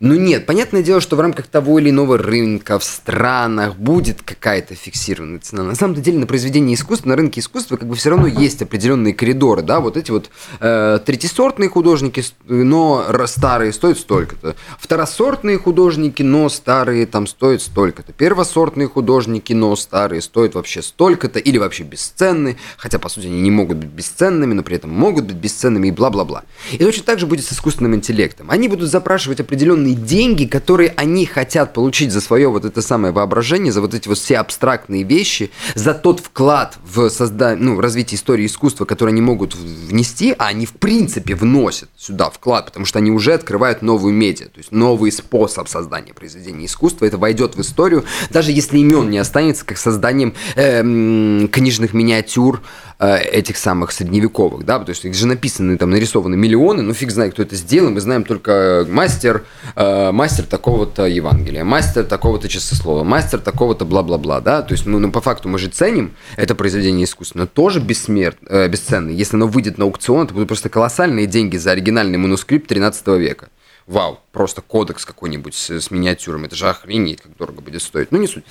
Ну 0.00 0.14
нет, 0.14 0.46
понятное 0.46 0.84
дело, 0.84 1.00
что 1.00 1.16
в 1.16 1.20
рамках 1.20 1.48
того 1.48 1.80
или 1.80 1.90
иного 1.90 2.18
рынка 2.18 2.78
в 2.78 2.84
странах 2.84 3.74
будет 3.74 4.22
какая-то 4.22 4.76
фиксированная 4.76 5.40
цена. 5.40 5.64
На 5.64 5.74
самом 5.74 6.00
деле 6.00 6.18
на 6.20 6.26
произведение 6.26 6.76
искусства, 6.76 7.08
на 7.08 7.16
рынке 7.16 7.40
искусства 7.40 7.76
как 7.76 7.88
бы 7.88 7.96
все 7.96 8.10
равно 8.10 8.28
есть 8.28 8.62
определенные 8.62 9.12
коридоры, 9.12 9.62
да, 9.62 9.80
вот 9.80 9.96
эти 9.96 10.12
вот 10.12 10.30
э, 10.60 11.00
третисортные 11.04 11.68
художники, 11.68 12.24
но 12.46 13.04
старые 13.26 13.72
стоят 13.72 13.98
столько-то. 13.98 14.54
Второсортные 14.78 15.58
художники, 15.58 16.22
но 16.22 16.48
старые 16.48 17.04
там 17.04 17.26
стоят 17.26 17.60
столько-то. 17.60 18.12
Первосортные 18.12 18.86
художники, 18.86 19.52
но 19.52 19.74
старые 19.74 20.22
стоят 20.22 20.54
вообще 20.54 20.80
столько-то 20.80 21.40
или 21.40 21.58
вообще 21.58 21.82
бесценны, 21.82 22.56
хотя 22.76 23.00
по 23.00 23.08
сути 23.08 23.26
они 23.26 23.40
не 23.40 23.50
могут 23.50 23.78
быть 23.78 23.90
бесценными, 23.90 24.54
но 24.54 24.62
при 24.62 24.76
этом 24.76 24.90
могут 24.90 25.24
быть 25.24 25.36
бесценными 25.36 25.88
и 25.88 25.90
бла-бла-бла. 25.90 26.44
И 26.70 26.78
точно 26.78 27.02
так 27.02 27.18
же 27.18 27.26
будет 27.26 27.44
с 27.44 27.52
искусственным 27.52 27.96
интеллектом. 27.96 28.48
Они 28.52 28.68
будут 28.68 28.88
запрашивать 28.88 29.40
определенные 29.40 29.87
определенные 29.88 29.94
деньги, 29.94 30.44
которые 30.44 30.92
они 30.96 31.26
хотят 31.26 31.72
получить 31.72 32.12
за 32.12 32.20
свое 32.20 32.48
вот 32.48 32.64
это 32.64 32.82
самое 32.82 33.12
воображение, 33.12 33.72
за 33.72 33.80
вот 33.80 33.94
эти 33.94 34.08
вот 34.08 34.18
все 34.18 34.38
абстрактные 34.38 35.02
вещи, 35.02 35.50
за 35.74 35.94
тот 35.94 36.20
вклад 36.20 36.78
в 36.84 37.08
создание, 37.10 37.64
ну, 37.64 37.76
в 37.76 37.80
развитие 37.80 38.16
истории 38.16 38.46
искусства, 38.46 38.84
который 38.84 39.10
они 39.10 39.20
могут 39.20 39.54
внести, 39.54 40.34
а 40.38 40.46
они 40.48 40.66
в 40.66 40.72
принципе 40.72 41.34
вносят 41.34 41.88
сюда 41.96 42.30
вклад, 42.30 42.66
потому 42.66 42.86
что 42.86 42.98
они 42.98 43.10
уже 43.10 43.34
открывают 43.34 43.82
новую 43.82 44.14
медиа, 44.14 44.46
то 44.46 44.58
есть 44.58 44.72
новый 44.72 45.12
способ 45.12 45.68
создания 45.68 46.12
произведения 46.12 46.66
искусства, 46.66 47.06
это 47.06 47.18
войдет 47.18 47.56
в 47.56 47.60
историю, 47.60 48.04
даже 48.30 48.52
если 48.52 48.78
имен 48.78 49.10
не 49.10 49.18
останется, 49.18 49.64
как 49.64 49.78
созданием 49.78 50.34
э, 50.56 51.46
книжных 51.48 51.94
миниатюр, 51.94 52.60
Э, 52.60 52.87
этих 52.98 53.56
самых 53.56 53.92
средневековых, 53.92 54.64
да, 54.64 54.80
то 54.80 54.90
есть 54.90 55.04
их 55.04 55.14
же 55.14 55.28
написаны, 55.28 55.78
там 55.78 55.90
нарисованы 55.90 56.36
миллионы, 56.36 56.82
ну 56.82 56.92
фиг 56.92 57.12
знает, 57.12 57.32
кто 57.32 57.42
это 57.42 57.54
сделал, 57.54 57.90
мы 57.90 58.00
знаем 58.00 58.24
только 58.24 58.84
мастер, 58.88 59.44
э, 59.76 60.10
мастер 60.10 60.44
такого-то 60.44 61.06
Евангелия, 61.06 61.62
мастер 61.62 62.04
такого-то 62.04 62.48
часослова, 62.48 63.04
мастер 63.04 63.38
такого-то 63.38 63.84
бла-бла-бла, 63.84 64.40
да, 64.40 64.62
то 64.62 64.72
есть 64.72 64.84
ну, 64.84 64.98
ну, 64.98 65.12
по 65.12 65.20
факту 65.20 65.48
мы 65.48 65.60
же 65.60 65.68
ценим 65.68 66.16
это 66.36 66.56
произведение 66.56 67.04
искусства, 67.04 67.38
но 67.40 67.46
тоже 67.46 67.78
бессмерт, 67.78 68.38
э, 68.48 68.66
бесценно, 68.66 69.10
если 69.10 69.36
оно 69.36 69.46
выйдет 69.46 69.78
на 69.78 69.84
аукцион, 69.84 70.24
это 70.24 70.34
будут 70.34 70.48
просто 70.48 70.68
колоссальные 70.68 71.28
деньги 71.28 71.56
за 71.56 71.70
оригинальный 71.70 72.18
манускрипт 72.18 72.66
13 72.66 73.06
века. 73.18 73.48
Вау, 73.86 74.18
просто 74.32 74.60
кодекс 74.60 75.04
какой-нибудь 75.04 75.54
с, 75.54 75.70
с 75.70 75.90
миниатюрами, 75.92 76.46
это 76.46 76.56
же 76.56 76.68
охренеть, 76.68 77.22
как 77.22 77.36
дорого 77.36 77.62
будет 77.62 77.80
стоить, 77.80 78.10
ну 78.10 78.18
не 78.18 78.26
суть. 78.26 78.44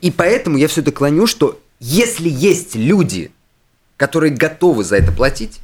И 0.00 0.12
поэтому 0.12 0.58
я 0.58 0.68
все 0.68 0.80
это 0.80 0.92
клоню, 0.92 1.26
что 1.26 1.60
если 1.80 2.28
есть 2.28 2.76
люди, 2.76 3.32
которые 4.00 4.32
готовы 4.32 4.82
за 4.82 4.96
это 4.96 5.12
платить, 5.12 5.60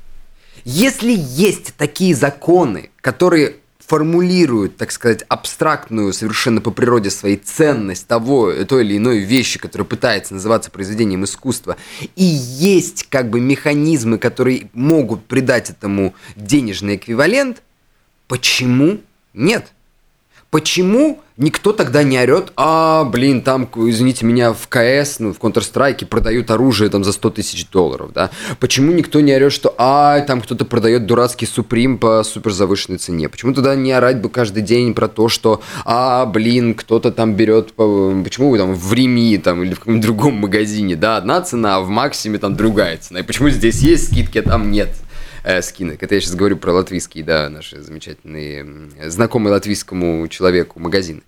если 0.66 1.14
есть 1.16 1.74
такие 1.78 2.14
законы, 2.14 2.90
которые 3.00 3.56
формулируют, 3.78 4.76
так 4.76 4.92
сказать, 4.92 5.24
абстрактную 5.28 6.12
совершенно 6.12 6.60
по 6.60 6.70
природе 6.70 7.08
своей 7.08 7.38
ценность 7.38 8.06
того, 8.06 8.52
той 8.68 8.84
или 8.84 8.98
иной 8.98 9.20
вещи, 9.20 9.58
которая 9.58 9.86
пытается 9.86 10.34
называться 10.34 10.70
произведением 10.70 11.24
искусства, 11.24 11.78
и 12.14 12.24
есть 12.24 13.04
как 13.08 13.30
бы 13.30 13.40
механизмы, 13.40 14.18
которые 14.18 14.68
могут 14.74 15.24
придать 15.24 15.70
этому 15.70 16.14
денежный 16.34 16.96
эквивалент, 16.96 17.62
почему 18.28 19.00
нет? 19.32 19.68
Почему 20.56 21.20
никто 21.36 21.74
тогда 21.74 22.02
не 22.02 22.18
орет, 22.18 22.50
а, 22.56 23.04
блин, 23.04 23.42
там, 23.42 23.68
извините 23.76 24.24
меня, 24.24 24.54
в 24.54 24.68
КС, 24.68 25.18
ну, 25.18 25.34
в 25.34 25.38
Counter-Strike 25.38 26.06
продают 26.06 26.50
оружие 26.50 26.88
там 26.88 27.04
за 27.04 27.12
100 27.12 27.28
тысяч 27.28 27.68
долларов, 27.68 28.10
да? 28.14 28.30
Почему 28.58 28.92
никто 28.92 29.20
не 29.20 29.34
орет, 29.34 29.52
что, 29.52 29.74
а, 29.76 30.18
там 30.20 30.40
кто-то 30.40 30.64
продает 30.64 31.04
дурацкий 31.04 31.44
Суприм 31.44 31.98
по 31.98 32.22
супер 32.24 32.52
завышенной 32.52 32.96
цене? 32.96 33.28
Почему 33.28 33.52
тогда 33.52 33.74
не 33.74 33.92
орать 33.92 34.22
бы 34.22 34.30
каждый 34.30 34.62
день 34.62 34.94
про 34.94 35.08
то, 35.08 35.28
что, 35.28 35.60
а, 35.84 36.24
блин, 36.24 36.72
кто-то 36.72 37.12
там 37.12 37.34
берет, 37.34 37.74
почему 37.74 38.48
вы 38.48 38.56
там 38.56 38.74
в 38.74 38.94
Рими 38.94 39.36
там 39.36 39.62
или 39.62 39.74
в 39.74 39.80
каком-нибудь 39.80 40.06
другом 40.06 40.34
магазине, 40.36 40.96
да, 40.96 41.18
одна 41.18 41.42
цена, 41.42 41.76
а 41.76 41.80
в 41.80 41.90
Максиме 41.90 42.38
там 42.38 42.56
другая 42.56 42.96
цена? 42.96 43.20
И 43.20 43.22
почему 43.22 43.50
здесь 43.50 43.80
есть 43.80 44.06
скидки, 44.06 44.38
а 44.38 44.42
там 44.42 44.70
нет? 44.70 44.88
Э, 45.46 45.62
скинок. 45.62 46.02
Это 46.02 46.14
я 46.16 46.20
сейчас 46.20 46.34
говорю 46.34 46.56
про 46.56 46.72
латвийские, 46.72 47.24
да, 47.24 47.48
наши 47.48 47.80
замечательные, 47.80 48.90
знакомые 49.08 49.52
латвийскому 49.52 50.26
человеку 50.28 50.80
магазины. 50.80 51.22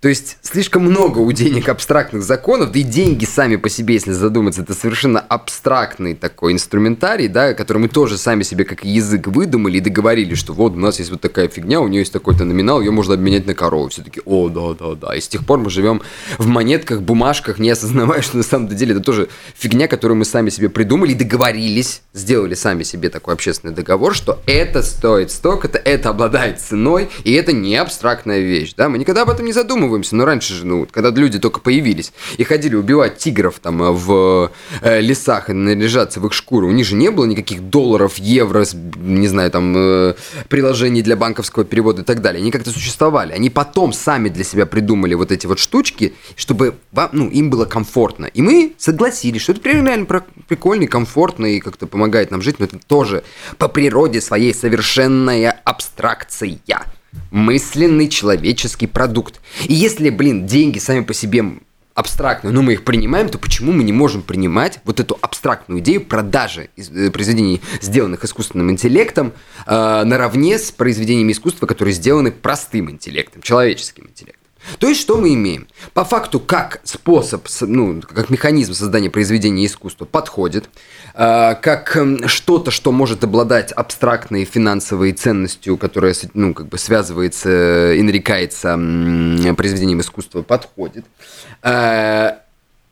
То 0.00 0.08
есть 0.08 0.38
слишком 0.42 0.84
много 0.84 1.18
у 1.18 1.32
денег 1.32 1.68
абстрактных 1.68 2.22
законов, 2.22 2.70
да 2.70 2.78
и 2.78 2.84
деньги 2.84 3.24
сами 3.24 3.56
по 3.56 3.68
себе, 3.68 3.94
если 3.94 4.12
задуматься, 4.12 4.62
это 4.62 4.72
совершенно 4.72 5.18
абстрактный 5.18 6.14
такой 6.14 6.52
инструментарий, 6.52 7.26
да, 7.26 7.52
который 7.52 7.78
мы 7.78 7.88
тоже 7.88 8.16
сами 8.16 8.44
себе 8.44 8.64
как 8.64 8.84
язык 8.84 9.26
выдумали 9.26 9.78
и 9.78 9.80
договорились, 9.80 10.38
что 10.38 10.52
вот 10.52 10.74
у 10.74 10.78
нас 10.78 11.00
есть 11.00 11.10
вот 11.10 11.20
такая 11.20 11.48
фигня, 11.48 11.80
у 11.80 11.88
нее 11.88 12.02
есть 12.02 12.12
такой-то 12.12 12.44
номинал, 12.44 12.80
ее 12.80 12.92
можно 12.92 13.14
обменять 13.14 13.46
на 13.46 13.54
корову. 13.54 13.88
Все 13.88 14.02
таки 14.02 14.20
о, 14.24 14.48
да, 14.48 14.74
да, 14.78 14.94
да. 14.94 15.16
И 15.16 15.20
с 15.20 15.26
тех 15.26 15.44
пор 15.44 15.58
мы 15.58 15.68
живем 15.68 16.00
в 16.38 16.46
монетках, 16.46 17.02
бумажках, 17.02 17.58
не 17.58 17.70
осознавая, 17.70 18.20
что 18.22 18.36
на 18.36 18.44
самом 18.44 18.68
деле 18.68 18.92
это 18.92 19.02
тоже 19.02 19.28
фигня, 19.56 19.88
которую 19.88 20.18
мы 20.18 20.24
сами 20.24 20.50
себе 20.50 20.68
придумали 20.68 21.10
и 21.10 21.14
договорились, 21.14 22.02
сделали 22.12 22.54
сами 22.54 22.84
себе 22.84 23.10
такой 23.10 23.34
общественный 23.34 23.74
договор, 23.74 24.14
что 24.14 24.38
это 24.46 24.84
стоит 24.84 25.32
столько-то, 25.32 25.78
это 25.78 26.10
обладает 26.10 26.60
ценой, 26.60 27.08
и 27.24 27.32
это 27.32 27.52
не 27.52 27.74
абстрактная 27.74 28.38
вещь, 28.38 28.74
да, 28.76 28.88
мы 28.88 28.98
никогда 28.98 29.22
об 29.22 29.30
этом 29.30 29.44
не 29.44 29.52
задумываемся 29.52 29.87
задумываемся, 29.88 30.16
но 30.16 30.24
раньше 30.24 30.54
же, 30.54 30.66
ну, 30.66 30.86
когда 30.90 31.10
люди 31.10 31.38
только 31.38 31.60
появились 31.60 32.12
и 32.36 32.44
ходили 32.44 32.76
убивать 32.76 33.18
тигров 33.18 33.58
там 33.60 33.82
э, 33.82 33.90
в 33.90 34.50
э, 34.82 35.00
лесах 35.00 35.50
и 35.50 35.52
наряжаться 35.52 36.20
в 36.20 36.26
их 36.26 36.32
шкуру, 36.32 36.68
у 36.68 36.72
них 36.72 36.86
же 36.86 36.94
не 36.94 37.10
было 37.10 37.24
никаких 37.24 37.62
долларов, 37.62 38.18
евро, 38.18 38.64
не 38.96 39.28
знаю, 39.28 39.50
там, 39.50 39.74
э, 39.76 40.14
приложений 40.48 41.02
для 41.02 41.16
банковского 41.16 41.64
перевода 41.64 42.02
и 42.02 42.04
так 42.04 42.20
далее. 42.20 42.40
Они 42.40 42.50
как-то 42.50 42.70
существовали. 42.70 43.32
Они 43.32 43.50
потом 43.50 43.92
сами 43.92 44.28
для 44.28 44.44
себя 44.44 44.66
придумали 44.66 45.14
вот 45.14 45.32
эти 45.32 45.46
вот 45.46 45.58
штучки, 45.58 46.14
чтобы 46.36 46.74
вам, 46.92 47.10
ну, 47.12 47.28
им 47.28 47.50
было 47.50 47.64
комфортно. 47.64 48.26
И 48.26 48.42
мы 48.42 48.72
согласились, 48.78 49.42
что 49.42 49.52
это 49.52 49.68
реально 49.68 50.06
прикольно 50.48 50.84
и 50.84 50.86
комфортно, 50.86 51.46
и 51.46 51.60
как-то 51.60 51.86
помогает 51.86 52.30
нам 52.30 52.42
жить, 52.42 52.58
но 52.58 52.66
это 52.66 52.78
тоже 52.86 53.22
по 53.58 53.68
природе 53.68 54.20
своей 54.20 54.54
совершенная 54.54 55.60
абстракция 55.64 56.58
мысленный 57.30 58.08
человеческий 58.08 58.86
продукт. 58.86 59.40
И 59.66 59.74
если, 59.74 60.10
блин, 60.10 60.46
деньги 60.46 60.78
сами 60.78 61.02
по 61.02 61.14
себе 61.14 61.44
абстрактные, 61.98 62.52
но 62.52 62.62
мы 62.62 62.74
их 62.74 62.84
принимаем, 62.84 63.28
то 63.28 63.38
почему 63.38 63.72
мы 63.72 63.82
не 63.82 63.92
можем 63.92 64.22
принимать 64.22 64.78
вот 64.84 65.00
эту 65.00 65.18
абстрактную 65.20 65.80
идею 65.80 66.04
продажи 66.04 66.70
э, 66.76 67.10
произведений, 67.10 67.60
сделанных 67.80 68.24
искусственным 68.24 68.70
интеллектом, 68.70 69.32
э, 69.66 70.04
наравне 70.04 70.60
с 70.60 70.70
произведениями 70.70 71.32
искусства, 71.32 71.66
которые 71.66 71.94
сделаны 71.94 72.30
простым 72.30 72.88
интеллектом, 72.88 73.42
человеческим 73.42 74.04
интеллектом? 74.04 74.37
То 74.78 74.88
есть, 74.88 75.00
что 75.00 75.16
мы 75.16 75.34
имеем? 75.34 75.68
По 75.94 76.04
факту, 76.04 76.40
как 76.40 76.80
способ, 76.84 77.46
ну, 77.60 78.00
как 78.02 78.30
механизм 78.30 78.74
создания 78.74 79.10
произведения 79.10 79.66
искусства 79.66 80.04
подходит, 80.04 80.68
э, 81.14 81.54
как 81.54 81.96
эм, 81.96 82.28
что-то, 82.28 82.70
что 82.70 82.92
может 82.92 83.24
обладать 83.24 83.72
абстрактной 83.72 84.44
финансовой 84.44 85.12
ценностью, 85.12 85.76
которая, 85.76 86.14
ну, 86.34 86.54
как 86.54 86.68
бы 86.68 86.78
связывается 86.78 87.92
и 87.92 88.02
нарекается 88.02 88.74
произведением 89.56 90.00
искусства, 90.00 90.42
подходит. 90.42 91.04
Э, 91.62 92.32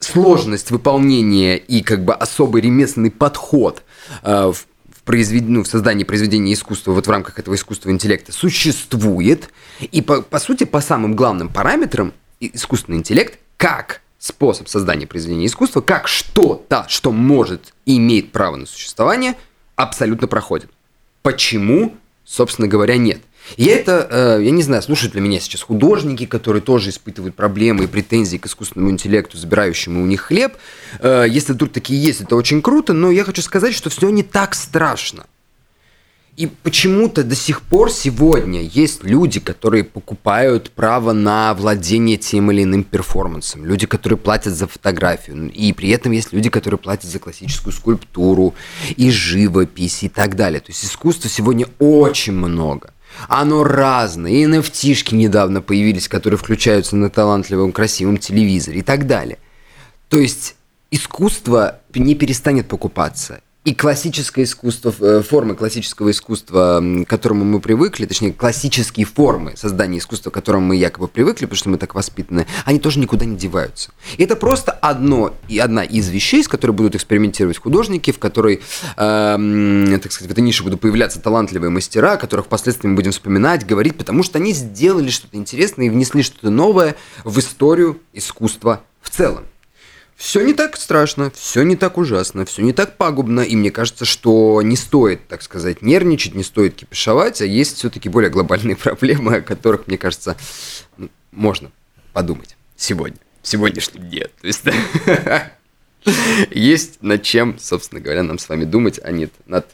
сложность 0.00 0.70
выполнения 0.70 1.56
и 1.56 1.82
как 1.82 2.04
бы 2.04 2.14
особый 2.14 2.62
ремесленный 2.62 3.10
подход 3.10 3.82
э, 4.22 4.52
в 4.52 4.66
произвед... 5.06 5.44
ну, 5.48 5.62
в 5.62 5.68
создании 5.68 6.04
произведения 6.04 6.52
искусства 6.52 6.92
вот 6.92 7.06
в 7.06 7.10
рамках 7.10 7.38
этого 7.38 7.54
искусства 7.54 7.90
интеллекта 7.90 8.32
существует. 8.32 9.48
И 9.80 10.02
по, 10.02 10.20
по 10.20 10.38
сути, 10.38 10.64
по 10.64 10.82
самым 10.82 11.16
главным 11.16 11.48
параметрам 11.48 12.12
искусственный 12.40 12.98
интеллект 12.98 13.38
как 13.56 14.02
способ 14.18 14.68
создания 14.68 15.06
произведения 15.06 15.46
искусства, 15.46 15.80
как 15.80 16.08
что-то, 16.08 16.84
что 16.88 17.12
может 17.12 17.72
и 17.86 17.96
имеет 17.96 18.32
право 18.32 18.56
на 18.56 18.66
существование, 18.66 19.36
абсолютно 19.76 20.26
проходит. 20.26 20.70
Почему, 21.22 21.96
собственно 22.24 22.68
говоря, 22.68 22.96
нет? 22.96 23.22
И 23.56 23.66
это, 23.66 24.08
э, 24.38 24.44
я 24.44 24.50
не 24.50 24.62
знаю, 24.62 24.82
слушают 24.82 25.14
ли 25.14 25.20
меня 25.20 25.40
сейчас 25.40 25.62
художники, 25.62 26.26
которые 26.26 26.62
тоже 26.62 26.90
испытывают 26.90 27.34
проблемы 27.34 27.84
и 27.84 27.86
претензии 27.86 28.38
к 28.38 28.46
искусственному 28.46 28.90
интеллекту, 28.90 29.38
забирающему 29.38 30.02
у 30.02 30.06
них 30.06 30.22
хлеб. 30.22 30.54
Э, 31.00 31.24
если 31.28 31.54
тут 31.54 31.72
такие 31.72 32.02
есть, 32.02 32.20
это 32.20 32.36
очень 32.36 32.62
круто, 32.62 32.92
но 32.92 33.10
я 33.10 33.24
хочу 33.24 33.42
сказать, 33.42 33.74
что 33.74 33.90
все 33.90 34.08
не 34.10 34.22
так 34.22 34.54
страшно. 34.54 35.26
И 36.36 36.46
почему-то 36.46 37.24
до 37.24 37.34
сих 37.34 37.62
пор 37.62 37.90
сегодня 37.90 38.60
есть 38.60 39.02
люди, 39.02 39.40
которые 39.40 39.84
покупают 39.84 40.70
право 40.70 41.12
на 41.12 41.54
владение 41.54 42.18
тем 42.18 42.52
или 42.52 42.64
иным 42.64 42.84
перформансом. 42.84 43.64
Люди, 43.64 43.86
которые 43.86 44.18
платят 44.18 44.52
за 44.52 44.66
фотографию. 44.66 45.50
И 45.50 45.72
при 45.72 45.88
этом 45.88 46.12
есть 46.12 46.34
люди, 46.34 46.50
которые 46.50 46.76
платят 46.78 47.10
за 47.10 47.18
классическую 47.20 47.72
скульптуру 47.72 48.54
и 48.96 49.10
живопись 49.10 50.02
и 50.02 50.10
так 50.10 50.36
далее. 50.36 50.60
То 50.60 50.72
есть 50.72 50.84
искусства 50.84 51.30
сегодня 51.30 51.68
очень 51.78 52.34
много. 52.34 52.92
Оно 53.28 53.64
разное. 53.64 54.30
И 54.30 54.44
nft 54.44 55.14
недавно 55.14 55.60
появились, 55.60 56.08
которые 56.08 56.38
включаются 56.38 56.96
на 56.96 57.10
талантливом, 57.10 57.72
красивом 57.72 58.18
телевизоре 58.18 58.80
и 58.80 58.82
так 58.82 59.06
далее. 59.06 59.38
То 60.08 60.18
есть 60.18 60.56
искусство 60.90 61.80
не 61.94 62.14
перестанет 62.14 62.68
покупаться. 62.68 63.40
И 63.66 63.74
классическое 63.74 64.44
искусство, 64.44 64.94
э, 65.00 65.22
формы 65.22 65.56
классического 65.56 66.12
искусства, 66.12 66.80
к 67.04 67.08
которому 67.08 67.44
мы 67.44 67.58
привыкли, 67.58 68.06
точнее, 68.06 68.32
классические 68.32 69.06
формы 69.06 69.56
создания 69.56 69.98
искусства, 69.98 70.30
к 70.30 70.34
которым 70.34 70.62
мы 70.62 70.76
якобы 70.76 71.08
привыкли, 71.08 71.46
потому 71.46 71.56
что 71.56 71.68
мы 71.70 71.76
так 71.76 71.96
воспитаны, 71.96 72.46
они 72.64 72.78
тоже 72.78 73.00
никуда 73.00 73.24
не 73.24 73.34
деваются. 73.36 73.90
И 74.18 74.22
это 74.22 74.36
просто 74.36 74.70
одно, 74.70 75.34
и 75.48 75.58
одна 75.58 75.82
из 75.82 76.08
вещей, 76.08 76.44
с 76.44 76.48
которой 76.48 76.70
будут 76.70 76.94
экспериментировать 76.94 77.58
художники, 77.58 78.12
в 78.12 78.20
которой, 78.20 78.60
э, 78.96 79.98
так 80.00 80.12
сказать, 80.12 80.28
в 80.28 80.32
этой 80.32 80.44
нише 80.44 80.62
будут 80.62 80.80
появляться 80.80 81.18
талантливые 81.18 81.70
мастера, 81.70 82.18
которых 82.18 82.46
впоследствии 82.46 82.86
мы 82.86 82.94
будем 82.94 83.10
вспоминать, 83.10 83.66
говорить, 83.66 83.96
потому 83.98 84.22
что 84.22 84.38
они 84.38 84.52
сделали 84.52 85.10
что-то 85.10 85.38
интересное 85.38 85.86
и 85.86 85.90
внесли 85.90 86.22
что-то 86.22 86.50
новое 86.50 86.94
в 87.24 87.36
историю 87.40 88.00
искусства 88.12 88.82
в 89.02 89.10
целом 89.10 89.42
все 90.16 90.42
не 90.42 90.54
так 90.54 90.76
страшно, 90.76 91.30
все 91.30 91.62
не 91.62 91.76
так 91.76 91.98
ужасно, 91.98 92.46
все 92.46 92.62
не 92.62 92.72
так 92.72 92.96
пагубно, 92.96 93.40
и 93.40 93.54
мне 93.54 93.70
кажется, 93.70 94.06
что 94.06 94.62
не 94.62 94.74
стоит, 94.74 95.28
так 95.28 95.42
сказать, 95.42 95.82
нервничать, 95.82 96.34
не 96.34 96.42
стоит 96.42 96.74
кипишовать, 96.74 97.42
а 97.42 97.44
есть 97.44 97.76
все-таки 97.76 98.08
более 98.08 98.30
глобальные 98.30 98.76
проблемы, 98.76 99.36
о 99.36 99.40
которых, 99.42 99.86
мне 99.86 99.98
кажется, 99.98 100.36
можно 101.32 101.70
подумать 102.14 102.56
сегодня, 102.76 103.18
в 103.42 103.48
сегодняшнем 103.48 104.08
дне. 104.08 104.28
То 104.40 104.46
есть 104.46 104.64
есть 106.50 107.02
над 107.02 107.22
чем, 107.22 107.58
собственно 107.58 108.00
говоря, 108.00 108.22
нам 108.22 108.38
с 108.38 108.48
вами 108.48 108.64
думать, 108.64 108.98
а 109.02 109.12
не 109.12 109.28
над 109.46 109.66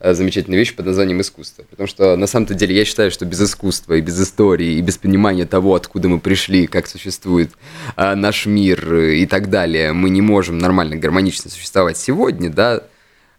Э, 0.00 0.12
замечательную 0.12 0.58
вещь 0.58 0.74
под 0.74 0.86
названием 0.86 1.20
искусство. 1.20 1.64
Потому 1.70 1.86
что 1.86 2.16
на 2.16 2.26
самом-то 2.26 2.54
деле 2.54 2.76
я 2.76 2.84
считаю, 2.84 3.10
что 3.10 3.24
без 3.24 3.40
искусства 3.40 3.94
и 3.94 4.00
без 4.00 4.20
истории, 4.20 4.74
и 4.74 4.80
без 4.80 4.98
понимания 4.98 5.46
того, 5.46 5.74
откуда 5.74 6.08
мы 6.08 6.18
пришли, 6.18 6.66
как 6.66 6.86
существует 6.86 7.50
э, 7.96 8.14
наш 8.14 8.46
мир 8.46 8.94
и 8.94 9.24
так 9.26 9.50
далее, 9.50 9.92
мы 9.92 10.10
не 10.10 10.20
можем 10.20 10.58
нормально, 10.58 10.96
гармонично 10.96 11.50
существовать 11.50 11.96
сегодня, 11.96 12.50
да, 12.50 12.82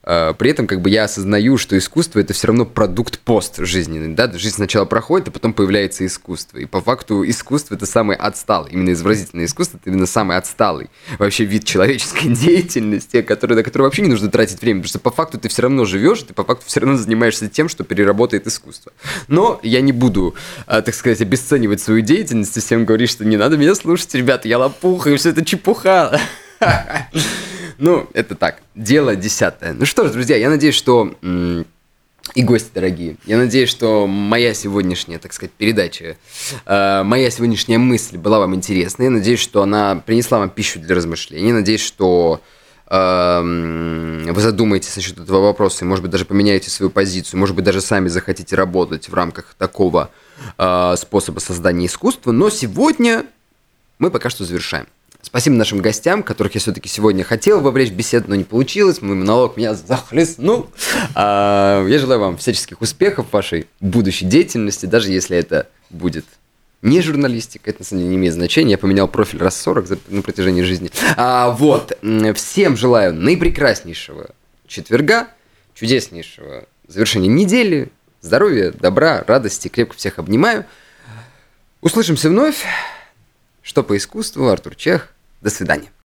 при 0.06 0.52
этом 0.52 0.68
как 0.68 0.82
бы 0.82 0.90
я 0.90 1.06
осознаю, 1.06 1.58
что 1.58 1.78
искусство 1.78 2.20
это 2.20 2.34
все 2.34 2.48
равно 2.48 2.66
продукт 2.66 3.20
пост 3.20 3.58
жизненный, 3.58 4.14
да, 4.14 4.32
жизнь 4.32 4.56
сначала 4.56 4.86
проходит, 4.86 5.30
а 5.30 5.32
потом 5.32 5.54
появляется 5.54 6.06
искусство. 6.06 6.60
И 6.60 6.66
по 6.66 6.82
факту 6.82 7.28
искусство 7.28 7.76
это 7.76 7.86
самый 7.86 8.16
отсталый, 8.16 8.72
именно 8.72 8.92
изобразительное 8.92 9.46
искусство 9.46 9.78
это 9.78 9.90
именно 9.90 10.06
самый 10.06 10.38
отсталый 10.38 10.90
вообще 11.18 11.46
вид 11.46 11.66
человеческой 11.66 12.28
деятельности, 12.36 13.22
который, 13.22 13.56
на 13.56 13.64
который 13.64 13.84
вообще 13.84 14.04
не 14.04 14.10
нужно 14.10 14.30
тратить 14.30 14.62
время, 14.62 14.82
потому 14.82 14.90
что 14.90 15.00
по 15.00 15.12
факту 15.12 15.40
ты 15.40 15.50
все 15.50 15.64
равно 15.64 15.86
живешь, 15.86 16.22
ты 16.22 16.34
по 16.34 16.44
факту 16.44 16.66
все 16.68 16.82
равно 16.82 16.98
занимаешься 16.98 17.50
тем, 17.50 17.70
что 17.70 17.84
переработает 17.84 18.48
искусство. 18.48 18.92
Но 19.28 19.60
я 19.64 19.82
не 19.82 19.92
буду, 19.92 20.36
а, 20.68 20.82
так 20.82 20.94
сказать, 20.94 21.22
обесценивать 21.22 21.82
свою 21.82 22.02
деятельность 22.02 22.56
и 22.58 22.60
всем 22.60 22.86
говорить, 22.86 23.10
что 23.10 23.26
не 23.26 23.38
надо 23.38 23.58
меня 23.58 23.74
слушать, 23.76 24.14
ребята, 24.14 24.48
я 24.48 24.60
лопуха, 24.60 25.10
и 25.10 25.18
все 25.18 25.30
это 25.30 25.44
чепуха. 25.44 26.20
Ну, 27.78 28.08
это 28.14 28.36
так, 28.36 28.62
дело 28.74 29.16
десятое. 29.16 29.74
Ну 29.74 29.86
что 29.86 30.08
ж, 30.08 30.12
друзья, 30.12 30.38
я 30.38 30.50
надеюсь, 30.50 30.76
что 30.76 31.14
и 32.34 32.44
гости 32.44 32.72
дорогие. 32.74 33.18
Я 33.26 33.38
надеюсь, 33.38 33.70
что 33.70 34.08
моя 34.08 34.54
сегодняшняя, 34.54 35.20
так 35.20 35.32
сказать, 35.32 35.52
передача, 35.52 36.18
э, 36.66 37.04
моя 37.04 37.30
сегодняшняя 37.30 37.78
мысль 37.78 38.18
была 38.18 38.40
вам 38.40 38.56
интересна. 38.56 39.04
Я 39.04 39.10
надеюсь, 39.12 39.40
что 39.40 39.62
она 39.62 39.96
принесла 39.96 40.40
вам 40.40 40.50
пищу 40.50 40.80
для 40.80 40.96
размышлений. 40.96 41.48
Я 41.48 41.54
надеюсь, 41.54 41.82
что 41.82 42.42
э, 42.88 43.42
вы 44.32 44.42
задумаетесь 44.42 44.96
насчет 44.96 45.20
этого 45.20 45.42
вопроса 45.42 45.86
и, 45.86 45.88
может 45.88 46.02
быть, 46.02 46.12
даже 46.12 46.26
поменяете 46.26 46.72
свою 46.72 46.90
позицию, 46.90 47.40
может 47.40 47.56
быть, 47.56 47.64
даже 47.64 47.80
сами 47.80 48.08
захотите 48.08 48.56
работать 48.56 49.08
в 49.08 49.14
рамках 49.14 49.54
такого 49.58 50.10
э, 50.58 50.96
способа 50.98 51.40
создания 51.40 51.86
искусства. 51.86 52.32
Но 52.32 52.50
сегодня 52.50 53.26
мы 54.00 54.10
пока 54.10 54.30
что 54.32 54.46
завершаем. 54.46 54.88
Спасибо 55.26 55.56
нашим 55.56 55.82
гостям, 55.82 56.22
которых 56.22 56.54
я 56.54 56.62
все-таки 56.62 56.88
сегодня 56.88 57.24
хотел 57.24 57.60
вовлечь 57.60 57.90
в 57.90 57.96
беседу, 57.96 58.26
но 58.28 58.36
не 58.36 58.44
получилось. 58.44 59.02
Мой 59.02 59.16
монолог 59.16 59.58
меня 59.58 59.74
захлестнул. 59.74 60.70
А, 61.16 61.84
я 61.88 61.98
желаю 61.98 62.22
вам 62.22 62.38
всяческих 62.38 62.80
успехов 62.80 63.30
в 63.30 63.34
вашей 63.34 63.66
будущей 63.80 64.28
деятельности, 64.28 64.86
даже 64.86 65.12
если 65.12 65.36
это 65.36 65.68
будет 65.90 66.26
не 66.84 67.02
журналистика, 67.02 67.72
это 67.72 67.80
на 67.80 67.86
самом 67.86 68.02
деле 68.02 68.12
не 68.12 68.18
имеет 68.18 68.36
значения. 68.36 68.72
Я 68.72 68.78
поменял 68.78 69.08
профиль 69.08 69.40
раз 69.40 69.60
40 69.60 69.88
за, 69.88 69.98
на 70.10 70.22
протяжении 70.22 70.62
жизни. 70.62 70.92
А, 71.18 71.50
вот. 71.50 71.98
Всем 72.36 72.78
желаю 72.78 73.12
наипрекраснейшего 73.16 74.30
четверга, 74.68 75.30
чудеснейшего 75.74 76.66
завершения 76.88 77.30
недели, 77.30 77.92
здоровья, 78.22 78.72
добра, 78.72 79.24
радости. 79.28 79.70
Крепко 79.70 79.98
всех 79.98 80.20
обнимаю. 80.20 80.68
Услышимся 81.82 82.30
вновь. 82.30 82.64
Что 83.64 83.82
по 83.82 83.98
искусству, 83.98 84.50
Артур 84.50 84.76
Чех. 84.76 85.15
До 85.46 85.52
свидания. 85.52 85.92